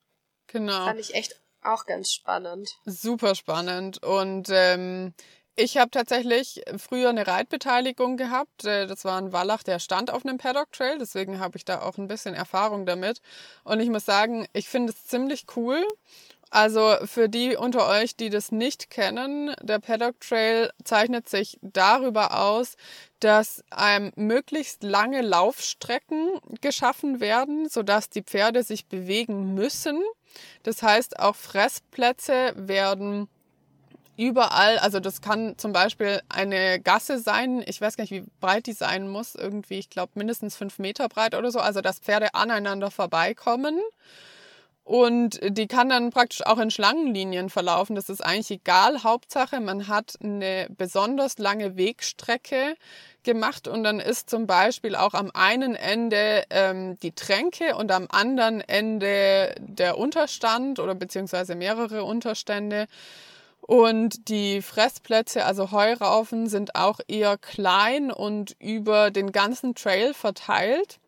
Genau. 0.46 0.86
Fand 0.86 1.00
ich 1.00 1.14
echt 1.14 1.43
Auch 1.64 1.86
ganz 1.86 2.12
spannend. 2.12 2.76
Super 2.84 3.34
spannend. 3.34 4.02
Und 4.02 4.48
ähm, 4.50 5.14
ich 5.56 5.78
habe 5.78 5.90
tatsächlich 5.90 6.62
früher 6.76 7.08
eine 7.08 7.26
Reitbeteiligung 7.26 8.16
gehabt. 8.16 8.64
Äh, 8.64 8.86
das 8.86 9.04
war 9.04 9.18
ein 9.18 9.32
Wallach, 9.32 9.62
der 9.62 9.78
stand 9.78 10.10
auf 10.10 10.24
einem 10.24 10.36
Paddock 10.36 10.72
Trail. 10.72 10.98
Deswegen 10.98 11.40
habe 11.40 11.56
ich 11.56 11.64
da 11.64 11.80
auch 11.80 11.96
ein 11.96 12.06
bisschen 12.06 12.34
Erfahrung 12.34 12.86
damit. 12.86 13.20
Und 13.64 13.80
ich 13.80 13.88
muss 13.88 14.04
sagen, 14.04 14.46
ich 14.52 14.68
finde 14.68 14.92
es 14.92 15.06
ziemlich 15.06 15.46
cool. 15.56 15.82
Also 16.54 16.94
für 17.04 17.28
die 17.28 17.56
unter 17.56 17.88
euch, 17.88 18.14
die 18.14 18.30
das 18.30 18.52
nicht 18.52 18.88
kennen, 18.88 19.52
der 19.60 19.80
Paddock 19.80 20.20
Trail 20.20 20.70
zeichnet 20.84 21.28
sich 21.28 21.58
darüber 21.62 22.38
aus, 22.40 22.76
dass 23.18 23.64
ähm, 23.76 24.12
möglichst 24.14 24.84
lange 24.84 25.20
Laufstrecken 25.20 26.38
geschaffen 26.60 27.18
werden, 27.18 27.68
sodass 27.68 28.08
die 28.08 28.22
Pferde 28.22 28.62
sich 28.62 28.86
bewegen 28.86 29.54
müssen. 29.54 30.00
Das 30.62 30.80
heißt, 30.80 31.18
auch 31.18 31.34
Fressplätze 31.34 32.52
werden 32.54 33.26
überall, 34.16 34.78
also 34.78 35.00
das 35.00 35.20
kann 35.20 35.58
zum 35.58 35.72
Beispiel 35.72 36.20
eine 36.28 36.78
Gasse 36.78 37.18
sein, 37.18 37.64
ich 37.66 37.80
weiß 37.80 37.96
gar 37.96 38.04
nicht, 38.04 38.12
wie 38.12 38.26
breit 38.40 38.66
die 38.66 38.74
sein 38.74 39.08
muss, 39.08 39.34
irgendwie, 39.34 39.80
ich 39.80 39.90
glaube 39.90 40.12
mindestens 40.14 40.54
fünf 40.54 40.78
Meter 40.78 41.08
breit 41.08 41.34
oder 41.34 41.50
so, 41.50 41.58
also 41.58 41.80
dass 41.80 41.98
Pferde 41.98 42.32
aneinander 42.36 42.92
vorbeikommen. 42.92 43.80
Und 44.84 45.40
die 45.42 45.66
kann 45.66 45.88
dann 45.88 46.10
praktisch 46.10 46.44
auch 46.44 46.58
in 46.58 46.70
Schlangenlinien 46.70 47.48
verlaufen. 47.48 47.96
Das 47.96 48.10
ist 48.10 48.20
eigentlich 48.20 48.50
egal. 48.50 49.02
Hauptsache, 49.02 49.58
man 49.60 49.88
hat 49.88 50.14
eine 50.22 50.66
besonders 50.76 51.38
lange 51.38 51.78
Wegstrecke 51.78 52.76
gemacht 53.22 53.66
und 53.66 53.82
dann 53.82 53.98
ist 53.98 54.28
zum 54.28 54.46
Beispiel 54.46 54.94
auch 54.94 55.14
am 55.14 55.30
einen 55.32 55.74
Ende 55.74 56.44
ähm, 56.50 56.98
die 57.00 57.12
Tränke 57.12 57.76
und 57.76 57.90
am 57.90 58.08
anderen 58.10 58.60
Ende 58.60 59.54
der 59.58 59.96
Unterstand 59.96 60.78
oder 60.78 60.94
beziehungsweise 60.94 61.54
mehrere 61.54 62.04
Unterstände. 62.04 62.86
Und 63.62 64.28
die 64.28 64.60
Fressplätze, 64.60 65.46
also 65.46 65.70
Heuraufen, 65.70 66.46
sind 66.46 66.74
auch 66.74 67.00
eher 67.08 67.38
klein 67.38 68.12
und 68.12 68.54
über 68.60 69.10
den 69.10 69.32
ganzen 69.32 69.74
Trail 69.74 70.12
verteilt 70.12 70.98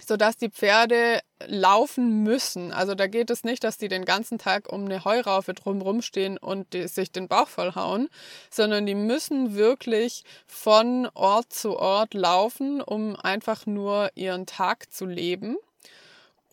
sodass 0.00 0.36
die 0.36 0.50
Pferde 0.50 1.20
laufen 1.46 2.22
müssen. 2.22 2.72
Also 2.72 2.94
da 2.94 3.06
geht 3.06 3.30
es 3.30 3.44
nicht, 3.44 3.64
dass 3.64 3.78
die 3.78 3.88
den 3.88 4.04
ganzen 4.04 4.38
Tag 4.38 4.72
um 4.72 4.84
eine 4.84 5.04
Heuraufe 5.04 5.54
drumherum 5.54 6.02
stehen 6.02 6.38
und 6.38 6.72
die, 6.72 6.88
sich 6.88 7.12
den 7.12 7.28
Bauch 7.28 7.48
vollhauen, 7.48 8.08
sondern 8.50 8.86
die 8.86 8.94
müssen 8.94 9.54
wirklich 9.54 10.24
von 10.46 11.08
Ort 11.14 11.52
zu 11.52 11.76
Ort 11.76 12.14
laufen, 12.14 12.80
um 12.80 13.16
einfach 13.16 13.66
nur 13.66 14.10
ihren 14.14 14.46
Tag 14.46 14.92
zu 14.92 15.06
leben. 15.06 15.56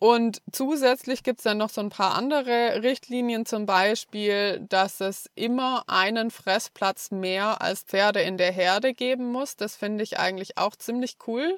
Und 0.02 0.42
zusätzlich 0.50 1.22
gibt 1.22 1.38
es 1.38 1.44
dann 1.44 1.58
noch 1.58 1.70
so 1.70 1.80
ein 1.80 1.88
paar 1.88 2.16
andere 2.16 2.82
Richtlinien, 2.82 3.46
zum 3.46 3.66
Beispiel, 3.66 4.58
dass 4.68 5.00
es 5.00 5.30
immer 5.36 5.84
einen 5.86 6.32
Fressplatz 6.32 7.12
mehr 7.12 7.62
als 7.62 7.84
Pferde 7.84 8.20
in 8.20 8.36
der 8.36 8.50
Herde 8.50 8.94
geben 8.94 9.30
muss. 9.30 9.54
Das 9.54 9.76
finde 9.76 10.02
ich 10.02 10.18
eigentlich 10.18 10.58
auch 10.58 10.74
ziemlich 10.74 11.18
cool, 11.28 11.56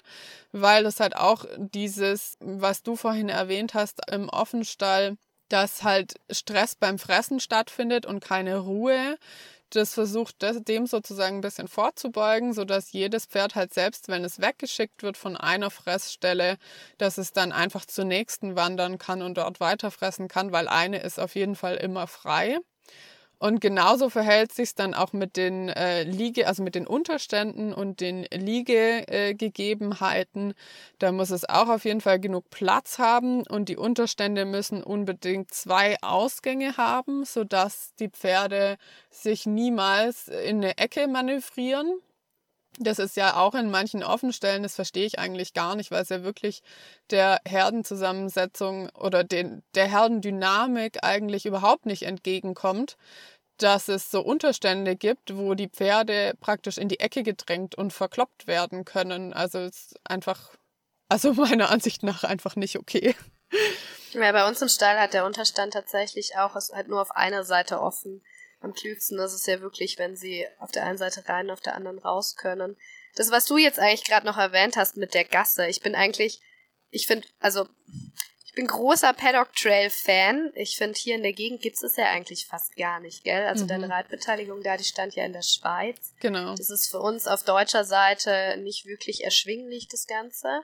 weil 0.52 0.84
das 0.84 1.00
halt 1.00 1.16
auch 1.16 1.46
dieses, 1.56 2.36
was 2.38 2.82
du 2.82 2.96
vorhin 2.96 3.30
erwähnt 3.30 3.72
hast, 3.72 4.02
im 4.12 4.28
Offenstall, 4.28 5.16
dass 5.48 5.82
halt 5.82 6.12
Stress 6.30 6.74
beim 6.74 6.98
Fressen 6.98 7.40
stattfindet 7.40 8.04
und 8.04 8.22
keine 8.22 8.58
Ruhe 8.58 9.16
das 9.70 9.94
versucht 9.94 10.36
dem 10.68 10.86
sozusagen 10.86 11.38
ein 11.38 11.40
bisschen 11.40 11.68
vorzubeugen, 11.68 12.52
sodass 12.52 12.92
jedes 12.92 13.26
Pferd 13.26 13.54
halt 13.54 13.74
selbst, 13.74 14.08
wenn 14.08 14.24
es 14.24 14.40
weggeschickt 14.40 15.02
wird 15.02 15.16
von 15.16 15.36
einer 15.36 15.70
Fressstelle, 15.70 16.56
dass 16.98 17.18
es 17.18 17.32
dann 17.32 17.52
einfach 17.52 17.84
zur 17.84 18.04
nächsten 18.04 18.56
wandern 18.56 18.98
kann 18.98 19.22
und 19.22 19.36
dort 19.36 19.60
weiterfressen 19.60 20.28
kann, 20.28 20.52
weil 20.52 20.68
eine 20.68 21.00
ist 21.00 21.18
auf 21.18 21.34
jeden 21.34 21.56
Fall 21.56 21.76
immer 21.76 22.06
frei. 22.06 22.58
Und 23.38 23.60
genauso 23.60 24.10
verhält 24.10 24.52
sich 24.52 24.74
dann 24.74 24.94
auch 24.94 25.12
mit 25.12 25.36
den 25.36 25.68
äh, 25.68 26.02
Liege, 26.04 26.46
also 26.46 26.62
mit 26.62 26.74
den 26.74 26.86
Unterständen 26.86 27.74
und 27.74 28.00
den 28.00 28.24
Liegegegebenheiten. 28.32 30.52
Äh, 30.52 30.54
da 30.98 31.12
muss 31.12 31.30
es 31.30 31.48
auch 31.48 31.68
auf 31.68 31.84
jeden 31.84 32.00
Fall 32.00 32.18
genug 32.20 32.50
Platz 32.50 32.98
haben 32.98 33.46
und 33.46 33.68
die 33.68 33.76
Unterstände 33.76 34.44
müssen 34.44 34.82
unbedingt 34.82 35.52
zwei 35.52 35.96
Ausgänge 36.02 36.76
haben, 36.76 37.24
sodass 37.24 37.94
die 37.96 38.08
Pferde 38.08 38.76
sich 39.10 39.46
niemals 39.46 40.28
in 40.28 40.58
eine 40.58 40.78
Ecke 40.78 41.08
manövrieren. 41.08 41.92
Das 42.78 42.98
ist 42.98 43.16
ja 43.16 43.36
auch 43.36 43.54
in 43.54 43.70
manchen 43.70 44.02
Offenstellen, 44.02 44.64
das 44.64 44.74
verstehe 44.74 45.06
ich 45.06 45.18
eigentlich 45.18 45.54
gar 45.54 45.76
nicht, 45.76 45.90
weil 45.90 46.02
es 46.02 46.08
ja 46.08 46.24
wirklich 46.24 46.62
der 47.10 47.40
Herdenzusammensetzung 47.46 48.90
oder 48.90 49.22
den, 49.22 49.62
der 49.74 49.86
Herdendynamik 49.86 51.04
eigentlich 51.04 51.46
überhaupt 51.46 51.86
nicht 51.86 52.02
entgegenkommt 52.02 52.96
dass 53.58 53.88
es 53.88 54.10
so 54.10 54.20
Unterstände 54.20 54.96
gibt, 54.96 55.36
wo 55.36 55.54
die 55.54 55.68
Pferde 55.68 56.34
praktisch 56.40 56.78
in 56.78 56.88
die 56.88 57.00
Ecke 57.00 57.22
gedrängt 57.22 57.74
und 57.74 57.92
verkloppt 57.92 58.46
werden 58.46 58.84
können. 58.84 59.32
Also 59.32 59.58
es 59.58 59.86
ist 59.86 60.00
einfach, 60.04 60.50
also 61.08 61.34
meiner 61.34 61.70
Ansicht 61.70 62.02
nach 62.02 62.24
einfach 62.24 62.56
nicht 62.56 62.78
okay. 62.78 63.14
Ja, 64.12 64.32
bei 64.32 64.46
uns 64.46 64.62
im 64.62 64.68
Stall 64.68 64.98
hat 64.98 65.12
der 65.14 65.24
Unterstand 65.24 65.72
tatsächlich 65.72 66.36
auch, 66.36 66.56
ist 66.56 66.72
halt 66.72 66.88
nur 66.88 67.00
auf 67.00 67.10
einer 67.12 67.44
Seite 67.44 67.80
offen. 67.80 68.22
Am 68.64 68.72
klügsten 68.72 69.18
ist 69.18 69.34
es 69.34 69.44
ja 69.44 69.60
wirklich, 69.60 69.98
wenn 69.98 70.16
sie 70.16 70.46
auf 70.58 70.70
der 70.70 70.84
einen 70.84 70.96
Seite 70.96 71.28
rein, 71.28 71.50
auf 71.50 71.60
der 71.60 71.74
anderen 71.74 71.98
raus 71.98 72.34
können. 72.34 72.76
Das, 73.14 73.30
was 73.30 73.44
du 73.44 73.58
jetzt 73.58 73.78
eigentlich 73.78 74.04
gerade 74.04 74.24
noch 74.24 74.38
erwähnt 74.38 74.76
hast 74.76 74.96
mit 74.96 75.12
der 75.12 75.24
Gasse, 75.24 75.66
ich 75.66 75.82
bin 75.82 75.94
eigentlich, 75.94 76.40
ich 76.90 77.06
finde, 77.06 77.28
also 77.40 77.68
ich 78.46 78.52
bin 78.54 78.66
großer 78.66 79.12
Paddock 79.12 79.52
Trail 79.54 79.90
Fan. 79.90 80.50
Ich 80.54 80.76
finde, 80.76 80.98
hier 80.98 81.16
in 81.16 81.22
der 81.22 81.32
Gegend 81.34 81.60
gibt 81.60 81.82
es 81.82 81.96
ja 81.96 82.06
eigentlich 82.06 82.46
fast 82.46 82.74
gar 82.76 83.00
nicht, 83.00 83.22
gell? 83.22 83.44
Also 83.44 83.64
mhm. 83.64 83.68
deine 83.68 83.90
Reitbeteiligung 83.90 84.62
da, 84.62 84.76
die 84.76 84.84
stand 84.84 85.14
ja 85.14 85.24
in 85.24 85.32
der 85.32 85.42
Schweiz. 85.42 86.14
Genau. 86.20 86.54
Das 86.54 86.70
ist 86.70 86.88
für 86.88 87.00
uns 87.00 87.26
auf 87.26 87.42
deutscher 87.42 87.84
Seite 87.84 88.56
nicht 88.58 88.86
wirklich 88.86 89.24
erschwinglich, 89.24 89.88
das 89.88 90.06
Ganze. 90.06 90.62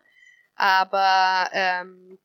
Aber 0.55 1.51
ähm, 1.53 2.19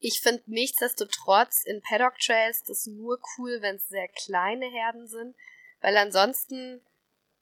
ich 0.00 0.20
finde 0.20 0.42
nichtsdestotrotz 0.46 1.62
in 1.64 1.82
Paddock 1.82 2.18
Trails 2.18 2.62
das 2.64 2.86
nur 2.86 3.20
cool, 3.36 3.60
wenn 3.60 3.76
es 3.76 3.88
sehr 3.88 4.08
kleine 4.08 4.66
Herden 4.70 5.06
sind. 5.06 5.36
Weil 5.80 5.96
ansonsten 5.96 6.80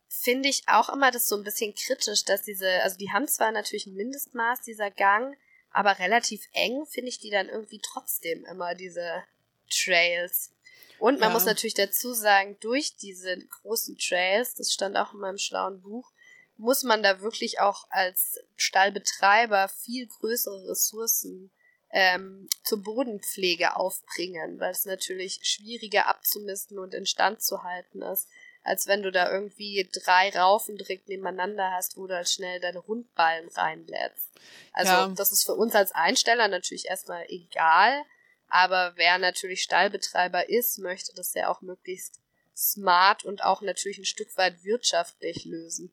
finde 0.08 0.48
ich 0.48 0.64
auch 0.66 0.88
immer 0.88 1.10
das 1.10 1.28
so 1.28 1.36
ein 1.36 1.44
bisschen 1.44 1.74
kritisch, 1.74 2.24
dass 2.24 2.42
diese, 2.42 2.82
also 2.82 2.96
die 2.96 3.12
haben 3.12 3.28
zwar 3.28 3.52
natürlich 3.52 3.86
ein 3.86 3.94
Mindestmaß, 3.94 4.62
dieser 4.62 4.90
Gang, 4.90 5.36
aber 5.70 5.98
relativ 5.98 6.48
eng 6.52 6.84
finde 6.86 7.10
ich 7.10 7.20
die 7.20 7.30
dann 7.30 7.48
irgendwie 7.48 7.80
trotzdem 7.80 8.44
immer, 8.46 8.74
diese 8.74 9.22
Trails. 9.70 10.52
Und 10.98 11.20
man 11.20 11.28
ja. 11.28 11.34
muss 11.34 11.44
natürlich 11.44 11.74
dazu 11.74 12.12
sagen, 12.12 12.56
durch 12.60 12.96
diese 12.96 13.38
großen 13.62 13.96
Trails, 13.98 14.54
das 14.54 14.72
stand 14.72 14.96
auch 14.96 15.12
in 15.12 15.20
meinem 15.20 15.38
schlauen 15.38 15.80
Buch, 15.80 16.10
muss 16.56 16.82
man 16.82 17.04
da 17.04 17.20
wirklich 17.20 17.60
auch 17.60 17.86
als 17.90 18.40
Stallbetreiber 18.56 19.68
viel 19.68 20.08
größere 20.08 20.68
Ressourcen 20.68 21.52
ähm, 21.90 22.48
zur 22.64 22.82
Bodenpflege 22.82 23.76
aufbringen, 23.76 24.60
weil 24.60 24.72
es 24.72 24.84
natürlich 24.84 25.40
schwieriger 25.42 26.06
abzumisten 26.06 26.78
und 26.78 26.94
instand 26.94 27.42
zu 27.42 27.62
halten 27.62 28.02
ist 28.02 28.28
als 28.68 28.86
wenn 28.86 29.02
du 29.02 29.10
da 29.10 29.30
irgendwie 29.30 29.88
drei 29.92 30.30
Raufen 30.30 30.76
direkt 30.76 31.08
nebeneinander 31.08 31.72
hast, 31.72 31.96
wo 31.96 32.06
du 32.06 32.14
halt 32.14 32.28
schnell 32.28 32.60
deine 32.60 32.78
Rundballen 32.78 33.48
reinlädst. 33.48 34.30
Also 34.72 34.92
ja. 34.92 35.08
das 35.08 35.32
ist 35.32 35.44
für 35.44 35.54
uns 35.54 35.74
als 35.74 35.92
Einsteller 35.92 36.48
natürlich 36.48 36.86
erstmal 36.86 37.24
egal, 37.28 38.02
aber 38.48 38.92
wer 38.96 39.18
natürlich 39.18 39.62
Stallbetreiber 39.62 40.48
ist, 40.48 40.78
möchte 40.78 41.14
das 41.14 41.34
ja 41.34 41.48
auch 41.48 41.62
möglichst 41.62 42.20
smart 42.56 43.24
und 43.24 43.42
auch 43.42 43.62
natürlich 43.62 43.98
ein 43.98 44.04
Stück 44.04 44.36
weit 44.36 44.64
wirtschaftlich 44.64 45.44
lösen. 45.44 45.92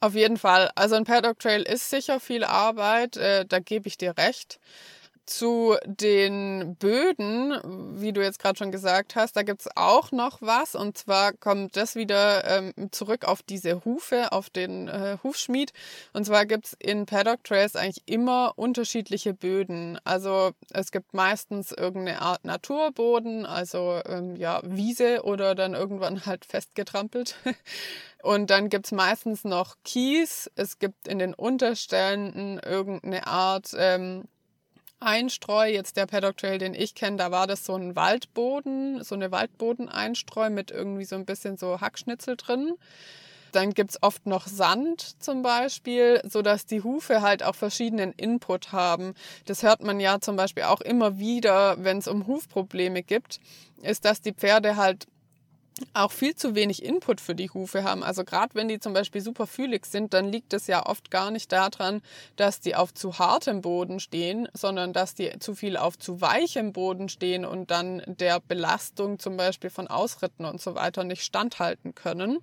Auf 0.00 0.14
jeden 0.14 0.36
Fall. 0.36 0.70
Also 0.74 0.94
ein 0.94 1.04
Paddock 1.04 1.38
Trail 1.38 1.62
ist 1.62 1.90
sicher 1.90 2.20
viel 2.20 2.44
Arbeit, 2.44 3.16
äh, 3.16 3.46
da 3.46 3.60
gebe 3.60 3.88
ich 3.88 3.96
dir 3.96 4.16
recht. 4.16 4.60
Zu 5.26 5.76
den 5.84 6.76
Böden, 6.76 8.00
wie 8.00 8.12
du 8.12 8.22
jetzt 8.22 8.38
gerade 8.38 8.56
schon 8.56 8.70
gesagt 8.70 9.16
hast, 9.16 9.36
da 9.36 9.42
gibt's 9.42 9.68
auch 9.74 10.12
noch 10.12 10.40
was. 10.40 10.74
Und 10.74 10.96
zwar 10.96 11.32
kommt 11.32 11.76
das 11.76 11.96
wieder 11.96 12.44
ähm, 12.46 12.72
zurück 12.92 13.24
auf 13.24 13.42
diese 13.42 13.84
Hufe, 13.84 14.30
auf 14.30 14.50
den 14.50 14.86
äh, 14.86 15.18
Hufschmied. 15.22 15.72
Und 16.12 16.26
zwar 16.26 16.46
gibt's 16.46 16.76
in 16.78 17.06
Paddock 17.06 17.42
Trails 17.42 17.74
eigentlich 17.74 18.04
immer 18.06 18.52
unterschiedliche 18.56 19.34
Böden. 19.34 19.98
Also 20.04 20.52
es 20.72 20.92
gibt 20.92 21.12
meistens 21.12 21.72
irgendeine 21.72 22.22
Art 22.22 22.44
Naturboden, 22.44 23.46
also 23.46 24.00
ähm, 24.06 24.36
ja, 24.36 24.60
Wiese 24.64 25.24
oder 25.24 25.54
dann 25.56 25.74
irgendwann 25.74 26.24
halt 26.24 26.44
festgetrampelt. 26.44 27.36
Und 28.22 28.50
dann 28.50 28.68
gibt's 28.68 28.92
meistens 28.92 29.44
noch 29.44 29.76
Kies. 29.84 30.50
Es 30.56 30.78
gibt 30.78 31.06
in 31.06 31.18
den 31.18 31.34
Unterständen 31.34 32.58
irgendeine 32.58 33.26
Art 33.26 33.70
ähm, 33.76 34.24
Einstreu, 35.00 35.68
jetzt 35.70 35.96
der 35.96 36.06
Paddock 36.06 36.38
Trail, 36.38 36.58
den 36.58 36.74
ich 36.74 36.94
kenne, 36.94 37.18
da 37.18 37.30
war 37.30 37.46
das 37.46 37.64
so 37.66 37.74
ein 37.74 37.96
Waldboden, 37.96 39.04
so 39.04 39.14
eine 39.14 39.30
Waldbodeneinstreu 39.30 40.48
mit 40.50 40.70
irgendwie 40.70 41.04
so 41.04 41.16
ein 41.16 41.26
bisschen 41.26 41.56
so 41.58 41.80
Hackschnitzel 41.80 42.36
drin. 42.36 42.74
dann 43.52 43.72
gibt's 43.72 43.98
oft 44.02 44.26
noch 44.26 44.46
Sand 44.46 45.22
zum 45.22 45.42
Beispiel, 45.42 46.20
so 46.24 46.42
dass 46.42 46.66
die 46.66 46.82
Hufe 46.82 47.22
halt 47.22 47.42
auch 47.42 47.54
verschiedenen 47.54 48.12
Input 48.12 48.72
haben. 48.72 49.14
Das 49.46 49.62
hört 49.62 49.82
man 49.82 49.98
ja 50.00 50.20
zum 50.20 50.36
Beispiel 50.36 50.64
auch 50.64 50.80
immer 50.80 51.18
wieder, 51.18 51.76
wenn 51.82 51.98
es 51.98 52.08
um 52.08 52.26
Hufprobleme 52.26 53.02
gibt, 53.02 53.40
ist, 53.82 54.04
dass 54.04 54.20
die 54.20 54.32
Pferde 54.32 54.76
halt 54.76 55.06
auch 55.94 56.12
viel 56.12 56.34
zu 56.34 56.54
wenig 56.54 56.82
Input 56.82 57.20
für 57.20 57.34
die 57.34 57.50
Hufe 57.50 57.84
haben. 57.84 58.02
Also 58.02 58.24
gerade 58.24 58.54
wenn 58.54 58.68
die 58.68 58.80
zum 58.80 58.92
Beispiel 58.92 59.20
super 59.20 59.46
fühlig 59.46 59.86
sind, 59.86 60.14
dann 60.14 60.30
liegt 60.30 60.52
es 60.52 60.66
ja 60.66 60.86
oft 60.86 61.10
gar 61.10 61.30
nicht 61.30 61.52
daran, 61.52 62.02
dass 62.36 62.60
die 62.60 62.74
auf 62.74 62.94
zu 62.94 63.18
hartem 63.18 63.60
Boden 63.60 64.00
stehen, 64.00 64.48
sondern 64.54 64.92
dass 64.92 65.14
die 65.14 65.38
zu 65.38 65.54
viel 65.54 65.76
auf 65.76 65.98
zu 65.98 66.20
weichem 66.20 66.72
Boden 66.72 67.08
stehen 67.08 67.44
und 67.44 67.70
dann 67.70 68.02
der 68.06 68.40
Belastung 68.40 69.18
zum 69.18 69.36
Beispiel 69.36 69.70
von 69.70 69.88
Ausritten 69.88 70.44
und 70.44 70.60
so 70.60 70.74
weiter 70.74 71.04
nicht 71.04 71.22
standhalten 71.22 71.94
können. 71.94 72.38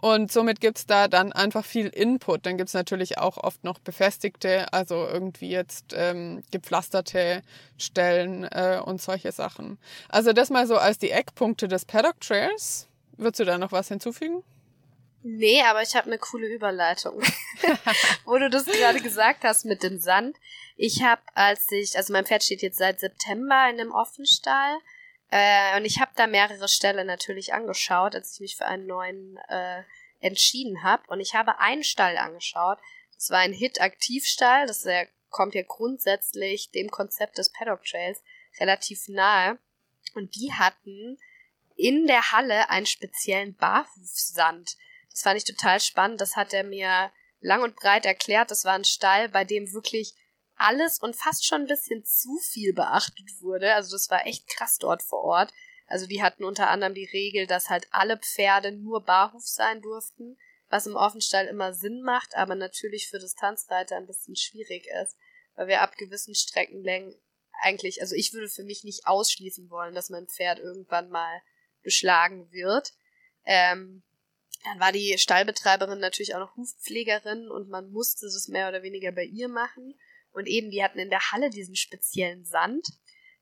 Und 0.00 0.32
somit 0.32 0.60
gibt's 0.60 0.86
da 0.86 1.08
dann 1.08 1.32
einfach 1.32 1.64
viel 1.64 1.88
Input. 1.88 2.46
Dann 2.46 2.56
gibt's 2.56 2.74
natürlich 2.74 3.18
auch 3.18 3.36
oft 3.36 3.64
noch 3.64 3.78
befestigte, 3.78 4.72
also 4.72 5.06
irgendwie 5.06 5.50
jetzt 5.50 5.94
ähm, 5.94 6.42
gepflasterte 6.50 7.42
Stellen 7.76 8.44
äh, 8.44 8.80
und 8.84 9.00
solche 9.00 9.32
Sachen. 9.32 9.78
Also 10.08 10.32
das 10.32 10.50
mal 10.50 10.66
so 10.66 10.76
als 10.76 10.98
die 10.98 11.10
Eckpunkte 11.10 11.68
des 11.68 11.84
Paddock 11.84 12.20
Trails. 12.20 12.88
Würdest 13.16 13.40
du 13.40 13.44
da 13.44 13.58
noch 13.58 13.72
was 13.72 13.88
hinzufügen? 13.88 14.42
Nee, 15.22 15.62
aber 15.62 15.82
ich 15.82 15.94
habe 15.94 16.06
eine 16.06 16.18
coole 16.18 16.46
Überleitung. 16.46 17.20
Wo 18.24 18.38
du 18.38 18.48
das 18.48 18.64
gerade 18.64 19.00
gesagt 19.00 19.44
hast 19.44 19.66
mit 19.66 19.82
dem 19.82 19.98
Sand. 19.98 20.36
Ich 20.76 21.02
habe, 21.02 21.20
als 21.34 21.70
ich, 21.72 21.96
also 21.96 22.14
mein 22.14 22.24
Pferd 22.24 22.42
steht 22.42 22.62
jetzt 22.62 22.78
seit 22.78 23.00
September 23.00 23.68
in 23.70 23.78
einem 23.78 23.92
Offenstall 23.92 24.78
äh, 25.30 25.76
und 25.76 25.84
ich 25.84 26.00
habe 26.00 26.10
da 26.16 26.26
mehrere 26.26 26.68
Stellen 26.68 27.06
natürlich 27.06 27.54
angeschaut, 27.54 28.14
als 28.14 28.34
ich 28.34 28.40
mich 28.40 28.56
für 28.56 28.66
einen 28.66 28.86
neuen 28.86 29.38
äh, 29.48 29.82
entschieden 30.20 30.82
habe. 30.82 31.02
Und 31.08 31.20
ich 31.20 31.34
habe 31.34 31.58
einen 31.58 31.84
Stall 31.84 32.18
angeschaut. 32.18 32.78
Das 33.14 33.30
war 33.30 33.38
ein 33.38 33.52
Hit-Aktivstall. 33.52 34.66
Das 34.66 34.82
der, 34.82 35.08
kommt 35.30 35.54
ja 35.54 35.62
grundsätzlich 35.62 36.70
dem 36.72 36.90
Konzept 36.90 37.38
des 37.38 37.50
Paddock 37.50 37.84
Trails 37.84 38.22
relativ 38.58 39.06
nahe. 39.08 39.58
Und 40.14 40.34
die 40.34 40.52
hatten 40.52 41.18
in 41.76 42.06
der 42.06 42.32
Halle 42.32 42.68
einen 42.68 42.86
speziellen 42.86 43.54
Barhufsand. 43.54 44.76
Das 45.10 45.22
fand 45.22 45.38
ich 45.38 45.44
total 45.44 45.80
spannend. 45.80 46.20
Das 46.20 46.34
hat 46.34 46.52
er 46.52 46.64
mir 46.64 47.12
lang 47.40 47.62
und 47.62 47.76
breit 47.76 48.04
erklärt. 48.04 48.50
Das 48.50 48.64
war 48.64 48.74
ein 48.74 48.84
Stall, 48.84 49.28
bei 49.28 49.44
dem 49.44 49.72
wirklich 49.72 50.14
alles 50.60 50.98
und 50.98 51.16
fast 51.16 51.46
schon 51.46 51.62
ein 51.62 51.66
bisschen 51.66 52.04
zu 52.04 52.38
viel 52.38 52.72
beachtet 52.72 53.28
wurde. 53.40 53.74
Also 53.74 53.92
das 53.92 54.10
war 54.10 54.26
echt 54.26 54.46
krass 54.48 54.78
dort 54.78 55.02
vor 55.02 55.24
Ort. 55.24 55.52
Also 55.86 56.06
die 56.06 56.22
hatten 56.22 56.44
unter 56.44 56.68
anderem 56.68 56.94
die 56.94 57.08
Regel, 57.12 57.46
dass 57.46 57.68
halt 57.68 57.88
alle 57.90 58.18
Pferde 58.18 58.72
nur 58.72 59.04
Barhof 59.04 59.46
sein 59.46 59.82
durften, 59.82 60.38
was 60.68 60.86
im 60.86 60.94
Offenstall 60.94 61.46
immer 61.46 61.72
Sinn 61.72 62.02
macht, 62.02 62.36
aber 62.36 62.54
natürlich 62.54 63.08
für 63.08 63.18
Distanzreiter 63.18 63.96
ein 63.96 64.06
bisschen 64.06 64.36
schwierig 64.36 64.86
ist, 65.02 65.16
weil 65.56 65.66
wir 65.66 65.80
ab 65.80 65.96
gewissen 65.96 66.34
Streckenlängen 66.34 67.14
eigentlich, 67.62 68.00
also 68.00 68.14
ich 68.14 68.32
würde 68.32 68.48
für 68.48 68.62
mich 68.62 68.84
nicht 68.84 69.06
ausschließen 69.06 69.68
wollen, 69.68 69.94
dass 69.94 70.10
mein 70.10 70.28
Pferd 70.28 70.58
irgendwann 70.58 71.10
mal 71.10 71.42
beschlagen 71.82 72.50
wird. 72.52 72.92
Ähm, 73.44 74.02
dann 74.64 74.78
war 74.78 74.92
die 74.92 75.16
Stallbetreiberin 75.18 75.98
natürlich 75.98 76.34
auch 76.34 76.40
noch 76.40 76.56
Hufpflegerin 76.56 77.48
und 77.48 77.68
man 77.68 77.90
musste 77.90 78.26
es 78.26 78.48
mehr 78.48 78.68
oder 78.68 78.82
weniger 78.82 79.10
bei 79.10 79.24
ihr 79.24 79.48
machen. 79.48 79.98
Und 80.32 80.46
eben, 80.46 80.70
die 80.70 80.82
hatten 80.82 80.98
in 80.98 81.10
der 81.10 81.32
Halle 81.32 81.50
diesen 81.50 81.76
speziellen 81.76 82.44
Sand. 82.44 82.86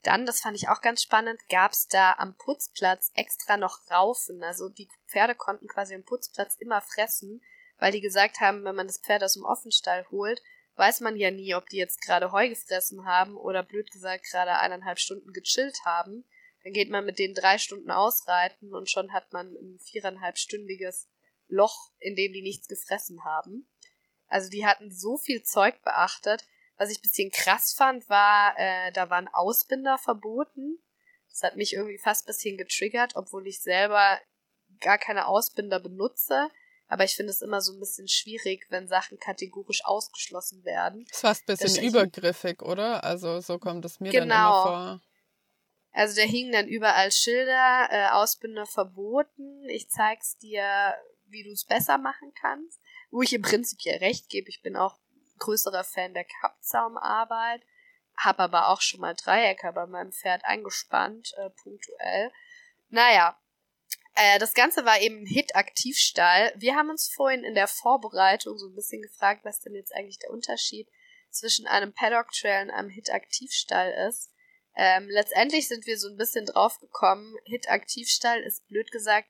Dann, 0.02 0.26
das 0.26 0.40
fand 0.40 0.56
ich 0.56 0.68
auch 0.68 0.80
ganz 0.80 1.02
spannend, 1.02 1.40
gab's 1.48 1.88
da 1.88 2.14
am 2.18 2.36
Putzplatz 2.36 3.10
extra 3.14 3.56
noch 3.56 3.78
Raufen. 3.90 4.42
Also 4.42 4.68
die 4.68 4.88
Pferde 5.08 5.34
konnten 5.34 5.66
quasi 5.66 5.94
am 5.94 6.04
Putzplatz 6.04 6.56
immer 6.56 6.80
fressen, 6.80 7.42
weil 7.78 7.92
die 7.92 8.00
gesagt 8.00 8.40
haben, 8.40 8.64
wenn 8.64 8.76
man 8.76 8.86
das 8.86 8.98
Pferd 8.98 9.24
aus 9.24 9.34
dem 9.34 9.44
Offenstall 9.44 10.06
holt, 10.10 10.40
weiß 10.76 11.00
man 11.00 11.16
ja 11.16 11.30
nie, 11.30 11.54
ob 11.54 11.68
die 11.68 11.76
jetzt 11.76 12.00
gerade 12.00 12.30
Heu 12.30 12.48
gefressen 12.48 13.04
haben 13.04 13.36
oder 13.36 13.62
blöd 13.62 13.90
gesagt 13.90 14.24
gerade 14.30 14.58
eineinhalb 14.58 14.98
Stunden 14.98 15.32
gechillt 15.32 15.78
haben. 15.84 16.24
Dann 16.62 16.72
geht 16.72 16.90
man 16.90 17.04
mit 17.04 17.18
denen 17.18 17.34
drei 17.34 17.58
Stunden 17.58 17.90
ausreiten 17.90 18.72
und 18.74 18.88
schon 18.88 19.12
hat 19.12 19.32
man 19.32 19.48
ein 19.48 19.78
viereinhalbstündiges 19.80 21.08
Loch, 21.48 21.92
in 21.98 22.14
dem 22.14 22.32
die 22.32 22.42
nichts 22.42 22.68
gefressen 22.68 23.24
haben. 23.24 23.68
Also 24.28 24.50
die 24.50 24.66
hatten 24.66 24.92
so 24.92 25.16
viel 25.16 25.42
Zeug 25.42 25.82
beachtet, 25.82 26.46
was 26.78 26.90
ich 26.90 27.02
bisschen 27.02 27.30
krass 27.30 27.74
fand, 27.74 28.08
war, 28.08 28.54
äh, 28.56 28.92
da 28.92 29.10
waren 29.10 29.28
Ausbinder 29.28 29.98
verboten. 29.98 30.78
Das 31.28 31.42
hat 31.42 31.56
mich 31.56 31.74
irgendwie 31.74 31.98
fast 31.98 32.26
bisschen 32.26 32.56
getriggert, 32.56 33.16
obwohl 33.16 33.46
ich 33.46 33.60
selber 33.60 34.18
gar 34.80 34.96
keine 34.96 35.26
Ausbinder 35.26 35.80
benutze. 35.80 36.48
Aber 36.86 37.04
ich 37.04 37.14
finde 37.14 37.32
es 37.32 37.42
immer 37.42 37.60
so 37.60 37.74
ein 37.74 37.80
bisschen 37.80 38.08
schwierig, 38.08 38.66
wenn 38.70 38.88
Sachen 38.88 39.18
kategorisch 39.18 39.84
ausgeschlossen 39.84 40.64
werden. 40.64 41.04
Das 41.04 41.16
ist 41.16 41.20
fast 41.20 41.50
ein 41.50 41.56
bisschen 41.56 41.84
übergriffig, 41.84 42.62
oder? 42.62 43.04
Also 43.04 43.40
so 43.40 43.58
kommt 43.58 43.84
es 43.84 44.00
mir 44.00 44.10
genau. 44.10 44.24
dann 44.24 44.30
immer 44.30 44.62
vor. 44.62 45.00
Also 45.92 46.20
da 46.20 46.26
hingen 46.26 46.52
dann 46.52 46.68
überall 46.68 47.10
Schilder, 47.10 47.88
äh, 47.90 48.08
Ausbinder 48.10 48.66
verboten. 48.66 49.68
Ich 49.68 49.90
zeig's 49.90 50.38
dir, 50.38 50.94
wie 51.26 51.42
du 51.42 51.50
es 51.50 51.64
besser 51.64 51.98
machen 51.98 52.32
kannst. 52.40 52.80
Wo 53.10 53.20
ich 53.20 53.32
im 53.32 53.42
Prinzip 53.42 53.80
ja 53.82 53.96
recht 53.96 54.28
gebe. 54.28 54.48
Ich 54.48 54.62
bin 54.62 54.76
auch 54.76 54.98
größerer 55.38 55.84
Fan 55.84 56.14
der 56.14 56.24
Kappzaumarbeit, 56.24 57.62
habe 58.16 58.40
aber 58.40 58.68
auch 58.68 58.80
schon 58.80 59.00
mal 59.00 59.14
Dreiecke 59.14 59.72
bei 59.72 59.86
meinem 59.86 60.12
Pferd 60.12 60.44
eingespannt, 60.44 61.32
äh, 61.38 61.50
punktuell. 61.50 62.32
Naja, 62.90 63.38
äh, 64.14 64.38
das 64.38 64.54
Ganze 64.54 64.84
war 64.84 65.00
eben 65.00 65.24
Hit-Aktivstall. 65.26 66.52
Wir 66.56 66.74
haben 66.74 66.90
uns 66.90 67.08
vorhin 67.08 67.44
in 67.44 67.54
der 67.54 67.68
Vorbereitung 67.68 68.58
so 68.58 68.68
ein 68.68 68.74
bisschen 68.74 69.02
gefragt, 69.02 69.44
was 69.44 69.60
denn 69.60 69.74
jetzt 69.74 69.94
eigentlich 69.94 70.18
der 70.18 70.30
Unterschied 70.30 70.88
zwischen 71.30 71.66
einem 71.66 71.92
Paddock-Trail 71.92 72.64
und 72.64 72.70
einem 72.70 72.90
Hit-Aktivstall 72.90 73.92
ist. 74.08 74.32
Ähm, 74.74 75.08
letztendlich 75.08 75.68
sind 75.68 75.86
wir 75.86 75.98
so 75.98 76.08
ein 76.08 76.16
bisschen 76.16 76.46
drauf 76.46 76.78
gekommen, 76.80 77.36
Hit-Aktivstall 77.44 78.40
ist 78.42 78.66
blöd 78.68 78.90
gesagt 78.90 79.28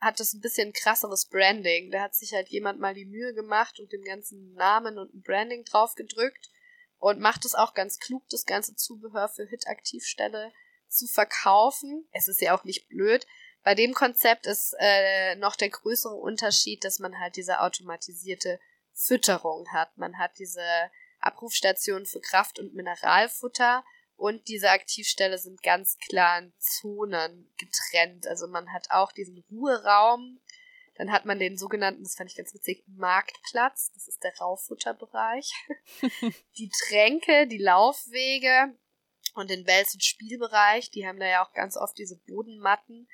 hat 0.00 0.18
das 0.18 0.32
ein 0.32 0.40
bisschen 0.40 0.72
krasseres 0.72 1.26
Branding. 1.26 1.90
Da 1.90 2.02
hat 2.02 2.14
sich 2.14 2.32
halt 2.32 2.48
jemand 2.48 2.80
mal 2.80 2.94
die 2.94 3.04
Mühe 3.04 3.34
gemacht 3.34 3.78
und 3.80 3.92
dem 3.92 4.02
ganzen 4.02 4.54
Namen 4.54 4.98
und 4.98 5.14
ein 5.14 5.22
Branding 5.22 5.64
drauf 5.64 5.94
gedrückt 5.94 6.50
und 6.98 7.20
macht 7.20 7.44
es 7.44 7.54
auch 7.54 7.74
ganz 7.74 7.98
klug, 7.98 8.22
das 8.30 8.46
ganze 8.46 8.74
Zubehör 8.76 9.28
für 9.28 9.46
Hit-Aktivstelle 9.46 10.52
zu 10.88 11.06
verkaufen. 11.06 12.08
Es 12.12 12.28
ist 12.28 12.40
ja 12.40 12.56
auch 12.56 12.64
nicht 12.64 12.88
blöd. 12.88 13.26
Bei 13.62 13.74
dem 13.74 13.92
Konzept 13.92 14.46
ist 14.46 14.74
äh, 14.78 15.36
noch 15.36 15.54
der 15.54 15.68
größere 15.68 16.14
Unterschied, 16.14 16.82
dass 16.84 16.98
man 16.98 17.18
halt 17.18 17.36
diese 17.36 17.60
automatisierte 17.60 18.58
Fütterung 18.92 19.66
hat. 19.72 19.96
Man 19.98 20.18
hat 20.18 20.38
diese 20.38 20.64
Abrufstation 21.20 22.06
für 22.06 22.20
Kraft- 22.20 22.58
und 22.58 22.74
Mineralfutter 22.74 23.84
und 24.20 24.48
diese 24.48 24.68
Aktivstelle 24.68 25.38
sind 25.38 25.62
ganz 25.62 25.96
klar 25.96 26.40
in 26.40 26.52
Zonen 26.58 27.50
getrennt. 27.56 28.26
Also 28.26 28.48
man 28.48 28.70
hat 28.70 28.90
auch 28.90 29.12
diesen 29.12 29.42
Ruheraum, 29.50 30.38
dann 30.96 31.10
hat 31.10 31.24
man 31.24 31.38
den 31.38 31.56
sogenannten, 31.56 32.02
das 32.02 32.16
fand 32.16 32.30
ich 32.30 32.36
ganz 32.36 32.52
witzig, 32.52 32.84
Marktplatz, 32.86 33.90
das 33.94 34.08
ist 34.08 34.22
der 34.22 34.36
Rauffutterbereich, 34.36 35.50
die 36.58 36.70
Tränke, 36.86 37.46
die 37.46 37.56
Laufwege 37.56 38.76
und 39.36 39.48
den 39.48 39.66
Wels- 39.66 39.94
und 39.94 40.04
Spielbereich, 40.04 40.90
die 40.90 41.06
haben 41.06 41.18
da 41.18 41.26
ja 41.26 41.42
auch 41.42 41.54
ganz 41.54 41.78
oft 41.78 41.96
diese 41.96 42.16
Bodenmatten, 42.16 43.08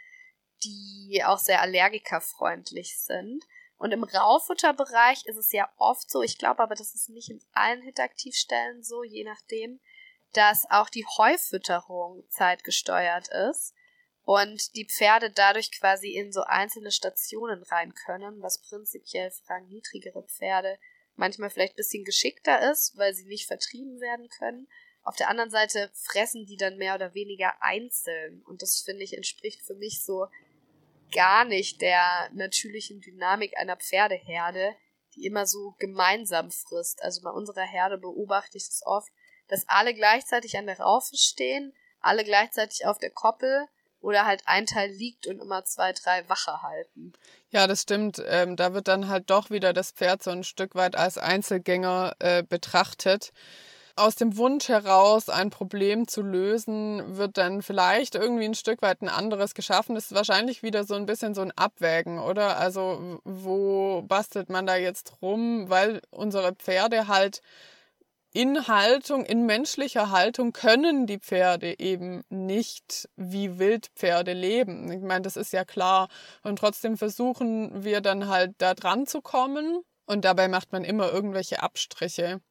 die 0.64 1.22
auch 1.24 1.38
sehr 1.38 1.60
allergikerfreundlich 1.60 2.98
sind. 2.98 3.44
Und 3.76 3.92
im 3.92 4.02
Rauffutterbereich 4.02 5.24
ist 5.26 5.36
es 5.36 5.52
ja 5.52 5.72
oft 5.76 6.10
so, 6.10 6.22
ich 6.22 6.36
glaube 6.36 6.64
aber, 6.64 6.74
das 6.74 6.96
ist 6.96 7.10
nicht 7.10 7.30
in 7.30 7.40
allen 7.52 7.82
Hitaktivstellen 7.82 8.82
so, 8.82 9.04
je 9.04 9.22
nachdem, 9.22 9.78
dass 10.32 10.66
auch 10.70 10.88
die 10.88 11.06
Heufütterung 11.18 12.24
zeitgesteuert 12.28 13.28
ist 13.28 13.74
und 14.22 14.74
die 14.74 14.86
Pferde 14.86 15.30
dadurch 15.30 15.70
quasi 15.72 16.10
in 16.10 16.32
so 16.32 16.42
einzelne 16.42 16.90
Stationen 16.90 17.62
rein 17.62 17.94
können, 17.94 18.42
was 18.42 18.60
prinzipiell 18.60 19.30
für 19.30 19.48
rangniedrigere 19.48 20.24
Pferde 20.24 20.78
manchmal 21.16 21.50
vielleicht 21.50 21.74
ein 21.74 21.76
bisschen 21.76 22.04
geschickter 22.04 22.70
ist, 22.70 22.96
weil 22.96 23.14
sie 23.14 23.24
nicht 23.24 23.46
vertrieben 23.46 24.00
werden 24.00 24.28
können. 24.28 24.68
Auf 25.02 25.16
der 25.16 25.28
anderen 25.28 25.50
Seite 25.50 25.90
fressen 25.94 26.46
die 26.46 26.56
dann 26.56 26.76
mehr 26.76 26.94
oder 26.94 27.14
weniger 27.14 27.54
einzeln 27.62 28.42
und 28.42 28.62
das 28.62 28.80
finde 28.80 29.04
ich 29.04 29.16
entspricht 29.16 29.62
für 29.62 29.74
mich 29.74 30.04
so 30.04 30.26
gar 31.12 31.44
nicht 31.44 31.80
der 31.80 32.28
natürlichen 32.32 33.00
Dynamik 33.00 33.56
einer 33.56 33.76
Pferdeherde, 33.76 34.74
die 35.14 35.24
immer 35.24 35.46
so 35.46 35.74
gemeinsam 35.78 36.50
frisst. 36.50 37.02
Also 37.02 37.22
bei 37.22 37.30
unserer 37.30 37.62
Herde 37.62 37.98
beobachte 37.98 38.58
ich 38.58 38.66
das 38.66 38.82
oft, 38.84 39.08
dass 39.48 39.68
alle 39.68 39.94
gleichzeitig 39.94 40.56
an 40.58 40.66
der 40.66 40.80
Raufe 40.80 41.16
stehen, 41.16 41.72
alle 42.00 42.24
gleichzeitig 42.24 42.86
auf 42.86 42.98
der 42.98 43.10
Koppel 43.10 43.66
oder 44.00 44.26
halt 44.26 44.42
ein 44.46 44.66
Teil 44.66 44.90
liegt 44.90 45.26
und 45.26 45.40
immer 45.40 45.64
zwei, 45.64 45.92
drei 45.92 46.28
Wache 46.28 46.62
halten. 46.62 47.12
Ja, 47.50 47.66
das 47.66 47.82
stimmt. 47.82 48.22
Ähm, 48.26 48.54
da 48.56 48.74
wird 48.74 48.88
dann 48.88 49.08
halt 49.08 49.30
doch 49.30 49.50
wieder 49.50 49.72
das 49.72 49.90
Pferd 49.90 50.22
so 50.22 50.30
ein 50.30 50.44
Stück 50.44 50.74
weit 50.74 50.94
als 50.96 51.18
Einzelgänger 51.18 52.14
äh, 52.20 52.42
betrachtet. 52.42 53.32
aus 53.96 54.14
dem 54.14 54.36
Wunsch 54.36 54.68
heraus, 54.68 55.30
ein 55.30 55.48
Problem 55.48 56.06
zu 56.06 56.20
lösen, 56.20 57.16
wird 57.16 57.38
dann 57.38 57.62
vielleicht 57.62 58.14
irgendwie 58.14 58.44
ein 58.44 58.54
Stück 58.54 58.82
weit 58.82 59.00
ein 59.00 59.08
anderes 59.08 59.54
geschaffen. 59.54 59.94
Das 59.94 60.06
ist 60.06 60.14
wahrscheinlich 60.14 60.62
wieder 60.62 60.84
so 60.84 60.94
ein 60.94 61.06
bisschen 61.06 61.34
so 61.34 61.40
ein 61.40 61.50
Abwägen, 61.52 62.18
oder? 62.18 62.58
Also 62.58 63.20
wo 63.24 64.02
bastelt 64.02 64.50
man 64.50 64.66
da 64.66 64.76
jetzt 64.76 65.14
rum, 65.22 65.70
weil 65.70 66.02
unsere 66.10 66.54
Pferde 66.54 67.08
halt 67.08 67.40
in 68.36 68.68
Haltung, 68.68 69.24
in 69.24 69.46
menschlicher 69.46 70.10
Haltung 70.10 70.52
können 70.52 71.06
die 71.06 71.18
Pferde 71.18 71.78
eben 71.78 72.22
nicht 72.28 73.08
wie 73.16 73.58
Wildpferde 73.58 74.34
leben. 74.34 74.92
Ich 74.92 75.00
meine, 75.00 75.22
das 75.22 75.38
ist 75.38 75.54
ja 75.54 75.64
klar. 75.64 76.08
Und 76.42 76.58
trotzdem 76.58 76.98
versuchen 76.98 77.82
wir 77.82 78.02
dann 78.02 78.28
halt 78.28 78.52
da 78.58 78.74
dran 78.74 79.06
zu 79.06 79.22
kommen. 79.22 79.80
Und 80.04 80.26
dabei 80.26 80.48
macht 80.48 80.70
man 80.70 80.84
immer 80.84 81.10
irgendwelche 81.10 81.62
Abstriche. 81.62 82.42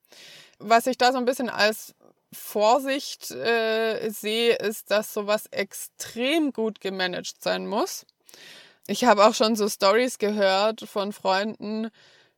Was 0.58 0.88
ich 0.88 0.98
da 0.98 1.12
so 1.12 1.19
ein 1.19 1.26
bisschen 1.26 1.52
als 1.52 1.93
Vorsicht 2.34 3.30
äh, 3.30 4.10
sehe, 4.10 4.56
ist, 4.56 4.89
dass 4.89 5.13
sowas 5.13 5.45
extrem 5.52 6.52
gut 6.52 6.82
gemanagt 6.82 7.43
sein 7.43 7.67
muss. 7.67 8.08
Ich 8.88 9.04
habe 9.04 9.24
auch 9.24 9.36
schon 9.36 9.56
so 9.56 9.69
Stories 9.69 10.17
gehört 10.17 10.82
von 10.82 11.13
Freunden, 11.13 11.91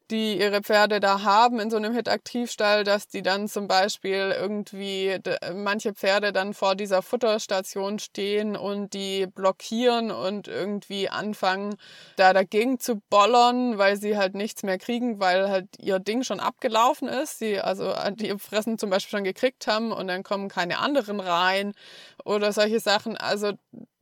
die 0.10 0.40
ihre 0.40 0.62
Pferde 0.62 1.00
da 1.00 1.24
haben 1.24 1.60
in 1.60 1.70
so 1.70 1.78
einem 1.78 1.94
Hit-Aktivstall, 1.94 2.84
dass 2.84 3.08
die 3.08 3.22
dann 3.22 3.48
zum 3.48 3.68
Beispiel 3.68 4.34
irgendwie 4.38 5.20
manche 5.54 5.94
Pferde 5.94 6.32
dann 6.32 6.54
vor 6.54 6.76
dieser 6.76 7.02
Futterstation 7.02 8.00
stehen 8.00 8.56
und 8.56 8.94
die 8.94 9.28
blockieren 9.28 10.12
und 10.12 10.48
irgendwie 10.48 11.10
anfangen, 11.10 11.76
da 12.16 12.34
dagegen 12.34 12.80
zu 12.80 13.02
bollern, 13.10 13.78
weil 13.78 13.98
sie 13.98 14.18
halt 14.18 14.36
nichts 14.36 14.64
mehr 14.64 14.78
kriegen, 14.78 15.20
weil 15.20 15.50
halt 15.50 15.68
ihr 15.80 16.00
Ding 16.00 16.24
schon 16.24 16.40
abgelaufen 16.40 17.08
ist. 17.08 17.40
Sie 17.40 17.60
also 17.60 17.94
die 18.12 18.38
Fressen 18.40 18.78
zum 18.78 18.90
Beispiel 18.90 19.18
schon 19.18 19.24
gekriegt 19.24 19.68
haben 19.68 19.92
und 19.92 20.08
dann 20.08 20.24
kommen 20.24 20.50
keine 20.50 20.80
anderen 20.80 21.20
rein 21.20 21.74
oder 22.24 22.52
solche 22.54 22.80
Sachen. 22.80 23.18
Also 23.18 23.54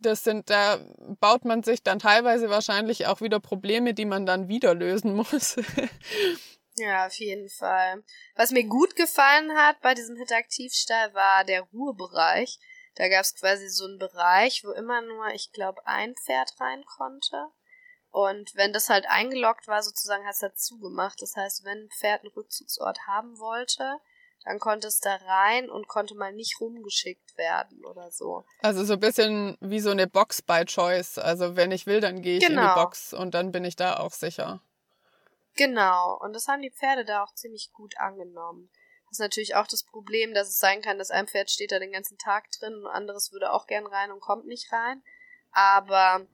das 0.06 0.24
sind, 0.24 0.50
da 0.50 0.80
baut 1.20 1.46
man 1.46 1.64
sich 1.64 1.84
dann 1.84 2.00
teilweise 2.00 2.50
wahrscheinlich 2.50 3.08
auch 3.08 3.22
wieder 3.22 3.40
Probleme, 3.40 3.94
die 3.94 4.06
man 4.06 4.26
dann 4.26 4.48
wieder 4.48 4.74
lösen 4.74 5.14
muss. 5.16 5.58
ja, 6.76 7.08
auf 7.08 7.14
jeden 7.16 7.50
Fall. 7.50 8.04
Was 8.36 8.52
mir 8.52 8.66
gut 8.66 8.96
gefallen 8.96 9.56
hat 9.58 9.82
bei 9.82 9.94
diesem 9.94 10.16
Hit-Aktivstall 10.18 11.14
war 11.14 11.44
der 11.44 11.62
Ruhebereich. 11.62 12.60
Da 12.96 13.10
gab 13.10 13.22
es 13.22 13.36
quasi 13.36 13.68
so 13.68 13.86
einen 13.86 14.00
Bereich, 14.00 14.64
wo 14.64 14.72
immer 14.72 15.02
nur, 15.02 15.28
ich 15.34 15.52
glaube, 15.52 15.86
ein 15.86 16.16
Pferd 16.16 16.54
rein 16.60 16.86
konnte. 16.86 17.48
Und 18.10 18.56
wenn 18.56 18.72
das 18.72 18.90
halt 18.90 19.06
eingeloggt 19.10 19.68
war, 19.68 19.84
sozusagen, 19.84 20.26
hat 20.26 20.36
es 20.36 20.40
dazu 20.40 20.80
gemacht. 20.80 21.22
Das 21.22 21.36
heißt, 21.36 21.66
wenn 21.66 21.80
ein 21.80 21.90
Pferd 21.90 22.22
einen 22.22 22.32
Rückzugsort 22.32 23.00
haben 23.08 23.38
wollte, 23.38 24.00
dann 24.46 24.60
konnte 24.60 24.88
es 24.88 25.00
da 25.00 25.16
rein 25.16 25.70
und 25.70 25.88
konnte 25.88 26.16
mal 26.16 26.32
nicht 26.32 26.62
rumgeschickt 26.62 27.36
werden 27.36 27.84
oder 27.84 28.12
so. 28.12 28.46
Also 28.62 28.86
so 28.86 28.94
ein 28.94 29.00
bisschen 29.00 29.58
wie 29.60 29.80
so 29.80 29.90
eine 29.90 30.08
Box 30.08 30.44
by 30.44 30.64
Choice. 30.66 31.18
Also 31.18 31.56
wenn 31.56 31.72
ich 31.72 31.88
will, 31.88 32.00
dann 32.00 32.22
gehe 32.22 32.38
ich 32.38 32.46
genau. 32.46 32.62
in 32.62 32.68
die 32.68 32.74
genau. 32.74 32.84
Box 32.84 33.14
und 33.14 33.34
dann 33.34 33.52
bin 33.52 33.66
ich 33.66 33.76
da 33.76 33.98
auch 33.98 34.14
sicher. 34.14 34.62
Genau, 35.56 36.20
und 36.22 36.34
das 36.34 36.48
haben 36.48 36.62
die 36.62 36.72
Pferde 36.72 37.06
da 37.06 37.24
auch 37.24 37.34
ziemlich 37.34 37.72
gut 37.74 37.98
angenommen. 37.98 38.70
Das 39.06 39.14
ist 39.14 39.20
natürlich 39.20 39.56
auch 39.56 39.68
das 39.68 39.84
Problem, 39.84 40.34
dass 40.34 40.50
es 40.50 40.60
sein 40.60 40.82
kann, 40.82 41.00
dass 41.00 41.12
ein 41.12 41.28
Pferd 41.28 41.50
steht 41.50 41.72
da 41.72 41.80
den 41.80 41.94
ganzen 41.94 42.18
Tag 42.18 42.52
drin 42.52 42.76
und 42.76 42.88
anderes 42.88 43.32
würde 43.32 43.52
auch 43.52 43.66
gern 43.66 43.88
rein 43.88 44.12
und 44.12 44.20
kommt 44.20 44.46
nicht 44.46 44.72
rein. 44.72 45.02
Aber 45.52 46.28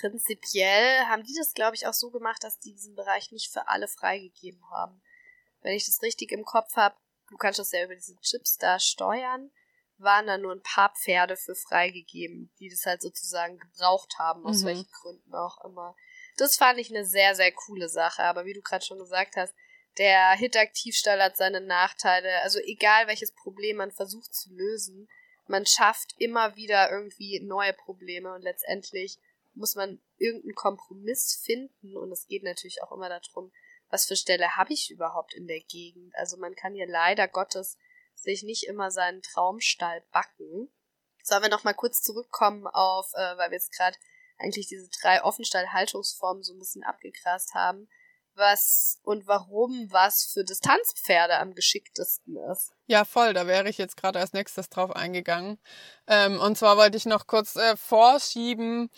prinzipiell 0.00 1.00
haben 1.08 1.24
die 1.24 1.34
das, 1.36 1.52
glaube 1.52 1.74
ich, 1.74 1.86
auch 1.86 1.94
so 1.94 2.10
gemacht, 2.10 2.42
dass 2.44 2.58
die 2.60 2.72
diesen 2.72 2.94
Bereich 2.94 3.32
nicht 3.32 3.52
für 3.52 3.68
alle 3.68 3.88
freigegeben 3.88 4.62
haben. 4.70 5.02
Wenn 5.60 5.74
ich 5.74 5.86
das 5.86 6.02
richtig 6.02 6.30
im 6.30 6.44
Kopf 6.44 6.76
habe, 6.76 6.94
du 7.34 7.38
kannst 7.38 7.58
das 7.58 7.72
ja 7.72 7.82
über 7.82 7.96
diese 7.96 8.16
Chips 8.20 8.58
da 8.58 8.78
steuern, 8.78 9.50
waren 9.98 10.28
da 10.28 10.38
nur 10.38 10.52
ein 10.52 10.62
paar 10.62 10.94
Pferde 10.94 11.36
für 11.36 11.56
freigegeben, 11.56 12.52
die 12.60 12.68
das 12.68 12.86
halt 12.86 13.02
sozusagen 13.02 13.58
gebraucht 13.58 14.14
haben, 14.20 14.46
aus 14.46 14.62
mhm. 14.62 14.66
welchen 14.66 14.90
Gründen 14.92 15.34
auch 15.34 15.64
immer. 15.64 15.96
Das 16.36 16.56
fand 16.56 16.78
ich 16.78 16.90
eine 16.90 17.04
sehr, 17.04 17.34
sehr 17.34 17.50
coole 17.50 17.88
Sache, 17.88 18.22
aber 18.22 18.44
wie 18.44 18.52
du 18.52 18.62
gerade 18.62 18.84
schon 18.84 19.00
gesagt 19.00 19.34
hast, 19.34 19.52
der 19.98 20.32
Hit-Aktivstall 20.34 21.20
hat 21.20 21.36
seine 21.36 21.60
Nachteile. 21.60 22.40
Also 22.42 22.60
egal 22.60 23.08
welches 23.08 23.34
Problem 23.34 23.78
man 23.78 23.90
versucht 23.90 24.32
zu 24.32 24.54
lösen, 24.54 25.08
man 25.48 25.66
schafft 25.66 26.14
immer 26.18 26.54
wieder 26.54 26.88
irgendwie 26.92 27.40
neue 27.40 27.72
Probleme 27.72 28.32
und 28.32 28.42
letztendlich 28.42 29.18
muss 29.54 29.74
man 29.74 30.00
irgendeinen 30.18 30.54
Kompromiss 30.54 31.42
finden 31.44 31.96
und 31.96 32.12
es 32.12 32.28
geht 32.28 32.44
natürlich 32.44 32.80
auch 32.82 32.92
immer 32.92 33.08
darum, 33.08 33.52
was 33.94 34.06
für 34.06 34.16
Ställe 34.16 34.56
habe 34.56 34.72
ich 34.72 34.90
überhaupt 34.90 35.34
in 35.34 35.46
der 35.46 35.60
Gegend? 35.60 36.12
Also 36.16 36.36
man 36.36 36.56
kann 36.56 36.74
hier 36.74 36.88
leider 36.88 37.28
Gottes 37.28 37.78
sich 38.16 38.42
nicht 38.42 38.64
immer 38.66 38.90
seinen 38.90 39.22
Traumstall 39.22 40.02
backen. 40.10 40.68
Sollen 41.22 41.44
wir 41.44 41.48
noch 41.48 41.62
mal 41.62 41.74
kurz 41.74 42.02
zurückkommen 42.02 42.66
auf, 42.66 43.12
äh, 43.14 43.38
weil 43.38 43.50
wir 43.50 43.56
jetzt 43.56 43.72
gerade 43.72 43.96
eigentlich 44.36 44.66
diese 44.66 44.88
drei 45.00 45.22
Offenstall-Haltungsformen 45.22 46.42
so 46.42 46.54
ein 46.54 46.58
bisschen 46.58 46.82
abgegrast 46.82 47.54
haben, 47.54 47.88
was 48.34 48.98
und 49.04 49.28
warum 49.28 49.86
was 49.92 50.28
für 50.32 50.42
Distanzpferde 50.42 51.38
am 51.38 51.54
geschicktesten 51.54 52.36
ist. 52.50 52.72
Ja, 52.86 53.04
voll, 53.04 53.32
da 53.32 53.46
wäre 53.46 53.68
ich 53.68 53.78
jetzt 53.78 53.96
gerade 53.96 54.18
als 54.18 54.32
nächstes 54.32 54.68
drauf 54.70 54.90
eingegangen. 54.90 55.60
Ähm, 56.08 56.40
und 56.40 56.58
zwar 56.58 56.76
wollte 56.76 56.96
ich 56.96 57.06
noch 57.06 57.28
kurz 57.28 57.54
äh, 57.54 57.76
vorschieben, 57.76 58.90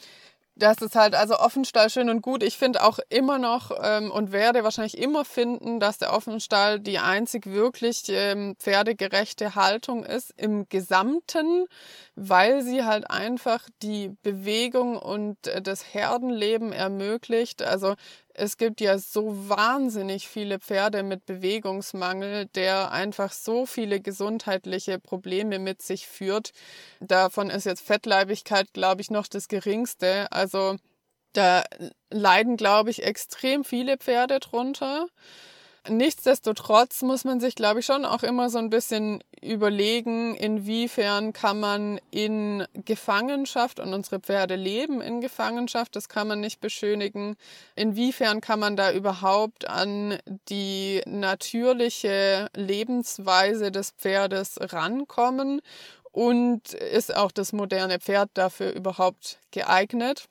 das 0.57 0.79
ist 0.79 0.97
halt 0.97 1.15
also 1.15 1.39
Offenstall 1.39 1.91
schön 1.91 2.09
und 2.09 2.23
gut. 2.23 2.43
Ich 2.43 2.57
finde 2.57 2.83
auch 2.83 2.99
immer 3.11 3.39
noch 3.39 3.71
ähm, 3.83 4.11
und 4.11 4.33
werde 4.33 4.65
wahrscheinlich 4.65 4.97
immer 4.97 5.27
finden, 5.27 5.81
dass 5.81 5.99
der 5.99 6.15
Offenstall 6.15 6.81
die 6.81 6.99
einzig 6.99 7.47
wirklich 7.47 8.05
ähm, 8.09 8.57
pferdegerechte 8.59 9.55
Haltung 9.55 10.03
ist 10.03 10.33
im 10.39 10.67
Gesamten, 10.71 11.67
weil 12.15 12.63
sie 12.63 12.85
halt 12.85 13.11
einfach 13.11 13.69
die 13.83 14.17
Bewegung 14.23 14.97
und 14.97 15.47
äh, 15.47 15.61
das 15.61 15.93
Herdenleben 15.93 16.73
ermöglicht. 16.73 17.63
Also 17.63 17.95
es 18.39 18.57
gibt 18.57 18.81
ja 18.81 18.99
so 18.99 19.49
wahnsinnig 19.49 20.29
viele 20.29 20.59
Pferde 20.59 21.03
mit 21.03 21.25
Bewegungsmangel, 21.25 22.47
der 22.55 22.93
einfach 22.93 23.33
so 23.33 23.67
viele 23.67 24.01
gesundheitliche 24.01 24.99
Probleme 24.99 25.59
mit 25.59 25.83
sich 25.83 26.07
führt. 26.07 26.53
Davon 27.01 27.51
ist 27.51 27.65
jetzt 27.65 27.81
Fettleibigkeit, 27.81 28.73
glaube 28.73 29.01
ich, 29.01 29.11
noch 29.11 29.27
das 29.27 29.49
geringste. 29.49 30.31
Also 30.33 30.77
da 31.33 31.65
leiden, 32.11 32.57
glaube 32.57 32.91
ich, 32.91 33.03
extrem 33.03 33.65
viele 33.65 33.97
Pferde 33.97 34.41
drunter. 34.41 35.07
Nichtsdestotrotz 35.89 37.03
muss 37.03 37.25
man 37.25 37.41
sich, 37.41 37.55
glaube 37.55 37.81
ich, 37.81 37.87
schon 37.87 38.05
auch 38.05 38.23
immer 38.23 38.51
so 38.51 38.59
ein 38.59 38.71
bisschen 38.71 39.23
überlegen, 39.41 40.35
inwiefern 40.35 41.33
kann 41.33 41.61
man 41.61 42.01
in 42.11 42.65
Gefangenschaft 42.85 43.81
und 43.81 43.95
unsere 43.95 44.21
Pferde 44.21 44.57
leben 44.57 45.01
in 45.01 45.21
Gefangenschaft, 45.21 45.95
das 45.95 46.09
kann 46.09 46.29
man 46.29 46.41
nicht 46.41 46.61
beschönigen. 46.61 47.37
Inwiefern 47.75 48.41
kann 48.41 48.59
man 48.59 48.77
da 48.77 48.93
überhaupt 48.93 49.69
an 49.69 50.19
die 50.49 51.03
natürliche 51.07 52.49
Lebensweise 52.55 53.71
des 53.71 53.91
Pferdes 53.93 54.57
rankommen 54.61 55.61
und 56.13 56.73
ist 56.73 57.15
auch 57.15 57.31
das 57.31 57.53
moderne 57.53 58.01
Pferd 58.01 58.31
dafür 58.35 58.73
überhaupt 58.73 59.39
geeignet? 59.51 60.29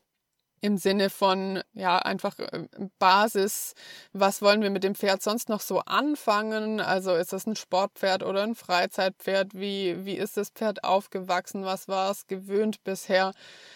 Im 0.65 0.77
Sinne 0.77 1.11
von, 1.11 1.61
ja, 1.73 1.99
einfach 1.99 2.39
äh, 2.39 2.67
Basis, 2.97 3.75
was 4.13 4.41
wollen 4.41 4.63
wir 4.63 4.71
mit 4.71 4.83
dem 4.83 4.95
Pferd 4.95 5.21
sonst 5.21 5.47
noch 5.47 5.61
so 5.61 5.79
anfangen? 5.81 6.81
Also 6.81 7.13
ist 7.13 7.33
das 7.33 7.45
ein 7.45 7.55
Sportpferd 7.55 8.23
oder 8.23 8.41
ein 8.41 8.55
Freizeitpferd? 8.55 9.53
Wie, 9.53 10.03
wie 10.05 10.15
ist 10.15 10.37
das 10.37 10.49
Pferd 10.49 10.83
aufgewachsen? 10.83 11.65
Was 11.65 11.87
war 11.87 12.09
es 12.09 12.25
gewöhnt 12.25 12.83
bisher? 12.83 13.31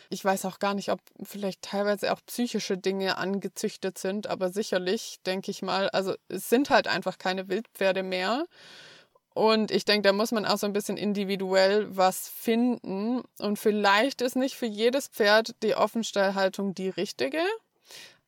Ich 0.10 0.26
weiß 0.26 0.46
auch 0.46 0.58
gar 0.58 0.74
nicht, 0.74 0.90
ob 0.90 1.00
vielleicht 1.22 1.62
teilweise 1.62 2.12
auch 2.12 2.22
psychische 2.26 2.78
Dinge 2.78 3.18
angezüchtet 3.18 4.00
sind, 4.00 4.26
aber 4.26 4.50
sicherlich, 4.50 5.20
denke 5.28 5.52
ich 5.52 5.62
mal, 5.62 5.90
also 5.90 6.16
es 6.28 6.50
sind 6.50 6.72
halt 6.72 6.88
einfach 6.88 7.20
keine 7.20 7.48
Wildpferde 7.50 8.02
mehr. 8.02 8.46
Und 9.40 9.72
ich 9.72 9.86
denke, 9.86 10.02
da 10.02 10.12
muss 10.12 10.34
man 10.34 10.46
auch 10.46 10.58
so 10.58 10.68
ein 10.68 10.74
bisschen 10.74 10.98
individuell 10.98 11.96
was 11.96 12.28
finden. 12.28 13.22
Und 13.40 13.58
vielleicht 13.58 14.22
ist 14.22 14.36
nicht 14.36 14.56
für 14.56 14.66
jedes 14.66 15.08
Pferd 15.08 15.56
die 15.64 15.76
Offenstallhaltung 15.76 16.76
die 16.76 16.90
richtige. 16.90 17.40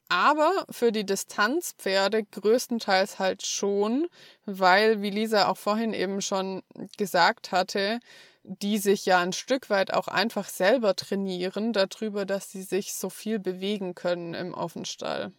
Aber 0.07 0.65
für 0.69 0.93
die 0.93 1.05
Distanzpferde 1.05 2.23
größtenteils 2.23 3.19
halt 3.19 3.45
schon, 3.45 4.07
weil, 4.45 5.01
wie 5.01 5.09
Lisa 5.09 5.49
auch 5.49 5.57
vorhin 5.57 5.93
eben 5.93 6.21
schon 6.21 6.63
gesagt 6.97 7.51
hatte, 7.51 7.99
die 8.43 8.77
sich 8.77 9.05
ja 9.05 9.19
ein 9.19 9.33
Stück 9.33 9.69
weit 9.69 9.93
auch 9.93 10.07
einfach 10.07 10.47
selber 10.47 10.95
trainieren 10.95 11.73
darüber, 11.73 12.25
dass 12.25 12.51
sie 12.51 12.63
sich 12.63 12.93
so 12.93 13.09
viel 13.09 13.37
bewegen 13.37 13.95
können 13.95 14.33
im 14.33 14.53
Offenstall. 14.53 15.33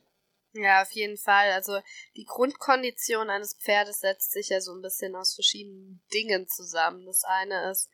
Ja, 0.55 0.83
auf 0.83 0.91
jeden 0.91 1.17
Fall. 1.17 1.51
Also 1.53 1.81
die 2.17 2.25
Grundkondition 2.25 3.31
eines 3.31 3.55
Pferdes 3.55 4.01
setzt 4.01 4.33
sich 4.33 4.51
ja 4.51 4.61
so 4.61 4.75
ein 4.75 4.83
bisschen 4.83 5.17
aus 5.17 5.35
verschiedenen 5.35 6.03
Dingen 6.13 6.47
zusammen. 6.49 7.07
Das 7.07 7.25
eine 7.25 7.71
ist 7.71 7.89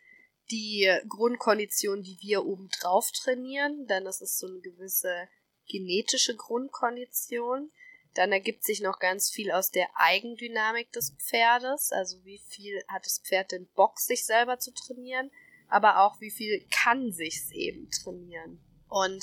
die 0.50 0.90
Grundkondition, 1.08 2.02
die 2.02 2.18
wir 2.20 2.44
oben 2.44 2.68
drauf 2.80 3.10
trainieren, 3.12 3.86
denn 3.86 4.04
das 4.04 4.20
ist 4.20 4.38
so 4.38 4.46
eine 4.46 4.60
gewisse 4.60 5.28
genetische 5.68 6.34
Grundkondition. 6.34 7.70
Dann 8.14 8.32
ergibt 8.32 8.64
sich 8.64 8.80
noch 8.80 8.98
ganz 8.98 9.30
viel 9.30 9.52
aus 9.52 9.70
der 9.70 9.86
Eigendynamik 9.94 10.90
des 10.92 11.14
Pferdes, 11.18 11.92
also 11.92 12.24
wie 12.24 12.38
viel 12.48 12.82
hat 12.88 13.04
das 13.04 13.20
Pferd 13.20 13.52
den 13.52 13.68
Bock, 13.74 14.00
sich 14.00 14.24
selber 14.24 14.58
zu 14.58 14.72
trainieren, 14.72 15.30
aber 15.68 16.00
auch 16.00 16.20
wie 16.20 16.30
viel 16.30 16.66
kann 16.70 17.12
sich's 17.12 17.50
eben 17.52 17.88
trainieren. 17.90 18.60
Und 18.88 19.22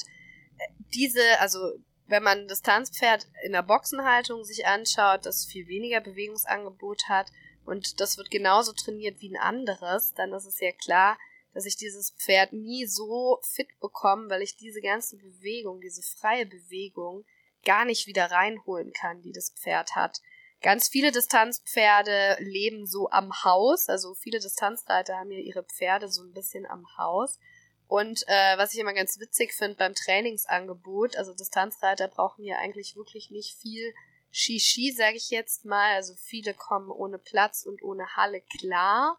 äh, 0.58 0.72
diese, 0.94 1.40
also 1.40 1.60
wenn 2.08 2.24
man 2.24 2.48
das 2.48 2.62
Tanzpferd 2.62 3.28
in 3.44 3.54
der 3.54 3.64
Boxenhaltung 3.64 4.44
sich 4.44 4.66
anschaut, 4.66 5.26
das 5.26 5.46
viel 5.46 5.68
weniger 5.68 6.02
Bewegungsangebot 6.02 7.10
hat 7.10 7.32
und 7.66 8.00
das 8.00 8.18
wird 8.18 8.30
genauso 8.30 8.74
trainiert 8.74 9.22
wie 9.22 9.34
ein 9.34 9.42
anderes, 9.42 10.14
dann 10.14 10.34
ist 10.34 10.46
es 10.46 10.60
ja 10.60 10.72
klar, 10.72 11.18
dass 11.54 11.66
ich 11.66 11.78
dieses 11.78 12.12
Pferd 12.12 12.54
nie 12.54 12.86
so 12.86 13.40
fit 13.42 13.70
bekomme, 13.80 14.30
weil 14.30 14.42
ich 14.42 14.58
diese 14.58 14.82
ganze 14.82 15.18
Bewegung, 15.18 15.82
diese 15.82 16.02
freie 16.02 16.46
Bewegung 16.46 17.26
gar 17.64 17.86
nicht 17.86 18.08
wieder 18.08 18.30
reinholen 18.30 18.92
kann, 18.94 19.22
die 19.22 19.32
das 19.32 19.52
Pferd 19.52 19.96
hat. 19.96 20.22
Ganz 20.62 20.88
viele 20.88 21.12
Distanzpferde 21.12 22.38
leben 22.40 22.86
so 22.86 23.10
am 23.10 23.32
Haus, 23.44 23.88
also 23.90 24.14
viele 24.16 24.40
Distanzreiter 24.40 25.16
haben 25.18 25.32
ja 25.32 25.40
ihre 25.40 25.64
Pferde 25.64 26.10
so 26.10 26.24
ein 26.24 26.34
bisschen 26.34 26.66
am 26.66 26.86
Haus. 26.98 27.40
Und 27.88 28.24
äh, 28.28 28.58
was 28.58 28.74
ich 28.74 28.80
immer 28.80 28.94
ganz 28.94 29.20
witzig 29.20 29.54
finde 29.54 29.76
beim 29.76 29.94
Trainingsangebot, 29.94 31.18
also 31.18 31.34
Distanzreiter 31.34 32.08
brauchen 32.08 32.44
ja 32.44 32.58
eigentlich 32.58 32.96
wirklich 32.96 33.30
nicht 33.30 33.56
viel 33.56 33.94
Shishi, 34.32 34.92
sage 34.92 35.18
ich 35.18 35.30
jetzt 35.30 35.66
mal. 35.66 35.94
Also 35.96 36.14
viele 36.16 36.54
kommen 36.54 36.90
ohne 36.90 37.20
Platz 37.20 37.64
und 37.66 37.84
ohne 37.84 38.16
Halle 38.16 38.42
klar. 38.42 39.18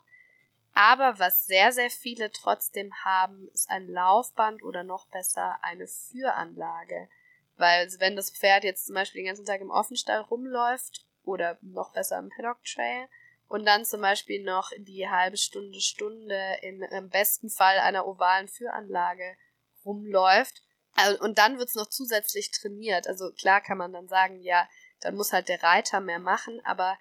Aber 0.75 1.19
was 1.19 1.47
sehr, 1.47 1.73
sehr 1.73 1.89
viele 1.91 2.31
trotzdem 2.31 2.93
haben, 3.03 3.49
ist 3.55 3.71
ein 3.71 3.89
Laufband 3.89 4.63
oder 4.63 4.85
noch 4.85 5.07
besser 5.07 5.59
eine 5.63 5.87
Führanlage. 5.87 7.09
Weil 7.57 7.89
wenn 7.99 8.15
das 8.15 8.31
Pferd 8.31 8.65
jetzt 8.65 8.87
zum 8.87 8.95
Beispiel 8.95 9.23
den 9.23 9.29
ganzen 9.29 9.47
Tag 9.47 9.63
im 9.63 9.71
Offenstall 9.71 10.21
rumläuft 10.21 11.07
oder 11.25 11.57
noch 11.63 11.95
besser 11.95 12.19
im 12.19 12.29
Paddock 12.29 12.63
Trail 12.65 13.09
und 13.49 13.65
dann 13.65 13.85
zum 13.85 14.01
Beispiel 14.01 14.43
noch 14.43 14.71
die 14.79 15.09
halbe 15.09 15.37
Stunde, 15.37 15.81
Stunde 15.81 16.41
in 16.63 16.83
im 16.83 17.09
besten 17.09 17.49
Fall 17.49 17.79
einer 17.79 18.07
ovalen 18.07 18.49
Führanlage 18.49 19.37
rumläuft. 19.85 20.63
Also, 20.95 21.23
und 21.23 21.39
dann 21.39 21.59
wird's 21.59 21.75
noch 21.75 21.89
zusätzlich 21.89 22.51
trainiert. 22.51 23.07
Also 23.07 23.31
klar 23.33 23.61
kann 23.61 23.79
man 23.79 23.93
dann 23.93 24.09
sagen, 24.09 24.41
ja, 24.41 24.69
dann 25.01 25.15
muss 25.15 25.33
halt 25.33 25.49
der 25.49 25.63
Reiter 25.63 26.01
mehr 26.01 26.19
machen, 26.19 26.61
aber 26.65 26.99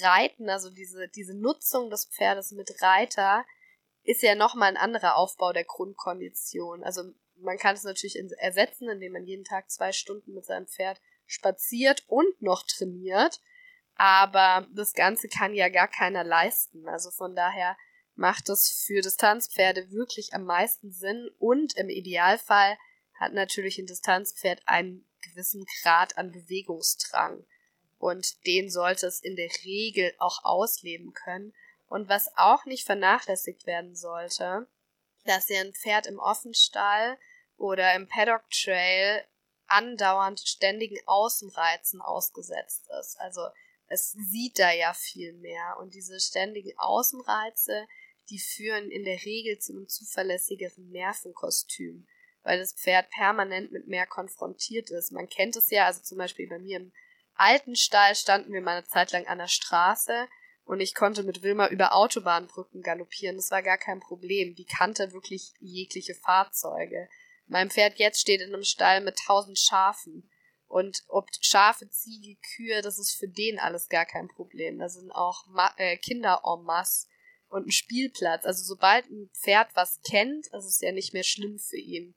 Reiten, 0.00 0.50
also 0.50 0.68
diese, 0.70 1.08
diese 1.08 1.34
Nutzung 1.34 1.90
des 1.90 2.06
Pferdes 2.06 2.52
mit 2.52 2.82
Reiter, 2.82 3.44
ist 4.02 4.22
ja 4.22 4.34
nochmal 4.34 4.68
ein 4.68 4.76
anderer 4.76 5.16
Aufbau 5.16 5.52
der 5.52 5.64
Grundkondition. 5.64 6.82
Also 6.84 7.02
man 7.36 7.58
kann 7.58 7.74
es 7.74 7.84
natürlich 7.84 8.18
ersetzen, 8.38 8.88
indem 8.88 9.12
man 9.12 9.24
jeden 9.24 9.44
Tag 9.44 9.70
zwei 9.70 9.92
Stunden 9.92 10.32
mit 10.32 10.44
seinem 10.44 10.66
Pferd 10.66 11.00
spaziert 11.26 12.04
und 12.06 12.40
noch 12.40 12.64
trainiert. 12.64 13.40
Aber 13.96 14.66
das 14.72 14.92
Ganze 14.92 15.28
kann 15.28 15.54
ja 15.54 15.68
gar 15.68 15.88
keiner 15.88 16.22
leisten. 16.22 16.88
Also 16.88 17.10
von 17.10 17.34
daher 17.34 17.76
macht 18.14 18.48
es 18.48 18.84
für 18.86 19.00
Distanzpferde 19.00 19.90
wirklich 19.90 20.34
am 20.34 20.44
meisten 20.44 20.92
Sinn 20.92 21.30
und 21.38 21.76
im 21.76 21.88
Idealfall 21.88 22.76
hat 23.14 23.32
natürlich 23.32 23.78
ein 23.78 23.86
Distanzpferd 23.86 24.62
einen 24.66 25.08
gewissen 25.22 25.64
Grad 25.82 26.18
an 26.18 26.32
Bewegungsdrang. 26.32 27.44
Und 27.98 28.46
den 28.46 28.70
sollte 28.70 29.06
es 29.06 29.20
in 29.20 29.36
der 29.36 29.50
Regel 29.64 30.14
auch 30.18 30.44
ausleben 30.44 31.14
können. 31.14 31.54
Und 31.88 32.08
was 32.08 32.30
auch 32.36 32.66
nicht 32.66 32.84
vernachlässigt 32.84 33.66
werden 33.66 33.94
sollte, 33.94 34.66
dass 35.24 35.48
ihr 35.48 35.60
ein 35.60 35.72
Pferd 35.72 36.06
im 36.06 36.18
Offenstall 36.18 37.18
oder 37.56 37.94
im 37.94 38.06
Paddock 38.06 38.42
Trail 38.50 39.24
andauernd 39.66 40.40
ständigen 40.40 40.98
Außenreizen 41.06 42.00
ausgesetzt 42.00 42.84
ist. 43.00 43.18
Also 43.18 43.40
es 43.88 44.12
sieht 44.12 44.58
da 44.58 44.72
ja 44.72 44.94
viel 44.94 45.32
mehr. 45.34 45.76
Und 45.80 45.94
diese 45.94 46.18
ständigen 46.20 46.72
Außenreize, 46.78 47.86
die 48.30 48.38
führen 48.38 48.90
in 48.90 49.04
der 49.04 49.24
Regel 49.24 49.58
zu 49.58 49.72
einem 49.72 49.88
zuverlässigeren 49.88 50.90
Nervenkostüm, 50.90 52.06
weil 52.42 52.58
das 52.58 52.72
Pferd 52.72 53.10
permanent 53.10 53.72
mit 53.72 53.86
mehr 53.86 54.06
konfrontiert 54.06 54.90
ist. 54.90 55.12
Man 55.12 55.28
kennt 55.28 55.56
es 55.56 55.70
ja, 55.70 55.86
also 55.86 56.02
zum 56.02 56.18
Beispiel 56.18 56.48
bei 56.48 56.58
mir 56.58 56.78
im 56.78 56.92
alten 57.34 57.76
Stall 57.76 58.14
standen 58.14 58.52
wir 58.52 58.62
mal 58.62 58.78
eine 58.78 58.86
Zeit 58.86 59.12
lang 59.12 59.26
an 59.26 59.38
der 59.38 59.48
Straße 59.48 60.28
und 60.64 60.80
ich 60.80 60.94
konnte 60.94 61.22
mit 61.22 61.42
Wilma 61.42 61.68
über 61.68 61.94
Autobahnbrücken 61.94 62.82
galoppieren. 62.82 63.36
Das 63.36 63.52
war 63.52 63.62
gar 63.62 63.78
kein 63.78 64.00
Problem. 64.00 64.56
Die 64.56 64.64
kannte 64.64 65.12
wirklich 65.12 65.52
jegliche 65.60 66.14
Fahrzeuge. 66.14 67.08
Mein 67.46 67.70
Pferd 67.70 67.98
jetzt 67.98 68.20
steht 68.20 68.40
in 68.40 68.52
einem 68.52 68.64
Stall 68.64 69.00
mit 69.00 69.16
tausend 69.16 69.58
Schafen. 69.58 70.28
Und 70.68 71.04
ob 71.08 71.28
Schafe, 71.40 71.88
Ziege, 71.88 72.38
Kühe, 72.54 72.82
das 72.82 72.98
ist 72.98 73.16
für 73.16 73.28
den 73.28 73.58
alles 73.58 73.88
gar 73.88 74.04
kein 74.04 74.28
Problem. 74.28 74.78
Da 74.78 74.88
sind 74.88 75.12
auch 75.12 75.46
Ma 75.46 75.72
äh, 75.76 75.96
Kinder 75.96 76.42
en 76.44 76.64
masse 76.64 77.06
und 77.48 77.66
ein 77.66 77.72
Spielplatz. 77.72 78.44
Also 78.44 78.64
sobald 78.64 79.08
ein 79.08 79.30
Pferd 79.32 79.68
was 79.74 80.00
kennt, 80.02 80.46
ist 80.48 80.64
es 80.64 80.80
ja 80.80 80.92
nicht 80.92 81.12
mehr 81.12 81.22
schlimm 81.22 81.58
für 81.58 81.78
ihn. 81.78 82.14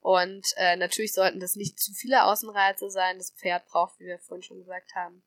Und 0.00 0.46
äh, 0.56 0.76
natürlich 0.76 1.12
sollten 1.12 1.40
das 1.40 1.56
nicht 1.56 1.80
zu 1.80 1.92
viele 1.92 2.24
Außenreize 2.24 2.90
sein. 2.90 3.18
Das 3.18 3.32
Pferd 3.32 3.66
braucht, 3.66 3.98
wie 3.98 4.06
wir 4.06 4.18
vorhin 4.18 4.42
schon 4.42 4.58
gesagt 4.58 4.94
haben, 4.94 5.22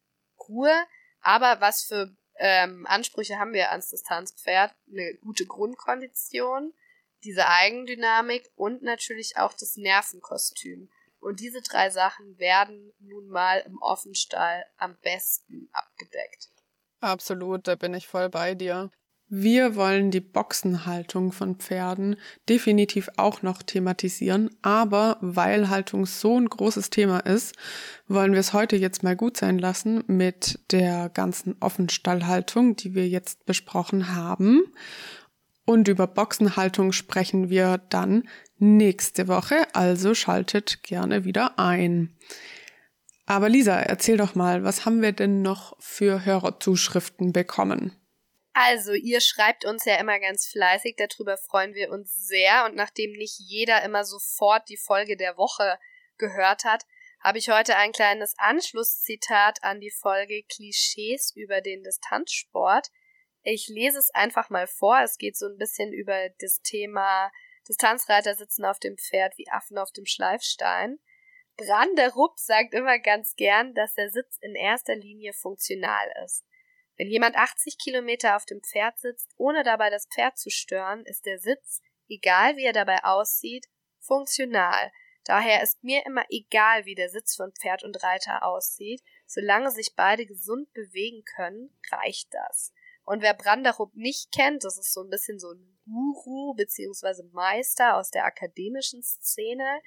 Ruhe. 0.47 0.85
Aber 1.21 1.61
was 1.61 1.83
für 1.83 2.15
ähm, 2.37 2.85
Ansprüche 2.87 3.37
haben 3.37 3.53
wir 3.53 3.71
ans 3.71 3.89
Distanzpferd? 3.89 4.73
Eine 4.89 5.15
gute 5.15 5.45
Grundkondition, 5.45 6.73
diese 7.23 7.47
Eigendynamik 7.47 8.49
und 8.55 8.81
natürlich 8.81 9.37
auch 9.37 9.53
das 9.53 9.77
Nervenkostüm. 9.77 10.89
Und 11.21 11.39
diese 11.39 11.61
drei 11.61 11.89
Sachen 11.89 12.37
werden 12.39 12.91
nun 12.99 13.29
mal 13.29 13.59
im 13.59 13.77
Offenstall 13.81 14.65
am 14.77 14.97
besten 15.01 15.69
abgedeckt. 15.71 16.49
Absolut, 16.99 17.67
da 17.67 17.75
bin 17.75 17.93
ich 17.93 18.07
voll 18.07 18.29
bei 18.29 18.55
dir. 18.55 18.91
Wir 19.33 19.77
wollen 19.77 20.11
die 20.11 20.19
Boxenhaltung 20.19 21.31
von 21.31 21.55
Pferden 21.55 22.17
definitiv 22.49 23.09
auch 23.15 23.43
noch 23.43 23.63
thematisieren, 23.63 24.49
aber 24.61 25.19
weil 25.21 25.69
Haltung 25.69 26.05
so 26.05 26.37
ein 26.37 26.49
großes 26.49 26.89
Thema 26.89 27.19
ist, 27.19 27.55
wollen 28.09 28.33
wir 28.33 28.41
es 28.41 28.51
heute 28.51 28.75
jetzt 28.75 29.03
mal 29.03 29.15
gut 29.15 29.37
sein 29.37 29.57
lassen 29.57 30.03
mit 30.07 30.59
der 30.71 31.07
ganzen 31.07 31.55
Offenstallhaltung, 31.61 32.75
die 32.75 32.93
wir 32.93 33.07
jetzt 33.07 33.45
besprochen 33.45 34.13
haben. 34.13 34.63
Und 35.65 35.87
über 35.87 36.07
Boxenhaltung 36.07 36.91
sprechen 36.91 37.49
wir 37.49 37.77
dann 37.89 38.27
nächste 38.57 39.27
Woche, 39.27 39.67
also 39.73 40.13
schaltet 40.13 40.83
gerne 40.83 41.23
wieder 41.23 41.57
ein. 41.59 42.17
Aber 43.25 43.47
Lisa, 43.47 43.79
erzähl 43.79 44.17
doch 44.17 44.35
mal, 44.35 44.63
was 44.63 44.85
haben 44.85 45.01
wir 45.01 45.13
denn 45.13 45.41
noch 45.41 45.75
für 45.79 46.25
Hörerzuschriften 46.25 47.31
bekommen? 47.31 47.95
Also, 48.53 48.91
ihr 48.91 49.21
schreibt 49.21 49.63
uns 49.63 49.85
ja 49.85 49.95
immer 49.95 50.19
ganz 50.19 50.47
fleißig, 50.47 50.97
darüber 50.97 51.37
freuen 51.37 51.73
wir 51.73 51.91
uns 51.91 52.13
sehr. 52.27 52.65
Und 52.65 52.75
nachdem 52.75 53.13
nicht 53.13 53.39
jeder 53.39 53.83
immer 53.83 54.03
sofort 54.03 54.67
die 54.67 54.77
Folge 54.77 55.15
der 55.15 55.37
Woche 55.37 55.79
gehört 56.17 56.65
hat, 56.65 56.85
habe 57.21 57.37
ich 57.37 57.49
heute 57.49 57.77
ein 57.77 57.91
kleines 57.91 58.33
Anschlusszitat 58.37 59.63
an 59.63 59.79
die 59.79 59.91
Folge 59.91 60.43
Klischees 60.43 61.31
über 61.35 61.61
den 61.61 61.83
Distanzsport. 61.83 62.89
Ich 63.43 63.67
lese 63.67 63.99
es 63.99 64.11
einfach 64.11 64.49
mal 64.49 64.67
vor. 64.67 65.01
Es 65.01 65.17
geht 65.17 65.35
so 65.35 65.47
ein 65.47 65.57
bisschen 65.57 65.93
über 65.93 66.29
das 66.39 66.61
Thema 66.61 67.31
Distanzreiter 67.67 68.35
sitzen 68.35 68.65
auf 68.65 68.79
dem 68.79 68.97
Pferd 68.97 69.37
wie 69.37 69.49
Affen 69.49 69.77
auf 69.77 69.91
dem 69.91 70.05
Schleifstein. 70.05 70.99
Branderup 71.57 72.39
sagt 72.39 72.73
immer 72.73 72.99
ganz 72.99 73.35
gern, 73.35 73.73
dass 73.73 73.93
der 73.93 74.09
Sitz 74.09 74.37
in 74.41 74.55
erster 74.55 74.95
Linie 74.95 75.33
funktional 75.33 76.11
ist. 76.25 76.45
Wenn 76.97 77.07
jemand 77.07 77.35
80 77.35 77.77
Kilometer 77.77 78.35
auf 78.35 78.45
dem 78.45 78.61
Pferd 78.61 78.99
sitzt, 78.99 79.33
ohne 79.37 79.63
dabei 79.63 79.89
das 79.89 80.07
Pferd 80.07 80.37
zu 80.37 80.49
stören, 80.49 81.05
ist 81.05 81.25
der 81.25 81.39
Sitz, 81.39 81.81
egal 82.07 82.57
wie 82.57 82.65
er 82.65 82.73
dabei 82.73 83.03
aussieht, 83.03 83.67
funktional. 83.99 84.91
Daher 85.25 85.61
ist 85.61 85.83
mir 85.83 86.05
immer 86.05 86.25
egal, 86.29 86.85
wie 86.85 86.95
der 86.95 87.09
Sitz 87.09 87.35
von 87.35 87.53
Pferd 87.53 87.83
und 87.83 88.03
Reiter 88.03 88.43
aussieht, 88.43 89.01
solange 89.27 89.71
sich 89.71 89.93
beide 89.95 90.25
gesund 90.25 90.73
bewegen 90.73 91.23
können, 91.35 91.75
reicht 91.91 92.33
das. 92.33 92.73
Und 93.11 93.21
wer 93.21 93.33
Branderup 93.33 93.93
nicht 93.93 94.31
kennt, 94.31 94.63
das 94.63 94.77
ist 94.77 94.93
so 94.93 95.01
ein 95.01 95.09
bisschen 95.09 95.37
so 95.37 95.51
ein 95.51 95.77
Guru 95.83 96.53
beziehungsweise 96.53 97.25
Meister 97.33 97.97
aus 97.97 98.09
der 98.09 98.23
akademischen 98.23 99.03
Szene. 99.03 99.81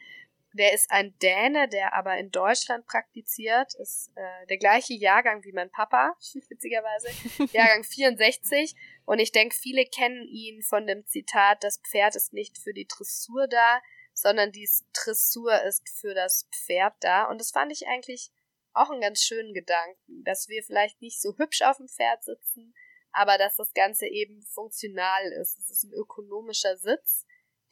Der 0.53 0.75
ist 0.75 0.91
ein 0.91 1.18
Däne, 1.20 1.66
der 1.66 1.95
aber 1.95 2.18
in 2.18 2.31
Deutschland 2.31 2.85
praktiziert, 2.85 3.75
ist 3.77 4.12
äh, 4.14 4.47
der 4.49 4.59
gleiche 4.59 4.93
Jahrgang 4.93 5.43
wie 5.43 5.53
mein 5.53 5.70
Papa, 5.70 6.14
witzigerweise, 6.51 7.09
Jahrgang 7.55 7.83
64. 7.85 8.75
Und 9.07 9.20
ich 9.20 9.33
denke, 9.33 9.57
viele 9.57 9.87
kennen 9.87 10.29
ihn 10.29 10.61
von 10.61 10.87
dem 10.87 11.07
Zitat, 11.07 11.64
das 11.64 11.79
Pferd 11.79 12.16
ist 12.16 12.35
nicht 12.35 12.59
für 12.59 12.75
die 12.75 12.87
Dressur 12.87 13.49
da, 13.49 13.81
sondern 14.12 14.53
die 14.53 14.68
Dressur 14.93 15.62
ist 15.62 15.89
für 15.89 16.12
das 16.12 16.47
Pferd 16.53 16.93
da. 17.01 17.25
Und 17.25 17.41
das 17.41 17.53
fand 17.53 17.72
ich 17.72 17.87
eigentlich 17.87 18.33
auch 18.75 18.91
einen 18.91 19.01
ganz 19.01 19.22
schönen 19.22 19.55
Gedanken, 19.55 20.25
dass 20.25 20.49
wir 20.49 20.62
vielleicht 20.62 21.01
nicht 21.01 21.22
so 21.22 21.39
hübsch 21.39 21.62
auf 21.62 21.79
dem 21.79 21.89
Pferd 21.89 22.22
sitzen, 22.22 22.75
aber 23.14 23.38
dass 23.38 23.56
das 23.56 23.72
Ganze 23.72 24.06
eben 24.06 24.42
funktional 24.42 25.24
ist. 25.40 25.58
Es 25.58 25.70
ist 25.70 25.84
ein 25.84 25.92
ökonomischer 25.92 26.76
Sitz 26.76 27.24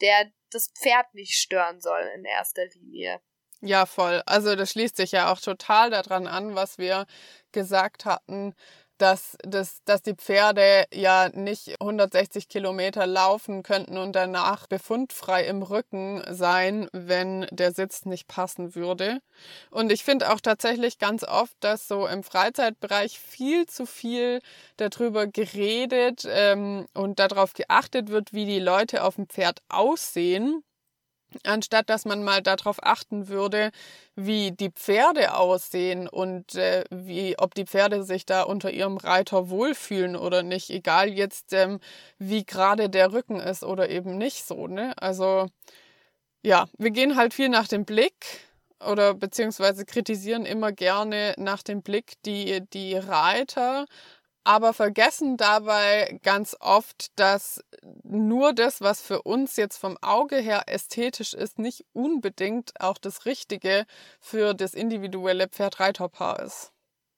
der 0.03 0.31
das 0.51 0.67
Pferd 0.67 1.13
nicht 1.13 1.33
stören 1.33 1.81
soll 1.81 2.01
in 2.15 2.25
erster 2.25 2.65
Linie. 2.67 3.21
Ja, 3.61 3.85
voll. 3.85 4.21
Also 4.25 4.55
das 4.55 4.71
schließt 4.71 4.97
sich 4.97 5.13
ja 5.13 5.31
auch 5.31 5.39
total 5.39 5.89
daran 5.89 6.27
an, 6.27 6.53
was 6.53 6.77
wir 6.77 7.07
gesagt 7.53 8.03
hatten, 8.03 8.53
dass, 8.97 9.37
dass, 9.43 9.83
dass 9.85 10.01
die 10.01 10.15
Pferde 10.15 10.85
ja 10.93 11.29
nicht 11.33 11.79
160 11.81 12.47
Kilometer 12.47 13.07
laufen 13.07 13.63
könnten 13.63 13.97
und 13.97 14.15
danach 14.15 14.67
befundfrei 14.67 15.45
im 15.45 15.63
Rücken 15.63 16.23
sein, 16.29 16.87
wenn 16.93 17.47
der 17.51 17.71
Sitz 17.73 18.05
nicht 18.05 18.27
passen 18.27 18.75
würde. 18.75 19.19
Und 19.71 19.91
ich 19.91 20.03
finde 20.03 20.31
auch 20.31 20.39
tatsächlich 20.39 20.99
ganz 20.99 21.23
oft, 21.23 21.55
dass 21.59 21.87
so 21.87 22.07
im 22.07 22.23
Freizeitbereich 22.23 23.19
viel 23.19 23.65
zu 23.65 23.85
viel 23.85 24.39
darüber 24.77 25.27
geredet 25.27 26.27
ähm, 26.29 26.87
und 26.93 27.19
darauf 27.19 27.53
geachtet 27.53 28.09
wird, 28.09 28.33
wie 28.33 28.45
die 28.45 28.59
Leute 28.59 29.03
auf 29.03 29.15
dem 29.15 29.27
Pferd 29.27 29.61
aussehen 29.69 30.63
anstatt 31.43 31.89
dass 31.89 32.05
man 32.05 32.23
mal 32.23 32.41
darauf 32.41 32.83
achten 32.83 33.27
würde, 33.27 33.71
wie 34.15 34.51
die 34.51 34.71
Pferde 34.71 35.35
aussehen 35.35 36.07
und 36.07 36.55
äh, 36.55 36.83
wie, 36.89 37.37
ob 37.37 37.55
die 37.55 37.65
Pferde 37.65 38.03
sich 38.03 38.25
da 38.25 38.43
unter 38.43 38.71
ihrem 38.71 38.97
Reiter 38.97 39.49
wohlfühlen 39.49 40.15
oder 40.15 40.43
nicht, 40.43 40.69
egal 40.69 41.09
jetzt, 41.09 41.53
ähm, 41.53 41.79
wie 42.19 42.45
gerade 42.45 42.89
der 42.89 43.13
Rücken 43.13 43.39
ist 43.39 43.63
oder 43.63 43.89
eben 43.89 44.17
nicht 44.17 44.45
so. 44.45 44.67
Ne? 44.67 44.93
Also 44.97 45.47
ja, 46.43 46.67
wir 46.77 46.91
gehen 46.91 47.15
halt 47.15 47.33
viel 47.33 47.49
nach 47.49 47.67
dem 47.67 47.85
Blick 47.85 48.41
oder 48.85 49.13
beziehungsweise 49.13 49.85
kritisieren 49.85 50.45
immer 50.45 50.71
gerne 50.71 51.33
nach 51.37 51.63
dem 51.63 51.81
Blick 51.81 52.21
die, 52.25 52.61
die 52.73 52.95
Reiter, 52.95 53.85
aber 54.43 54.73
vergessen 54.73 55.37
dabei 55.37 56.19
ganz 56.23 56.55
oft, 56.59 57.17
dass 57.19 57.63
nur 58.03 58.53
das, 58.53 58.81
was 58.81 59.01
für 59.01 59.21
uns 59.21 59.55
jetzt 59.55 59.77
vom 59.77 59.97
Auge 60.01 60.37
her 60.37 60.63
ästhetisch 60.67 61.33
ist, 61.33 61.59
nicht 61.59 61.85
unbedingt 61.93 62.79
auch 62.79 62.97
das 62.97 63.25
Richtige 63.25 63.85
für 64.19 64.53
das 64.53 64.73
individuelle 64.73 65.47
Pferd-Reiterpaar 65.47 66.41
ist. 66.41 66.71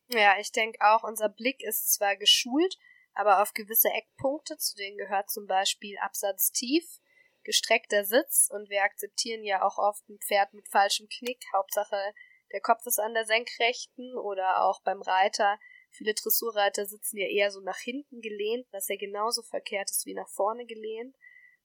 Ja, 0.10 0.38
ich 0.40 0.52
denke 0.52 0.80
auch, 0.82 1.04
unser 1.04 1.30
Blick 1.30 1.64
ist 1.64 1.94
zwar 1.94 2.16
geschult, 2.16 2.78
aber 3.14 3.42
auf 3.42 3.54
gewisse 3.54 3.90
Eckpunkte, 3.90 4.58
zu 4.58 4.76
denen 4.76 4.98
gehört 4.98 5.32
zum 5.32 5.48
Beispiel 5.48 5.98
Absatz 6.00 6.52
tief, 6.52 7.00
gestreckter 7.44 8.06
Sitz 8.06 8.50
und 8.52 8.70
wir 8.70 8.84
akzeptieren 8.84 9.44
ja 9.44 9.64
auch 9.64 9.78
oft 9.78 10.08
ein 10.10 10.20
Pferd 10.20 10.54
mit 10.54 10.68
falschem 10.70 11.08
Knick, 11.10 11.44
Hauptsache 11.54 12.14
der 12.52 12.62
Kopf 12.62 12.86
ist 12.86 13.00
an 13.00 13.14
der 13.14 13.26
Senkrechten 13.26 14.18
oder 14.18 14.62
auch 14.64 14.82
beim 14.84 15.02
Reiter 15.02 15.60
Viele 15.98 16.14
Dressurreiter 16.14 16.86
sitzen 16.86 17.18
ja 17.18 17.28
eher 17.28 17.52
so 17.52 17.62
nach 17.62 17.80
hinten 17.80 18.22
gelehnt, 18.22 18.68
was 18.72 18.88
ja 18.88 18.98
genauso 18.98 19.42
verkehrt 19.42 19.90
ist 19.90 20.06
wie 20.06 20.14
nach 20.14 20.30
vorne 20.30 20.66
gelehnt. 20.66 21.16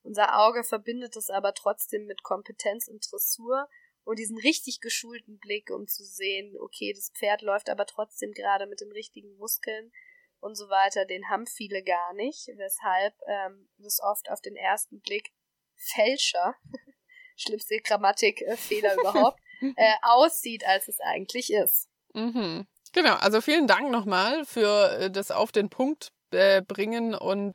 Unser 0.03 0.39
Auge 0.41 0.65
verbindet 0.65 1.17
es 1.17 1.31
aber 1.31 1.53
trotzdem 1.53 2.07
mit 2.07 2.23
Kompetenz 2.23 2.89
und 2.89 3.07
Dressur 3.11 3.69
und 4.05 4.19
diesen 4.19 4.39
richtig 4.39 4.81
geschulten 4.81 5.39
Blick, 5.39 5.71
um 5.71 5.87
zu 5.87 6.05
sehen, 6.05 6.57
okay, 6.61 6.93
das 6.95 7.11
Pferd 7.15 7.43
läuft 7.43 7.69
aber 7.69 7.87
trotzdem 7.87 8.33
gerade 8.33 8.67
mit 8.67 8.81
den 8.81 8.93
richtigen 8.93 9.37
Muskeln 9.37 9.93
und 10.41 10.57
so 10.57 10.69
weiter, 10.69 11.05
den 11.05 11.29
haben 11.29 11.47
viele 11.47 11.83
gar 11.83 12.15
nicht, 12.15 12.49
weshalb 12.57 13.15
ähm, 13.27 13.69
das 13.79 14.01
oft 14.01 14.31
auf 14.31 14.41
den 14.41 14.57
ersten 14.57 15.01
Blick 15.01 15.33
Fälscher, 15.75 16.55
schlimmste 17.37 17.79
Grammatikfehler 17.81 18.95
überhaupt, 18.95 19.39
äh, 19.77 19.95
aussieht, 20.03 20.65
als 20.67 20.89
es 20.89 21.01
eigentlich 21.01 21.53
ist. 21.53 21.89
Mhm. 22.15 22.67
Genau, 22.93 23.15
also 23.15 23.41
vielen 23.41 23.67
Dank 23.67 23.91
nochmal 23.91 24.45
für 24.45 24.91
äh, 24.99 25.11
das 25.11 25.31
auf 25.31 25.53
den 25.53 25.71
Punkt 25.71 26.13
äh, 26.33 26.63
bringen 26.63 27.15
und 27.15 27.55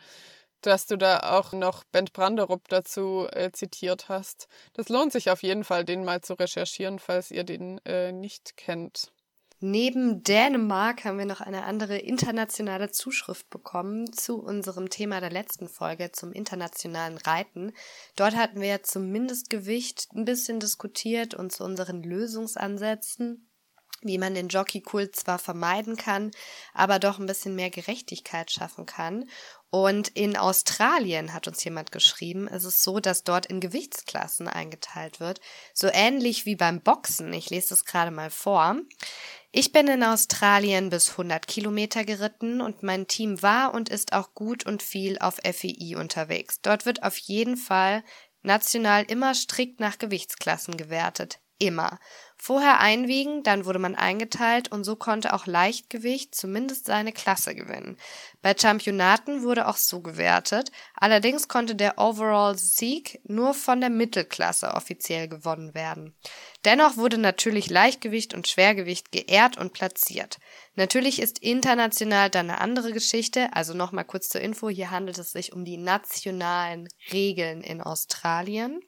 dass 0.62 0.88
du 0.88 0.98
da 0.98 1.20
auch 1.20 1.54
noch 1.54 1.84
Bent 1.86 2.14
Branderup 2.14 2.68
dazu 2.70 3.28
äh, 3.32 3.52
zitiert 3.52 4.10
hast. 4.10 4.48
Das 4.74 4.90
lohnt 4.90 5.12
sich 5.12 5.30
auf 5.30 5.44
jeden 5.44 5.64
Fall, 5.64 5.86
den 5.86 6.04
mal 6.04 6.22
zu 6.22 6.34
recherchieren, 6.34 7.00
falls 7.00 7.32
ihr 7.32 7.44
den 7.44 7.80
äh, 7.86 8.12
nicht 8.12 8.58
kennt. 8.58 9.12
Neben 9.60 10.22
Dänemark 10.24 11.06
haben 11.06 11.18
wir 11.18 11.26
noch 11.26 11.40
eine 11.40 11.64
andere 11.64 11.98
internationale 11.98 12.92
Zuschrift 12.92 13.50
bekommen 13.50 14.12
zu 14.12 14.42
unserem 14.42 14.90
Thema 14.90 15.22
der 15.22 15.32
letzten 15.32 15.70
Folge 15.70 16.12
zum 16.12 16.34
internationalen 16.34 17.18
Reiten. 17.18 17.72
Dort 18.18 18.36
hatten 18.36 18.60
wir 18.60 18.84
zum 18.84 19.12
Mindestgewicht 19.12 20.10
ein 20.14 20.26
bisschen 20.26 20.60
diskutiert 20.60 21.36
und 21.36 21.52
zu 21.52 21.64
unseren 21.64 22.04
Lösungsansätzen 22.04 23.48
wie 24.02 24.18
man 24.18 24.36
den 24.36 24.50
Jockeykult 24.50 25.16
zwar 25.16 25.40
vermeiden 25.40 25.96
kann, 25.96 26.32
aber 26.74 27.00
doch 27.00 27.20
ein 27.20 27.26
bisschen 27.26 27.56
mehr 27.56 27.70
Gerechtigkeit 27.70 28.52
schaffen 28.52 28.86
kann. 28.86 29.30
Und 29.70 30.10
in 30.10 30.38
Australien 30.38 31.34
hat 31.34 31.48
uns 31.48 31.64
jemand 31.64 31.92
geschrieben, 31.92 32.48
es 32.48 32.64
ist 32.64 32.84
so, 32.84 33.00
dass 33.00 33.24
dort 33.24 33.46
in 33.48 33.60
Gewichtsklassen 33.60 34.48
eingeteilt 34.48 35.20
wird, 35.20 35.42
so 35.74 35.90
ähnlich 35.92 36.46
wie 36.46 36.56
beim 36.56 36.82
Boxen. 36.82 37.34
Ich 37.34 37.50
lese 37.50 37.70
das 37.70 37.84
gerade 37.84 38.12
mal 38.12 38.30
vor. 38.30 38.78
Ich 39.52 39.72
bin 39.72 39.88
in 39.88 40.04
Australien 40.04 40.90
bis 40.90 41.12
100 41.12 41.48
Kilometer 41.48 42.04
geritten 42.04 42.62
und 42.62 42.84
mein 42.84 43.08
Team 43.08 43.42
war 43.42 43.74
und 43.74 43.90
ist 43.90 44.14
auch 44.14 44.34
gut 44.34 44.66
und 44.66 44.84
viel 44.84 45.18
auf 45.20 45.40
FEI 45.44 45.96
unterwegs. 45.98 46.60
Dort 46.62 46.86
wird 46.86 47.04
auf 47.04 47.18
jeden 47.18 47.58
Fall 47.58 48.04
national 48.44 49.04
immer 49.06 49.34
strikt 49.34 49.80
nach 49.80 49.98
Gewichtsklassen 49.98 50.78
gewertet. 50.78 51.40
Immer. 51.58 52.00
Vorher 52.48 52.80
einwiegen, 52.80 53.42
dann 53.42 53.66
wurde 53.66 53.80
man 53.80 53.96
eingeteilt 53.96 54.72
und 54.72 54.84
so 54.84 54.96
konnte 54.96 55.34
auch 55.34 55.48
Leichtgewicht 55.48 56.36
zumindest 56.36 56.86
seine 56.86 57.12
Klasse 57.12 57.56
gewinnen. 57.56 57.98
Bei 58.44 58.56
Championaten 58.56 59.42
wurde 59.42 59.68
auch 59.68 59.78
so 59.78 60.02
gewertet, 60.02 60.72
allerdings 60.94 61.48
konnte 61.48 61.74
der 61.74 61.98
Overall-Sieg 61.98 63.20
nur 63.24 63.56
von 63.56 63.82
der 63.82 63.90
Mittelklasse 63.90 64.76
offiziell 64.76 65.28
gewonnen 65.28 65.74
werden. 65.74 66.14
Dennoch 66.66 66.98
wurde 66.98 67.18
natürlich 67.18 67.72
Leichtgewicht 67.72 68.36
und 68.36 68.48
Schwergewicht 68.48 69.12
geehrt 69.12 69.58
und 69.58 69.74
platziert. 69.74 70.38
Natürlich 70.76 71.20
ist 71.20 71.40
international 71.40 72.30
dann 72.30 72.52
eine 72.52 72.62
andere 72.62 72.94
Geschichte, 72.94 73.50
also 73.54 73.74
nochmal 73.74 74.06
kurz 74.06 74.30
zur 74.30 74.42
Info, 74.42 74.70
hier 74.70 74.92
handelt 74.92 75.18
es 75.18 75.32
sich 75.32 75.52
um 75.52 75.66
die 75.66 75.78
nationalen 75.78 76.90
Regeln 77.12 77.62
in 77.62 77.82
Australien. 77.82 78.82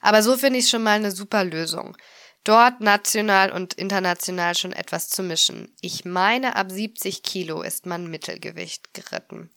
Aber 0.00 0.20
so 0.24 0.36
finde 0.36 0.58
ich 0.58 0.68
schon 0.68 0.82
mal 0.82 0.96
eine 0.96 1.12
super 1.12 1.44
Lösung 1.44 1.96
dort 2.44 2.80
national 2.80 3.50
und 3.50 3.74
international 3.74 4.54
schon 4.54 4.72
etwas 4.72 5.08
zu 5.08 5.22
mischen. 5.22 5.74
Ich 5.80 6.04
meine, 6.04 6.56
ab 6.56 6.70
70 6.70 7.22
Kilo 7.22 7.62
ist 7.62 7.86
man 7.86 8.08
Mittelgewicht 8.08 8.94
geritten. 8.94 9.50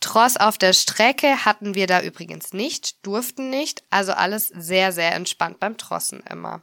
Tross 0.00 0.38
auf 0.38 0.56
der 0.56 0.72
Strecke 0.72 1.44
hatten 1.44 1.74
wir 1.74 1.86
da 1.86 2.00
übrigens 2.00 2.54
nicht, 2.54 3.04
durften 3.04 3.50
nicht, 3.50 3.84
also 3.90 4.12
alles 4.12 4.48
sehr, 4.48 4.92
sehr 4.92 5.14
entspannt 5.14 5.60
beim 5.60 5.76
Trossen 5.76 6.22
immer. 6.28 6.62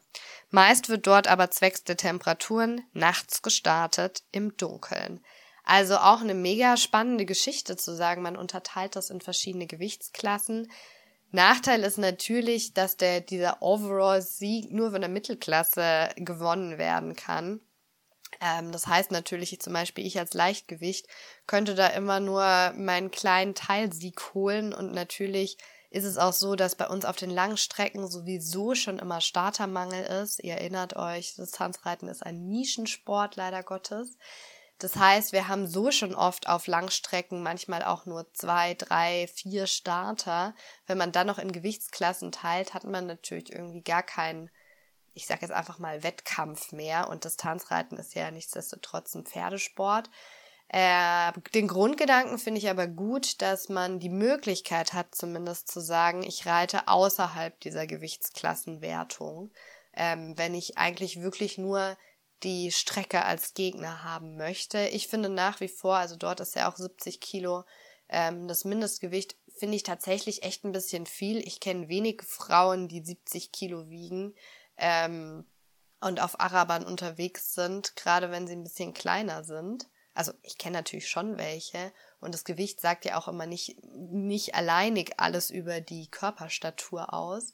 Meist 0.49 0.89
wird 0.89 1.05
dort 1.05 1.27
aber 1.27 1.51
zwecks 1.51 1.83
der 1.83 1.97
Temperaturen 1.97 2.81
nachts 2.93 3.41
gestartet 3.43 4.23
im 4.31 4.57
Dunkeln. 4.57 5.23
Also 5.63 5.97
auch 5.97 6.21
eine 6.21 6.33
mega 6.33 6.77
spannende 6.77 7.25
Geschichte 7.25 7.75
zu 7.75 7.93
sagen, 7.93 8.21
man 8.21 8.37
unterteilt 8.37 8.95
das 8.95 9.09
in 9.09 9.21
verschiedene 9.21 9.67
Gewichtsklassen. 9.67 10.71
Nachteil 11.32 11.84
ist 11.84 11.97
natürlich, 11.97 12.73
dass 12.73 12.97
der, 12.97 13.21
dieser 13.21 13.61
Overall-Sieg 13.61 14.71
nur 14.71 14.91
von 14.91 15.01
der 15.01 15.09
Mittelklasse 15.09 16.09
gewonnen 16.15 16.78
werden 16.78 17.15
kann. 17.15 17.59
Ähm, 18.41 18.71
das 18.71 18.88
heißt 18.88 19.11
natürlich, 19.11 19.59
zum 19.59 19.73
Beispiel 19.73 20.05
ich 20.05 20.19
als 20.19 20.34
Leichtgewicht 20.34 21.07
könnte 21.45 21.75
da 21.75 21.88
immer 21.88 22.19
nur 22.19 22.73
meinen 22.75 23.11
kleinen 23.11 23.55
Teilsieg 23.55 24.34
holen 24.34 24.73
und 24.73 24.93
natürlich 24.93 25.57
ist 25.89 26.03
es 26.03 26.17
auch 26.17 26.34
so, 26.34 26.55
dass 26.55 26.75
bei 26.75 26.88
uns 26.88 27.05
auf 27.05 27.15
den 27.15 27.30
langen 27.30 27.57
Strecken 27.57 28.07
sowieso 28.07 28.75
schon 28.75 28.99
immer 28.99 29.21
Startermangel 29.21 30.03
ist. 30.21 30.43
Ihr 30.43 30.55
erinnert 30.55 30.95
euch, 30.97 31.36
das 31.38 31.51
Tanzreiten 31.51 32.09
ist 32.09 32.25
ein 32.25 32.47
Nischensport 32.49 33.38
leider 33.38 33.63
Gottes. 33.63 34.17
Das 34.80 34.95
heißt, 34.95 35.32
wir 35.32 35.47
haben 35.47 35.65
so 35.65 35.89
schon 35.89 36.13
oft 36.13 36.47
auf 36.47 36.67
Langstrecken 36.67 37.41
manchmal 37.41 37.84
auch 37.84 38.05
nur 38.05 38.32
zwei, 38.34 38.75
drei, 38.75 39.28
vier 39.34 39.65
Starter. 39.65 40.53
Wenn 40.86 40.99
man 40.99 41.11
dann 41.11 41.28
noch 41.28 41.39
in 41.39 41.51
Gewichtsklassen 41.51 42.32
teilt, 42.32 42.73
hat 42.75 42.84
man 42.84 43.07
natürlich 43.07 43.51
irgendwie 43.51 43.82
gar 43.82 44.03
keinen, 44.03 44.51
ich 45.15 45.25
sage 45.25 45.41
jetzt 45.41 45.51
einfach 45.51 45.80
mal, 45.80 46.03
Wettkampf 46.03 46.71
mehr. 46.73 47.09
Und 47.09 47.23
Distanzreiten 47.23 47.97
ist 47.97 48.13
ja 48.13 48.30
nichtsdestotrotz 48.30 49.15
ein 49.15 49.25
Pferdesport. 49.25 50.11
Äh, 50.69 51.32
den 51.53 51.67
Grundgedanken 51.67 52.38
finde 52.38 52.59
ich 52.59 52.69
aber 52.69 52.88
gut, 52.88 53.41
dass 53.41 53.69
man 53.69 53.99
die 53.99 54.09
Möglichkeit 54.09 54.93
hat, 54.93 55.15
zumindest 55.15 55.69
zu 55.71 55.80
sagen, 55.80 56.21
ich 56.23 56.45
reite 56.45 56.88
außerhalb 56.88 57.59
dieser 57.61 57.88
Gewichtsklassenwertung. 57.88 59.51
Ähm, 59.93 60.38
wenn 60.38 60.53
ich 60.53 60.78
eigentlich 60.78 61.21
wirklich 61.21 61.57
nur 61.57 61.97
die 62.43 62.71
Strecke 62.71 63.25
als 63.25 63.53
Gegner 63.53 64.03
haben 64.03 64.38
möchte. 64.38 64.88
Ich 64.89 65.07
finde 65.07 65.29
nach 65.29 65.59
wie 65.59 65.67
vor, 65.67 65.97
also 65.97 66.15
dort 66.15 66.39
ist 66.39 66.55
ja 66.55 66.71
auch 66.71 66.75
70 66.75 67.19
Kilo 67.19 67.63
ähm, 68.09 68.47
das 68.47 68.65
Mindestgewicht, 68.65 69.35
finde 69.57 69.75
ich 69.75 69.83
tatsächlich 69.83 70.43
echt 70.43 70.63
ein 70.63 70.71
bisschen 70.71 71.05
viel. 71.05 71.39
Ich 71.39 71.59
kenne 71.59 71.89
wenige 71.89 72.23
Frauen, 72.23 72.88
die 72.88 73.03
70 73.03 73.51
Kilo 73.51 73.89
wiegen 73.89 74.35
ähm, 74.77 75.45
und 75.99 76.21
auf 76.21 76.39
Arabern 76.39 76.85
unterwegs 76.85 77.53
sind, 77.53 77.95
gerade 77.95 78.31
wenn 78.31 78.47
sie 78.47 78.53
ein 78.55 78.63
bisschen 78.63 78.93
kleiner 78.93 79.43
sind. 79.43 79.89
Also 80.13 80.31
ich 80.41 80.57
kenne 80.57 80.77
natürlich 80.77 81.09
schon 81.09 81.38
welche 81.38 81.91
und 82.19 82.33
das 82.33 82.43
Gewicht 82.43 82.81
sagt 82.81 83.05
ja 83.05 83.19
auch 83.19 83.27
immer 83.27 83.45
nicht, 83.45 83.77
nicht 83.83 84.55
alleinig 84.55 85.19
alles 85.19 85.51
über 85.51 85.81
die 85.81 86.09
Körperstatur 86.09 87.13
aus. 87.13 87.53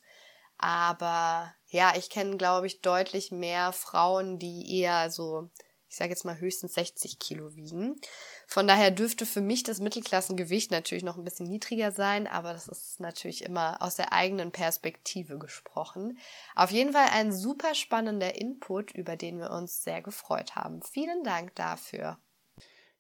Aber 0.58 1.54
ja, 1.74 1.94
ich 1.98 2.10
kenne, 2.12 2.38
glaube 2.38 2.68
ich, 2.68 2.82
deutlich 2.82 3.32
mehr 3.32 3.74
Frauen, 3.74 4.38
die 4.38 4.80
eher 4.80 5.10
so, 5.10 5.50
ich 5.90 5.96
sage 5.96 6.12
jetzt 6.12 6.24
mal 6.24 6.40
höchstens 6.40 6.76
60 6.76 7.18
Kilo 7.18 7.56
wiegen. 7.56 8.00
Von 8.46 8.68
daher 8.68 8.92
dürfte 8.92 9.26
für 9.26 9.42
mich 9.42 9.64
das 9.64 9.80
Mittelklassengewicht 9.80 10.70
natürlich 10.70 11.04
noch 11.04 11.18
ein 11.18 11.24
bisschen 11.24 11.48
niedriger 11.48 11.92
sein, 11.92 12.28
aber 12.28 12.54
das 12.54 12.68
ist 12.68 13.00
natürlich 13.00 13.44
immer 13.44 13.82
aus 13.82 13.96
der 13.96 14.14
eigenen 14.14 14.52
Perspektive 14.52 15.40
gesprochen. 15.40 16.20
Auf 16.56 16.70
jeden 16.70 16.94
Fall 16.94 17.08
ein 17.12 17.34
super 17.34 17.74
spannender 17.74 18.36
Input, 18.40 18.92
über 18.92 19.16
den 19.16 19.40
wir 19.40 19.50
uns 19.50 19.84
sehr 19.84 20.04
gefreut 20.04 20.56
haben. 20.56 20.84
Vielen 20.84 21.24
Dank 21.24 21.56
dafür. 21.56 22.20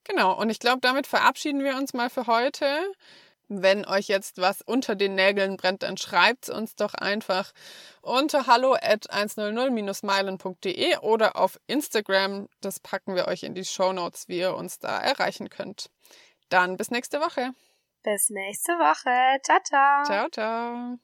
Genau, 0.03 0.35
und 0.35 0.49
ich 0.49 0.59
glaube, 0.59 0.81
damit 0.81 1.05
verabschieden 1.05 1.63
wir 1.63 1.77
uns 1.77 1.93
mal 1.93 2.09
für 2.09 2.25
heute. 2.25 2.65
Wenn 3.49 3.85
euch 3.85 4.07
jetzt 4.07 4.39
was 4.39 4.61
unter 4.61 4.95
den 4.95 5.15
Nägeln 5.15 5.57
brennt, 5.57 5.83
dann 5.83 5.97
schreibt 5.97 6.45
es 6.45 6.49
uns 6.49 6.75
doch 6.75 6.93
einfach 6.93 7.51
unter 8.01 8.47
hallo 8.47 8.73
at 8.73 9.11
100-meilen.de 9.11 10.97
oder 10.97 11.35
auf 11.35 11.59
Instagram. 11.67 12.47
Das 12.61 12.79
packen 12.79 13.15
wir 13.15 13.27
euch 13.27 13.43
in 13.43 13.53
die 13.53 13.65
Show 13.65 13.93
Notes, 13.93 14.27
wie 14.27 14.39
ihr 14.39 14.55
uns 14.55 14.79
da 14.79 14.97
erreichen 14.97 15.49
könnt. 15.49 15.89
Dann 16.49 16.77
bis 16.77 16.89
nächste 16.89 17.19
Woche. 17.19 17.51
Bis 18.03 18.29
nächste 18.29 18.73
Woche. 18.73 19.39
Ciao, 19.43 19.59
ciao. 19.63 20.03
Ciao, 20.03 20.29
ciao. 20.29 20.97